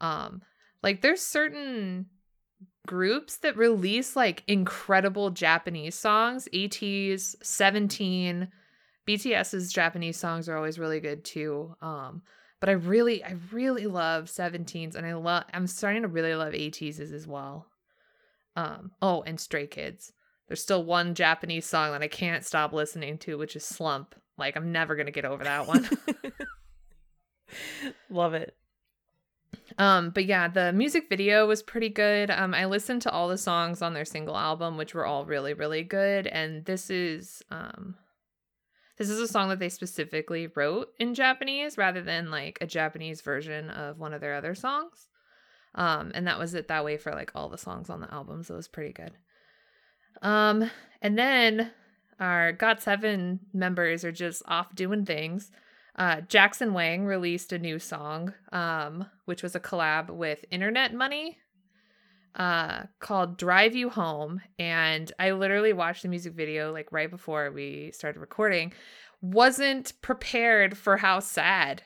Um, 0.02 0.42
like 0.82 1.02
there's 1.02 1.22
certain 1.22 2.08
groups 2.88 3.38
that 3.38 3.56
release 3.56 4.16
like 4.16 4.44
incredible 4.48 5.30
Japanese 5.30 5.94
songs. 5.94 6.48
ATEEZ 6.52 7.36
17, 7.44 8.48
BTS's 9.08 9.72
Japanese 9.72 10.18
songs 10.18 10.50
are 10.50 10.58
always 10.58 10.80
really 10.80 11.00
good 11.00 11.24
too. 11.24 11.76
Um, 11.82 12.24
but 12.60 12.70
I 12.70 12.74
really, 12.74 13.24
I 13.24 13.36
really 13.52 13.86
love 13.86 14.26
17s, 14.26 14.96
and 14.96 15.06
I 15.06 15.14
love. 15.14 15.44
I'm 15.54 15.68
starting 15.68 16.02
to 16.02 16.08
really 16.08 16.34
love 16.34 16.54
ATEEZ 16.54 17.14
as 17.14 17.28
well. 17.28 17.68
Um, 18.56 18.92
oh, 19.00 19.22
and 19.22 19.40
Stray 19.40 19.68
Kids. 19.68 20.12
There's 20.48 20.64
still 20.64 20.84
one 20.84 21.14
Japanese 21.14 21.68
song 21.68 21.92
that 21.92 22.02
I 22.02 22.08
can't 22.08 22.44
stop 22.44 22.74
listening 22.74 23.20
to, 23.20 23.38
which 23.38 23.56
is 23.56 23.64
Slump. 23.64 24.16
Like 24.38 24.58
I'm 24.58 24.72
never 24.72 24.96
gonna 24.96 25.12
get 25.12 25.26
over 25.26 25.44
that 25.44 25.68
one. 25.68 25.88
Love 28.10 28.34
it. 28.34 28.57
Um, 29.78 30.10
but 30.10 30.26
yeah, 30.26 30.48
the 30.48 30.74
music 30.74 31.08
video 31.08 31.46
was 31.46 31.62
pretty 31.62 31.90
good. 31.90 32.32
Um, 32.32 32.54
I 32.54 32.66
listened 32.66 33.04
to 33.04 33.12
all 33.12 33.28
the 33.28 33.38
songs 33.38 33.82
on 33.82 33.94
their 33.94 34.06
single 34.06 34.36
album, 34.36 34.76
which 34.76 34.96
were 34.96 35.06
all 35.06 35.26
really, 35.26 35.54
really 35.54 35.84
good. 35.84 36.26
And 36.28 36.66
this 36.66 36.90
is 36.90 37.44
um 37.52 37.96
this 38.98 39.10
is 39.10 39.20
a 39.20 39.28
song 39.28 39.50
that 39.50 39.60
they 39.60 39.70
specifically 39.70 40.48
wrote 40.48 40.90
in 41.00 41.14
Japanese 41.14 41.78
rather 41.78 42.02
than 42.02 42.32
like 42.32 42.58
a 42.62 42.68
Japanese 42.68 43.22
version 43.22 43.70
of 43.70 44.00
one 44.00 44.14
of 44.14 44.22
their 44.22 44.34
other 44.34 44.56
songs. 44.56 45.08
Um, 45.76 46.12
and 46.16 46.26
that 46.26 46.40
was 46.40 46.56
it 46.56 46.68
that 46.70 46.84
way 46.84 46.98
for 46.98 47.12
like 47.12 47.32
all 47.36 47.50
the 47.50 47.58
songs 47.60 47.92
on 47.92 48.02
the 48.02 48.12
album, 48.12 48.44
so 48.44 48.56
it 48.56 48.58
was 48.58 48.68
pretty 48.68 48.94
good. 48.94 49.12
Um, 50.24 50.72
and 51.04 51.18
then 51.18 51.72
our 52.20 52.52
Got 52.52 52.82
Seven 52.82 53.42
members 53.54 54.04
are 54.04 54.12
just 54.12 54.42
off 54.48 54.74
doing 54.74 55.06
things. 55.06 55.52
Uh, 55.98 56.22
Jackson 56.22 56.74
Wang 56.74 57.06
released 57.06 57.52
a 57.52 57.58
new 57.60 57.80
song, 57.80 58.34
um, 58.52 59.08
which 59.26 59.42
was 59.42 59.56
a 59.56 59.60
collab 59.60 60.12
with 60.12 60.46
Internet 60.52 60.94
Money, 60.94 61.40
uh, 62.36 62.84
called 63.00 63.38
"Drive 63.38 63.76
You 63.76 63.90
Home." 63.90 64.42
And 64.60 65.12
I 65.18 65.32
literally 65.32 65.74
watched 65.74 66.04
the 66.04 66.10
music 66.10 66.34
video 66.34 66.72
like 66.72 66.92
right 66.92 67.10
before 67.10 67.52
we 67.52 67.92
started 67.94 68.20
recording. 68.20 68.74
Wasn't 69.22 70.00
prepared 70.02 70.78
for 70.78 70.98
how 70.98 71.20
sad, 71.20 71.82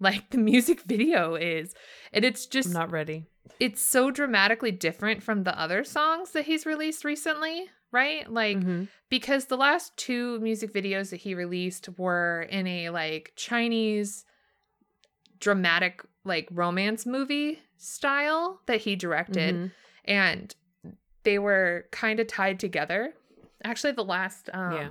like 0.00 0.30
the 0.30 0.38
music 0.38 0.80
video 0.82 1.36
is, 1.36 1.74
and 2.12 2.24
it's 2.24 2.46
just 2.46 2.68
I'm 2.68 2.74
not 2.74 2.90
ready. 2.90 3.26
it's 3.60 3.80
so 3.80 4.10
dramatically 4.10 4.72
different 4.72 5.22
from 5.22 5.44
the 5.44 5.56
other 5.56 5.84
songs 5.84 6.32
that 6.32 6.46
he's 6.46 6.66
released 6.66 7.04
recently, 7.04 7.70
right? 7.92 8.30
Like 8.30 8.58
Mhm. 8.58 8.88
because 9.08 9.46
the 9.46 9.56
last 9.56 9.96
two 9.96 10.38
music 10.40 10.72
videos 10.72 11.10
that 11.10 11.16
he 11.20 11.34
released 11.34 11.88
were 11.98 12.42
in 12.50 12.66
a 12.66 12.90
like 12.90 13.32
Chinese 13.36 14.24
dramatic 15.40 16.02
like 16.24 16.48
romance 16.50 17.06
movie 17.06 17.60
style 17.76 18.60
that 18.66 18.80
he 18.80 18.96
directed 18.96 19.54
Mhm. 19.54 19.70
and 20.04 20.54
they 21.22 21.38
were 21.38 21.86
kind 21.90 22.18
of 22.20 22.26
tied 22.26 22.58
together. 22.58 23.14
Actually 23.64 23.92
the 23.92 24.04
last 24.04 24.50
um 24.52 24.72
Yeah. 24.72 24.90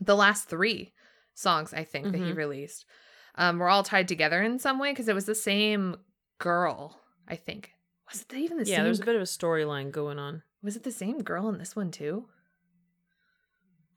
the 0.00 0.16
last 0.16 0.48
3 0.48 0.92
songs 1.34 1.72
I 1.74 1.84
think 1.84 2.12
that 2.12 2.18
he 2.18 2.32
Mhm. 2.32 2.36
released 2.36 2.86
um 3.34 3.58
were 3.58 3.68
all 3.68 3.82
tied 3.82 4.06
together 4.08 4.42
in 4.42 4.58
some 4.58 4.78
way 4.78 4.92
because 4.92 5.08
it 5.08 5.14
was 5.14 5.26
the 5.26 5.34
same 5.34 5.96
girl, 6.38 7.00
I 7.26 7.36
think. 7.36 7.72
Was 8.12 8.22
it 8.22 8.34
even 8.34 8.56
the 8.58 8.64
Yeah, 8.64 8.66
same 8.66 8.76
Yeah, 8.78 8.82
there's 8.84 9.00
a 9.00 9.04
bit 9.04 9.16
of 9.16 9.22
a 9.22 9.24
storyline 9.24 9.90
going 9.90 10.18
on. 10.18 10.42
Was 10.64 10.74
it 10.76 10.82
the 10.82 10.90
same 10.90 11.22
girl 11.22 11.48
in 11.50 11.58
this 11.58 11.76
one 11.76 11.90
too? 11.90 12.24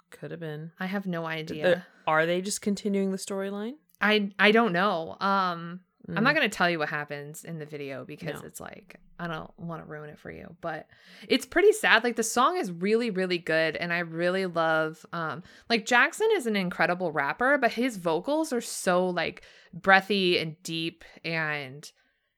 Could 0.10 0.32
have 0.32 0.40
been. 0.40 0.72
I 0.80 0.86
have 0.86 1.06
no 1.08 1.26
idea. 1.26 1.86
Are 2.06 2.26
they 2.26 2.42
just 2.42 2.62
continuing 2.62 3.12
the 3.12 3.18
storyline? 3.18 3.74
I 4.02 4.32
I 4.38 4.52
don't 4.52 4.74
know. 4.74 5.18
Um 5.20 5.82
I'm 6.16 6.24
not 6.24 6.36
going 6.36 6.50
to 6.50 6.56
tell 6.58 6.70
you 6.70 6.80
what 6.80 6.88
happens 6.88 7.44
in 7.44 7.60
the 7.60 7.66
video 7.66 8.06
because 8.06 8.36
No. 8.42 8.48
it's 8.48 8.62
like, 8.62 8.96
I 9.20 9.28
don't 9.28 9.52
want 9.60 9.84
to 9.84 9.90
ruin 9.92 10.10
it 10.10 10.18
for 10.18 10.32
you, 10.32 10.56
but 10.62 10.88
it's 11.28 11.46
pretty 11.46 11.74
sad. 11.74 12.06
Like 12.06 12.16
the 12.16 12.24
song 12.24 12.56
is 12.56 12.72
really, 12.72 13.10
really 13.10 13.40
good. 13.40 13.76
And 13.76 13.92
I 13.92 14.00
really 14.00 14.46
love, 14.46 15.06
um, 15.12 15.44
like 15.70 15.86
Jackson 15.86 16.30
is 16.38 16.48
an 16.48 16.56
incredible 16.56 17.12
rapper, 17.12 17.58
but 17.58 17.74
his 17.74 17.98
vocals 17.98 18.54
are 18.54 18.62
so 18.62 19.10
like 19.10 19.44
breathy 19.74 20.38
and 20.40 20.56
deep 20.64 21.04
and 21.26 21.92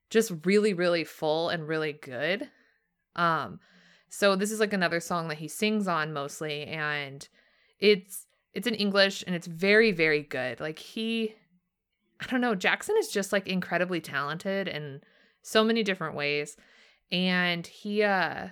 just 0.09 0.31
really, 0.45 0.73
really 0.73 1.03
full 1.03 1.49
and 1.49 1.67
really 1.67 1.93
good. 1.93 2.49
Um, 3.15 3.59
so 4.09 4.35
this 4.35 4.51
is 4.51 4.59
like 4.59 4.73
another 4.73 4.99
song 4.99 5.27
that 5.27 5.37
he 5.37 5.47
sings 5.47 5.87
on 5.87 6.13
mostly. 6.13 6.63
And 6.63 7.27
it's, 7.79 8.25
it's 8.53 8.67
in 8.67 8.75
English 8.75 9.23
and 9.25 9.35
it's 9.35 9.47
very, 9.47 9.91
very 9.91 10.23
good. 10.23 10.59
Like 10.59 10.79
he, 10.79 11.35
I 12.19 12.25
don't 12.27 12.41
know, 12.41 12.55
Jackson 12.55 12.95
is 12.97 13.09
just 13.09 13.31
like 13.31 13.47
incredibly 13.47 14.01
talented 14.01 14.67
in 14.67 15.01
so 15.41 15.63
many 15.63 15.83
different 15.83 16.15
ways. 16.15 16.57
And 17.11 17.65
he 17.65 18.03
uh 18.03 18.47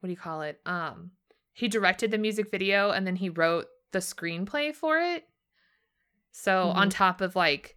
what 0.00 0.06
do 0.06 0.10
you 0.10 0.16
call 0.16 0.42
it? 0.42 0.60
Um 0.66 1.12
he 1.52 1.68
directed 1.68 2.10
the 2.10 2.18
music 2.18 2.50
video 2.50 2.90
and 2.90 3.06
then 3.06 3.16
he 3.16 3.30
wrote 3.30 3.66
the 3.92 4.00
screenplay 4.00 4.74
for 4.74 4.98
it. 4.98 5.24
So 6.32 6.68
on 6.68 6.90
top 6.90 7.22
of 7.22 7.34
like 7.34 7.76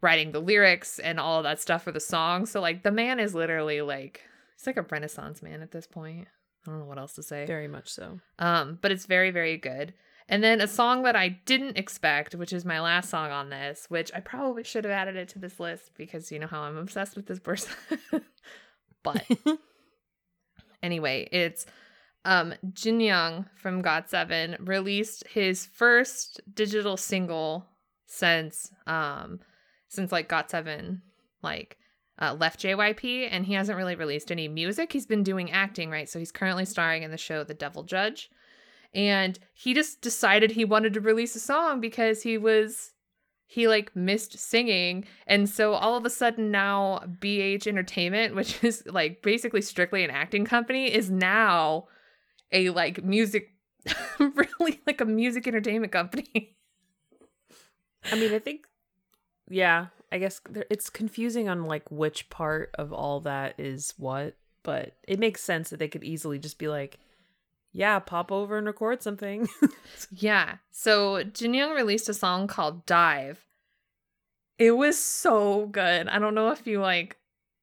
writing 0.00 0.32
the 0.32 0.40
lyrics 0.40 0.98
and 0.98 1.20
all 1.20 1.42
that 1.44 1.60
stuff 1.60 1.84
for 1.84 1.92
the 1.92 2.00
song. 2.00 2.46
So 2.46 2.60
like 2.60 2.82
the 2.82 2.90
man 2.90 3.20
is 3.20 3.34
literally 3.34 3.80
like 3.80 4.22
he's 4.56 4.66
like 4.66 4.76
a 4.76 4.82
renaissance 4.82 5.42
man 5.42 5.62
at 5.62 5.70
this 5.70 5.86
point. 5.86 6.26
I 6.66 6.70
don't 6.70 6.80
know 6.80 6.86
what 6.86 6.98
else 6.98 7.14
to 7.14 7.22
say. 7.22 7.44
Very 7.46 7.68
much 7.68 7.88
so. 7.88 8.20
Um, 8.38 8.78
but 8.80 8.92
it's 8.92 9.06
very, 9.06 9.30
very 9.30 9.56
good. 9.56 9.94
And 10.28 10.42
then 10.42 10.60
a 10.60 10.68
song 10.68 11.02
that 11.02 11.16
I 11.16 11.28
didn't 11.28 11.76
expect, 11.76 12.34
which 12.34 12.52
is 12.52 12.64
my 12.64 12.80
last 12.80 13.10
song 13.10 13.30
on 13.30 13.50
this, 13.50 13.86
which 13.88 14.10
I 14.14 14.20
probably 14.20 14.62
should 14.62 14.84
have 14.84 14.92
added 14.92 15.16
it 15.16 15.28
to 15.30 15.38
this 15.38 15.58
list 15.58 15.90
because 15.96 16.30
you 16.30 16.38
know 16.38 16.46
how 16.46 16.62
I'm 16.62 16.76
obsessed 16.76 17.16
with 17.16 17.26
this 17.26 17.40
person. 17.40 17.74
but 19.02 19.24
anyway, 20.82 21.28
it's 21.32 21.66
um 22.24 22.54
Jin 22.72 23.00
Young 23.00 23.46
from 23.56 23.82
GOT7 23.82 24.66
released 24.66 25.26
his 25.26 25.66
first 25.66 26.40
digital 26.54 26.96
single 26.96 27.66
since 28.06 28.70
um 28.86 29.40
since 29.88 30.12
like 30.12 30.28
GOT7 30.28 31.00
like 31.42 31.78
uh, 32.20 32.34
left 32.38 32.60
JYP 32.60 33.28
and 33.30 33.46
he 33.46 33.54
hasn't 33.54 33.78
really 33.78 33.94
released 33.94 34.30
any 34.30 34.48
music. 34.48 34.92
He's 34.92 35.06
been 35.06 35.22
doing 35.22 35.50
acting, 35.50 35.90
right? 35.90 36.08
So 36.08 36.18
he's 36.18 36.32
currently 36.32 36.64
starring 36.64 37.02
in 37.02 37.10
the 37.10 37.16
show 37.16 37.44
The 37.44 37.54
Devil 37.54 37.82
Judge. 37.82 38.30
And 38.94 39.38
he 39.54 39.72
just 39.72 40.02
decided 40.02 40.50
he 40.50 40.64
wanted 40.64 40.94
to 40.94 41.00
release 41.00 41.34
a 41.34 41.40
song 41.40 41.80
because 41.80 42.22
he 42.22 42.36
was 42.36 42.92
he 43.46 43.68
like 43.68 43.94
missed 43.94 44.38
singing. 44.38 45.04
And 45.26 45.48
so 45.48 45.74
all 45.74 45.96
of 45.96 46.06
a 46.06 46.10
sudden 46.10 46.50
now 46.50 47.02
BH 47.20 47.66
Entertainment, 47.66 48.34
which 48.36 48.62
is 48.64 48.82
like 48.86 49.22
basically 49.22 49.62
strictly 49.62 50.04
an 50.04 50.10
acting 50.10 50.44
company, 50.44 50.92
is 50.92 51.10
now 51.10 51.86
a 52.50 52.70
like 52.70 53.02
music 53.04 53.48
really 54.18 54.80
like 54.86 55.00
a 55.00 55.04
music 55.04 55.46
entertainment 55.46 55.92
company. 55.92 56.56
I 58.10 58.16
mean, 58.16 58.32
I 58.32 58.38
think, 58.38 58.66
yeah, 59.48 59.86
I 60.12 60.18
guess 60.18 60.40
there, 60.48 60.66
it's 60.68 60.90
confusing 60.90 61.48
on 61.48 61.64
like 61.64 61.90
which 61.90 62.28
part 62.28 62.70
of 62.74 62.92
all 62.92 63.20
that 63.20 63.58
is 63.58 63.94
what, 63.96 64.36
but 64.62 64.94
it 65.08 65.18
makes 65.18 65.42
sense 65.42 65.70
that 65.70 65.78
they 65.78 65.88
could 65.88 66.04
easily 66.04 66.38
just 66.38 66.58
be 66.58 66.68
like, 66.68 66.98
yeah, 67.72 67.98
pop 67.98 68.30
over 68.30 68.58
and 68.58 68.66
record 68.66 69.02
something. 69.02 69.48
Yeah. 70.10 70.56
So 70.70 71.22
Jin 71.22 71.54
Young 71.54 71.72
released 71.72 72.08
a 72.08 72.14
song 72.14 72.46
called 72.46 72.84
Dive. 72.84 73.46
It 74.58 74.72
was 74.72 74.98
so 74.98 75.66
good. 75.66 76.08
I 76.08 76.18
don't 76.18 76.34
know 76.34 76.50
if 76.50 76.66
you 76.66 76.80
like 76.80 77.16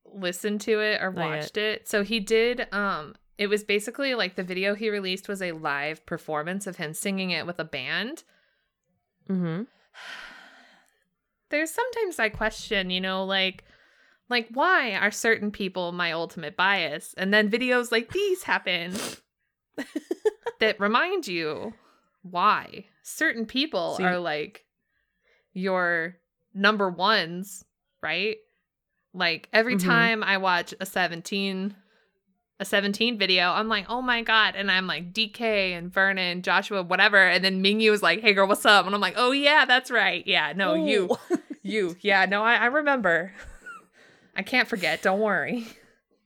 listened 0.06 0.62
to 0.62 0.80
it 0.80 1.02
or 1.02 1.12
watched 1.12 1.58
it. 1.58 1.88
So 1.88 2.04
he 2.04 2.20
did 2.20 2.68
um 2.72 3.16
it 3.38 3.47
was 3.47 3.64
basically 3.64 4.16
like 4.16 4.36
the 4.36 4.43
video 4.43 4.74
he 4.74 4.89
released 4.89 5.28
was 5.28 5.41
a 5.41 5.52
live 5.52 6.06
performance 6.06 6.66
of 6.66 6.78
him 6.78 6.93
singing 6.93 7.30
it 7.30 7.45
with 7.45 7.60
a 7.60 7.64
band. 7.64 8.24
mm-hmm. 9.30 9.64
There's 11.50 11.72
sometimes 11.72 12.20
I 12.20 12.30
question, 12.30 12.89
you 12.89 13.02
know, 13.02 13.26
like 13.26 13.64
like 14.30 14.47
why 14.54 14.93
are 14.95 15.12
certain 15.12 15.52
people 15.52 15.91
my 15.91 16.12
ultimate 16.12 16.56
bias? 16.56 17.14
And 17.18 17.34
then 17.34 17.50
videos 17.50 17.91
like 17.91 18.12
these 18.12 18.43
happen 18.43 18.93
that 20.60 20.80
remind 20.80 21.28
you 21.28 21.74
why 22.22 22.86
certain 23.02 23.45
people 23.45 23.97
you- 24.00 24.06
are 24.06 24.20
like 24.20 24.66
your 25.54 26.18
number 26.54 26.89
ones, 26.89 27.66
right? 28.02 28.38
Like 29.14 29.50
every 29.52 29.76
Mhm. 29.76 29.86
time 29.86 30.24
I 30.24 30.38
watch 30.38 30.74
a 30.80 30.86
17 30.86 31.76
a 32.60 32.66
17 32.66 33.18
video, 33.18 33.51
I'm 33.51 33.68
like, 33.70 33.86
"Oh 33.89 34.01
my 34.01 34.22
god." 34.22 34.55
And 34.55 34.70
I'm 34.70 34.86
like 34.88 35.14
DK 35.14 35.41
and 35.78 35.91
Vernon, 35.91 36.41
Joshua, 36.41 36.84
whatever, 36.84 37.18
and 37.18 37.43
then 37.43 37.64
Mingyu 37.64 37.91
was 37.91 38.03
like, 38.03 38.22
"Hey 38.22 38.34
girl, 38.34 38.47
what's 38.47 38.66
up?" 38.66 38.86
And 38.86 38.93
I'm 38.93 39.01
like, 39.01 39.16
"Oh 39.18 39.32
yeah, 39.32 39.66
that's 39.66 39.89
right. 39.89 40.26
Yeah, 40.28 40.53
no, 40.55 40.74
you. 40.74 41.10
You. 41.62 41.97
Yeah, 41.99 42.26
no, 42.26 42.41
I 42.41 42.55
I 42.55 42.66
remember. 42.68 43.34
I 44.36 44.43
can't 44.43 44.68
forget. 44.68 45.01
Don't 45.01 45.20
worry." 45.20 45.68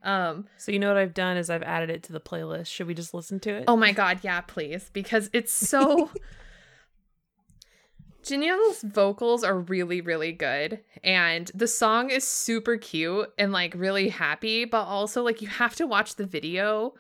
Um 0.04 0.48
so 0.58 0.72
you 0.72 0.80
know 0.80 0.90
what 0.90 0.98
I've 0.98 1.14
done 1.14 1.38
is 1.38 1.50
I've 1.50 1.64
added 1.64 1.90
it 1.90 2.04
to 2.04 2.14
the 2.14 2.20
playlist. 2.20 2.68
Should 2.68 2.88
we 2.88 2.94
just 2.94 3.14
listen 3.14 3.40
to 3.42 3.50
it? 3.52 3.66
Oh 3.68 3.76
my 3.78 3.92
god, 3.94 4.20
yeah, 4.22 4.42
please. 4.42 4.90
Because 4.94 5.30
it's 5.34 5.52
so 5.54 6.10
Young's 8.30 8.82
vocals 8.84 9.44
are 9.44 9.60
really, 9.60 10.02
really 10.02 10.32
good. 10.32 10.80
And 11.04 11.52
the 11.54 11.68
song 11.68 12.10
is 12.10 12.28
super 12.28 12.78
cute 12.78 13.32
and 13.38 13.52
like 13.52 13.74
really 13.76 14.10
happy, 14.10 14.66
but 14.66 14.84
also 14.84 15.24
like 15.24 15.42
you 15.42 15.48
have 15.48 15.76
to 15.76 15.88
watch 15.88 16.16
the 16.16 16.26
video 16.26 16.94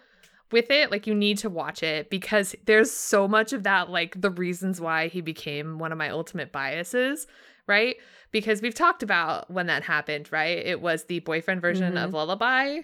with 0.51 0.69
it. 0.69 0.91
Like 0.91 1.07
you 1.07 1.15
need 1.15 1.37
to 1.39 1.49
watch 1.49 1.83
it 1.83 2.09
because 2.09 2.55
there's 2.65 2.91
so 2.91 3.27
much 3.27 3.53
of 3.53 3.63
that, 3.63 3.89
like 3.89 4.19
the 4.21 4.29
reasons 4.29 4.79
why 4.79 5.07
he 5.07 5.21
became 5.21 5.79
one 5.79 5.91
of 5.91 5.97
my 5.97 6.09
ultimate 6.09 6.51
biases, 6.51 7.27
right? 7.67 7.95
Because 8.31 8.61
we've 8.61 8.75
talked 8.75 9.03
about 9.03 9.49
when 9.49 9.67
that 9.67 9.83
happened, 9.83 10.31
right? 10.31 10.57
It 10.57 10.81
was 10.81 11.05
the 11.05 11.19
boyfriend 11.19 11.61
version 11.61 11.97
of 11.97 12.13
Lullaby 12.13 12.81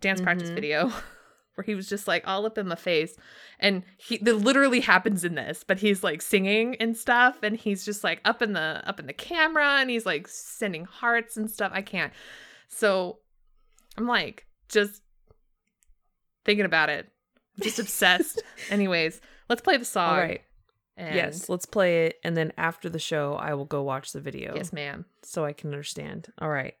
dance 0.00 0.20
practice 0.20 0.50
Mhm. 0.50 0.54
video 0.54 0.92
where 1.58 1.64
he 1.64 1.74
was 1.74 1.88
just 1.88 2.06
like 2.08 2.22
all 2.26 2.46
up 2.46 2.56
in 2.56 2.66
my 2.68 2.74
face 2.76 3.16
and 3.60 3.82
he 3.98 4.16
that 4.18 4.34
literally 4.36 4.80
happens 4.80 5.24
in 5.24 5.34
this 5.34 5.64
but 5.66 5.78
he's 5.80 6.02
like 6.04 6.22
singing 6.22 6.76
and 6.76 6.96
stuff 6.96 7.36
and 7.42 7.56
he's 7.56 7.84
just 7.84 8.02
like 8.04 8.20
up 8.24 8.40
in 8.40 8.52
the 8.54 8.80
up 8.86 8.98
in 9.00 9.06
the 9.06 9.12
camera 9.12 9.78
and 9.80 9.90
he's 9.90 10.06
like 10.06 10.26
sending 10.28 10.84
hearts 10.84 11.36
and 11.36 11.50
stuff 11.50 11.72
i 11.74 11.82
can't 11.82 12.12
so 12.68 13.18
i'm 13.96 14.06
like 14.06 14.46
just 14.68 15.02
thinking 16.44 16.64
about 16.64 16.88
it 16.88 17.08
just 17.60 17.78
obsessed 17.80 18.40
anyways 18.70 19.20
let's 19.48 19.60
play 19.60 19.76
the 19.76 19.84
song 19.84 20.10
All 20.14 20.20
right. 20.20 20.42
and 20.96 21.14
Yes, 21.14 21.48
let's 21.48 21.66
play 21.66 22.06
it, 22.06 22.16
and 22.24 22.36
then 22.36 22.52
after 22.58 22.88
the 22.88 22.98
show, 22.98 23.34
I 23.34 23.54
will 23.54 23.64
go 23.64 23.82
watch 23.82 24.12
the 24.12 24.20
video. 24.20 24.54
yes 24.56 24.72
ma'am 24.72 25.04
so 25.22 25.44
I 25.44 25.52
can 25.52 25.70
understand. 25.70 26.28
All 26.40 26.48
right, 26.50 26.74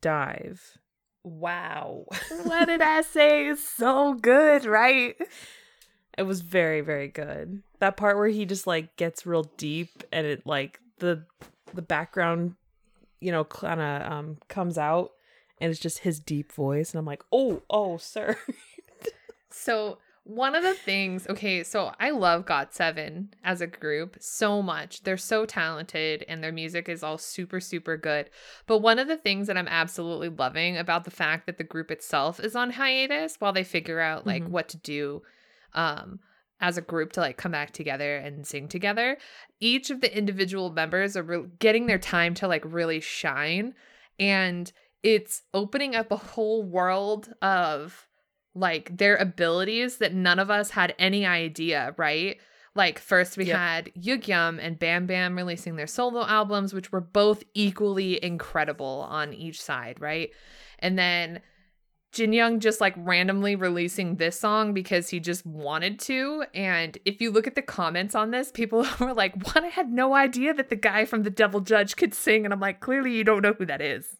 dive. 0.00 0.78
Wow, 1.24 2.06
what 2.44 2.66
did 2.66 2.82
i 2.82 3.02
say 3.02 3.46
it's 3.48 3.62
so 3.62 4.14
good 4.14 4.64
right 4.64 5.16
it 6.18 6.24
was 6.24 6.40
very 6.42 6.80
very 6.80 7.08
good. 7.08 7.62
That 7.78 7.96
part 7.96 8.16
where 8.16 8.28
he 8.28 8.44
just 8.44 8.66
like 8.66 8.96
gets 8.96 9.26
real 9.26 9.44
deep, 9.56 10.04
and 10.12 10.26
it 10.26 10.46
like 10.46 10.80
the 10.98 11.24
the 11.74 11.82
background, 11.82 12.54
you 13.20 13.32
know, 13.32 13.44
kind 13.44 13.80
of 13.80 14.12
um 14.12 14.38
comes 14.48 14.76
out, 14.78 15.12
and 15.58 15.70
it's 15.70 15.80
just 15.80 16.00
his 16.00 16.20
deep 16.20 16.52
voice, 16.52 16.92
and 16.92 16.98
I'm 16.98 17.06
like, 17.06 17.22
oh, 17.32 17.62
oh, 17.70 17.96
sir. 17.96 18.36
So 19.54 19.98
one 20.24 20.54
of 20.54 20.62
the 20.62 20.74
things, 20.74 21.26
okay, 21.28 21.64
so 21.64 21.92
I 21.98 22.10
love 22.10 22.44
GOT7 22.46 23.28
as 23.42 23.60
a 23.60 23.66
group 23.66 24.16
so 24.20 24.62
much. 24.62 25.02
They're 25.02 25.16
so 25.16 25.44
talented 25.46 26.24
and 26.28 26.42
their 26.42 26.52
music 26.52 26.88
is 26.88 27.02
all 27.02 27.18
super, 27.18 27.58
super 27.58 27.96
good. 27.96 28.30
But 28.66 28.78
one 28.78 28.98
of 29.00 29.08
the 29.08 29.16
things 29.16 29.48
that 29.48 29.56
I'm 29.56 29.66
absolutely 29.68 30.28
loving 30.28 30.76
about 30.76 31.04
the 31.04 31.10
fact 31.10 31.46
that 31.46 31.58
the 31.58 31.64
group 31.64 31.90
itself 31.90 32.38
is 32.38 32.54
on 32.54 32.70
hiatus 32.70 33.36
while 33.40 33.52
they 33.52 33.64
figure 33.64 33.98
out 34.00 34.26
like 34.26 34.44
Mhm. 34.44 34.48
what 34.50 34.68
to 34.70 34.76
do 34.76 35.22
um 35.74 36.20
as 36.60 36.78
a 36.78 36.82
group 36.82 37.10
to 37.12 37.20
like 37.20 37.36
come 37.36 37.50
back 37.50 37.72
together 37.72 38.16
and 38.16 38.46
sing 38.46 38.68
together. 38.68 39.18
Each 39.58 39.90
of 39.90 40.00
the 40.00 40.16
individual 40.16 40.70
members 40.70 41.16
are 41.16 41.24
re- 41.24 41.48
getting 41.58 41.86
their 41.86 41.98
time 41.98 42.34
to 42.34 42.46
like 42.46 42.62
really 42.64 43.00
shine 43.00 43.74
and 44.20 44.70
it's 45.02 45.42
opening 45.52 45.96
up 45.96 46.12
a 46.12 46.16
whole 46.16 46.62
world 46.62 47.32
of 47.42 48.06
like 48.54 48.96
their 48.96 49.16
abilities 49.16 49.98
that 49.98 50.14
none 50.14 50.38
of 50.38 50.50
us 50.50 50.70
had 50.70 50.94
any 50.98 51.24
idea, 51.26 51.94
right? 51.96 52.38
Like 52.74 52.98
first 52.98 53.36
we 53.36 53.44
Yep. 53.46 53.56
had 53.56 53.92
Yugyeom 53.94 54.58
and 54.60 54.78
Bam 54.78 55.06
Bam 55.06 55.36
releasing 55.36 55.76
their 55.76 55.86
solo 55.86 56.26
albums, 56.26 56.72
which 56.72 56.92
were 56.92 57.00
both 57.00 57.42
equally 57.54 58.22
incredible 58.22 59.06
on 59.08 59.32
each 59.34 59.60
side, 59.60 60.00
right? 60.00 60.30
And 60.78 60.98
then 60.98 61.40
Jin 62.12 62.34
Young 62.34 62.60
just 62.60 62.78
like 62.80 62.94
randomly 62.98 63.56
releasing 63.56 64.16
this 64.16 64.38
song 64.38 64.74
because 64.74 65.08
he 65.08 65.18
just 65.18 65.46
wanted 65.46 65.98
to. 66.00 66.44
And 66.52 66.98
if 67.06 67.22
you 67.22 67.30
look 67.30 67.46
at 67.46 67.54
the 67.54 67.62
comments 67.62 68.14
on 68.14 68.30
this, 68.32 68.50
people 68.52 68.86
were 69.00 69.14
like, 69.14 69.34
What? 69.46 69.64
I 69.64 69.68
had 69.68 69.90
no 69.90 70.14
idea 70.14 70.52
that 70.52 70.68
the 70.68 70.76
guy 70.76 71.06
from 71.06 71.22
The 71.22 71.30
Devil 71.30 71.60
Judge 71.60 71.96
could 71.96 72.12
sing. 72.12 72.44
And 72.44 72.52
I'm 72.52 72.60
like, 72.60 72.80
Clearly, 72.80 73.12
you 73.12 73.24
don't 73.24 73.40
know 73.42 73.54
who 73.54 73.64
that 73.64 73.80
is. 73.80 74.18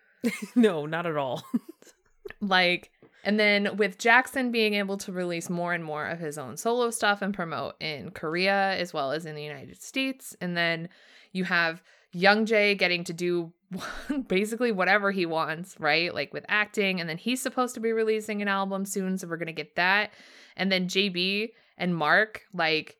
no, 0.56 0.84
not 0.86 1.06
at 1.06 1.16
all. 1.16 1.44
like 2.40 2.90
and 3.28 3.38
then 3.38 3.76
with 3.76 3.98
Jackson 3.98 4.50
being 4.50 4.72
able 4.72 4.96
to 4.96 5.12
release 5.12 5.50
more 5.50 5.74
and 5.74 5.84
more 5.84 6.06
of 6.06 6.18
his 6.18 6.38
own 6.38 6.56
solo 6.56 6.88
stuff 6.88 7.20
and 7.20 7.34
promote 7.34 7.74
in 7.78 8.10
Korea 8.10 8.74
as 8.78 8.94
well 8.94 9.12
as 9.12 9.26
in 9.26 9.34
the 9.34 9.42
United 9.42 9.82
States. 9.82 10.34
And 10.40 10.56
then 10.56 10.88
you 11.32 11.44
have 11.44 11.82
Youngjae 12.14 12.78
getting 12.78 13.04
to 13.04 13.12
do 13.12 13.52
basically 14.28 14.72
whatever 14.72 15.10
he 15.10 15.26
wants, 15.26 15.76
right? 15.78 16.14
Like 16.14 16.32
with 16.32 16.46
acting. 16.48 17.00
And 17.02 17.08
then 17.10 17.18
he's 17.18 17.42
supposed 17.42 17.74
to 17.74 17.80
be 17.80 17.92
releasing 17.92 18.40
an 18.40 18.48
album 18.48 18.86
soon. 18.86 19.18
So 19.18 19.28
we're 19.28 19.36
going 19.36 19.48
to 19.48 19.52
get 19.52 19.76
that. 19.76 20.14
And 20.56 20.72
then 20.72 20.88
JB 20.88 21.50
and 21.76 21.94
Mark, 21.94 22.44
like, 22.54 22.96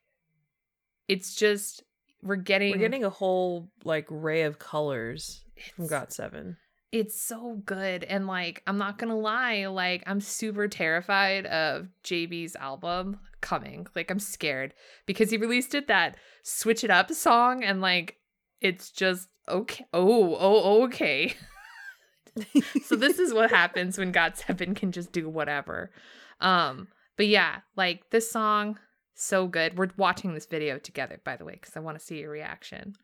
it's 1.07 1.33
just, 1.33 1.81
we're 2.21 2.35
getting. 2.35 2.73
We're 2.73 2.77
getting 2.77 3.03
a 3.03 3.09
whole, 3.09 3.71
like, 3.83 4.05
ray 4.11 4.43
of 4.43 4.59
colors 4.59 5.43
from 5.75 5.87
GOT7 5.89 6.55
it's 6.91 7.21
so 7.21 7.61
good 7.65 8.03
and 8.03 8.25
like 8.25 8.63
i'm 8.65 8.77
not 8.77 8.97
gonna 8.97 9.17
lie 9.17 9.67
like 9.67 10.03
i'm 10.07 10.19
super 10.19 10.67
terrified 10.67 11.45
of 11.45 11.87
jb's 12.03 12.55
album 12.55 13.19
coming 13.41 13.85
like 13.95 14.09
i'm 14.09 14.19
scared 14.19 14.73
because 15.05 15.29
he 15.29 15.37
released 15.37 15.75
it 15.75 15.87
that 15.87 16.17
switch 16.43 16.83
it 16.83 16.89
up 16.89 17.11
song 17.11 17.63
and 17.63 17.79
like 17.79 18.17
it's 18.61 18.91
just 18.91 19.29
okay 19.47 19.85
oh 19.93 20.35
oh 20.39 20.83
okay. 20.83 21.33
So 22.85 22.95
this 22.95 23.19
is 23.19 23.33
what 23.33 23.49
happens 23.49 23.97
when 23.97 24.13
GOT7 24.13 24.73
can 24.73 24.93
just 24.93 25.11
do 25.11 25.27
whatever. 25.27 25.91
Um 26.39 26.87
but 27.17 27.27
yeah 27.27 27.61
like 27.75 28.09
this 28.11 28.31
song 28.31 28.79
so 29.13 29.47
good. 29.47 29.77
We're 29.77 29.89
watching 29.97 30.33
this 30.33 30.45
video 30.45 30.77
together 30.77 31.19
by 31.25 31.35
the 31.35 31.43
way 31.43 31.53
because 31.53 31.75
i 31.75 31.81
want 31.81 31.99
to 31.99 32.05
see 32.05 32.19
your 32.19 32.29
reaction. 32.29 32.95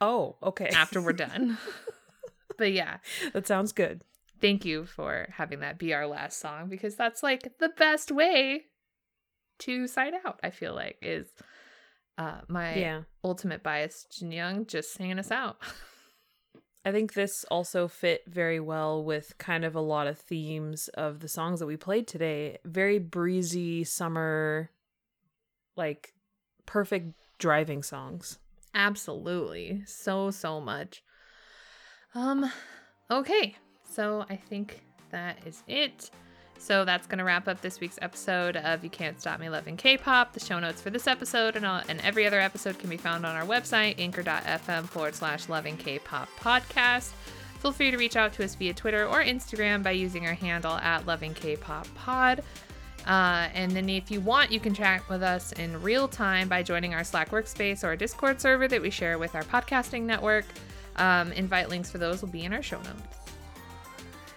Oh 0.00 0.36
okay. 0.42 0.68
After 0.68 1.00
we're 1.00 1.12
done 1.14 1.56
but 2.58 2.72
yeah, 2.72 2.98
that 3.32 3.46
sounds 3.46 3.72
good. 3.72 4.02
Thank 4.40 4.64
you 4.64 4.86
for 4.86 5.28
having 5.32 5.60
that 5.60 5.78
be 5.78 5.94
our 5.94 6.06
last 6.06 6.40
song 6.40 6.68
because 6.68 6.96
that's 6.96 7.22
like 7.22 7.58
the 7.58 7.70
best 7.70 8.10
way 8.10 8.62
to 9.60 9.86
sign 9.86 10.14
out. 10.26 10.40
I 10.42 10.50
feel 10.50 10.74
like 10.74 10.98
is 11.00 11.28
uh 12.18 12.40
my 12.48 12.74
yeah. 12.74 13.02
ultimate 13.24 13.62
bias 13.62 14.06
Jin 14.10 14.32
Young 14.32 14.66
just 14.66 14.92
singing 14.92 15.18
us 15.18 15.30
out. 15.30 15.56
I 16.84 16.90
think 16.90 17.12
this 17.12 17.44
also 17.44 17.86
fit 17.86 18.24
very 18.26 18.58
well 18.58 19.04
with 19.04 19.38
kind 19.38 19.64
of 19.64 19.76
a 19.76 19.80
lot 19.80 20.08
of 20.08 20.18
themes 20.18 20.88
of 20.94 21.20
the 21.20 21.28
songs 21.28 21.60
that 21.60 21.66
we 21.66 21.76
played 21.76 22.08
today. 22.08 22.58
Very 22.64 22.98
breezy 22.98 23.84
summer, 23.84 24.70
like 25.76 26.12
perfect 26.66 27.14
driving 27.38 27.84
songs. 27.84 28.38
Absolutely. 28.74 29.82
So, 29.86 30.32
so 30.32 30.60
much. 30.60 31.04
Um, 32.14 32.50
okay. 33.10 33.56
So 33.88 34.24
I 34.28 34.36
think 34.36 34.82
that 35.10 35.38
is 35.46 35.62
it. 35.66 36.10
So 36.58 36.84
that's 36.84 37.08
going 37.08 37.18
to 37.18 37.24
wrap 37.24 37.48
up 37.48 37.60
this 37.60 37.80
week's 37.80 37.98
episode 38.00 38.56
of 38.56 38.84
You 38.84 38.90
Can't 38.90 39.20
Stop 39.20 39.40
Me 39.40 39.48
Loving 39.48 39.76
K-Pop. 39.76 40.32
The 40.32 40.40
show 40.40 40.60
notes 40.60 40.80
for 40.80 40.90
this 40.90 41.08
episode 41.08 41.56
and, 41.56 41.66
all, 41.66 41.82
and 41.88 42.00
every 42.02 42.24
other 42.24 42.38
episode 42.38 42.78
can 42.78 42.88
be 42.88 42.96
found 42.96 43.26
on 43.26 43.34
our 43.34 43.44
website, 43.44 43.96
anchor.fm 43.98 44.84
forward 44.84 45.14
slash 45.14 45.48
loving 45.48 45.76
K-Pop 45.76 46.28
podcast. 46.38 47.10
Feel 47.58 47.72
free 47.72 47.90
to 47.90 47.96
reach 47.96 48.16
out 48.16 48.32
to 48.34 48.44
us 48.44 48.54
via 48.54 48.72
Twitter 48.72 49.06
or 49.06 49.22
Instagram 49.22 49.82
by 49.82 49.90
using 49.90 50.26
our 50.26 50.34
handle 50.34 50.74
at 50.74 51.04
loving 51.04 51.34
K-Pop 51.34 51.92
pod. 51.96 52.42
Uh, 53.06 53.48
and 53.54 53.72
then 53.72 53.88
if 53.88 54.10
you 54.10 54.20
want, 54.20 54.52
you 54.52 54.60
can 54.60 54.72
chat 54.72 55.08
with 55.08 55.22
us 55.22 55.50
in 55.52 55.82
real 55.82 56.06
time 56.06 56.48
by 56.48 56.62
joining 56.62 56.94
our 56.94 57.02
Slack 57.02 57.30
workspace 57.30 57.82
or 57.82 57.96
Discord 57.96 58.40
server 58.40 58.68
that 58.68 58.80
we 58.80 58.90
share 58.90 59.18
with 59.18 59.34
our 59.34 59.42
podcasting 59.42 60.02
network. 60.02 60.44
Um, 60.96 61.32
invite 61.32 61.68
links 61.68 61.90
for 61.90 61.98
those 61.98 62.22
will 62.22 62.28
be 62.28 62.44
in 62.44 62.52
our 62.52 62.62
show 62.62 62.78
notes. 62.78 63.22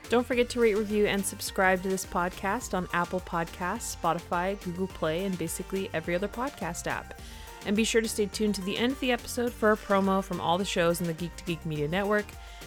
Don't 0.10 0.26
forget 0.26 0.50
to 0.50 0.60
rate, 0.60 0.78
review, 0.78 1.08
and 1.08 1.26
subscribe 1.26 1.82
to 1.82 1.90
this 1.90 2.06
podcast 2.06 2.76
on 2.76 2.88
Apple 2.94 3.22
Podcasts, 3.22 3.96
Spotify, 3.96 4.62
Google 4.64 4.88
Play, 4.88 5.26
and 5.26 5.38
basically 5.38 5.90
every 5.94 6.14
other 6.14 6.28
podcast 6.28 6.86
app. 6.88 7.20
And 7.66 7.76
be 7.76 7.84
sure 7.84 8.02
to 8.02 8.08
stay 8.08 8.28
tuned 8.28 8.54
to 8.56 8.62
the 8.62 8.78
end 8.78 8.92
of 8.94 9.00
the 9.00 9.12
episode 9.12 9.52
for 9.52 9.72
a 9.72 9.78
promo 9.78 10.24
from 10.24 10.40
all 10.40 10.60
the 10.60 10.66
shows 10.66 11.02
in 11.02 11.08
the 11.08 11.14
Geek 11.14 11.36
to 11.38 11.44
Geek 11.46 11.66
Media 11.66 11.88
Network. 11.88 12.26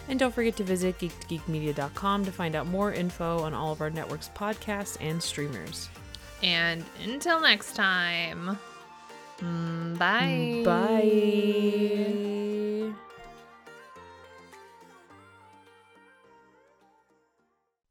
And 0.09 0.19
don't 0.19 0.33
forget 0.33 0.57
to 0.57 0.63
visit 0.63 0.99
geektogeekmedia.com 0.99 2.25
to 2.25 2.31
find 2.31 2.55
out 2.55 2.67
more 2.67 2.91
info 2.91 3.39
on 3.39 3.53
all 3.53 3.71
of 3.71 3.79
our 3.79 3.89
network's 3.89 4.29
podcasts 4.35 4.97
and 4.99 5.23
streamers. 5.23 5.87
And 6.43 6.83
until 7.03 7.39
next 7.39 7.75
time, 7.75 8.57
mm, 9.39 9.97
bye. 9.97 10.63
Bye. 12.91 12.99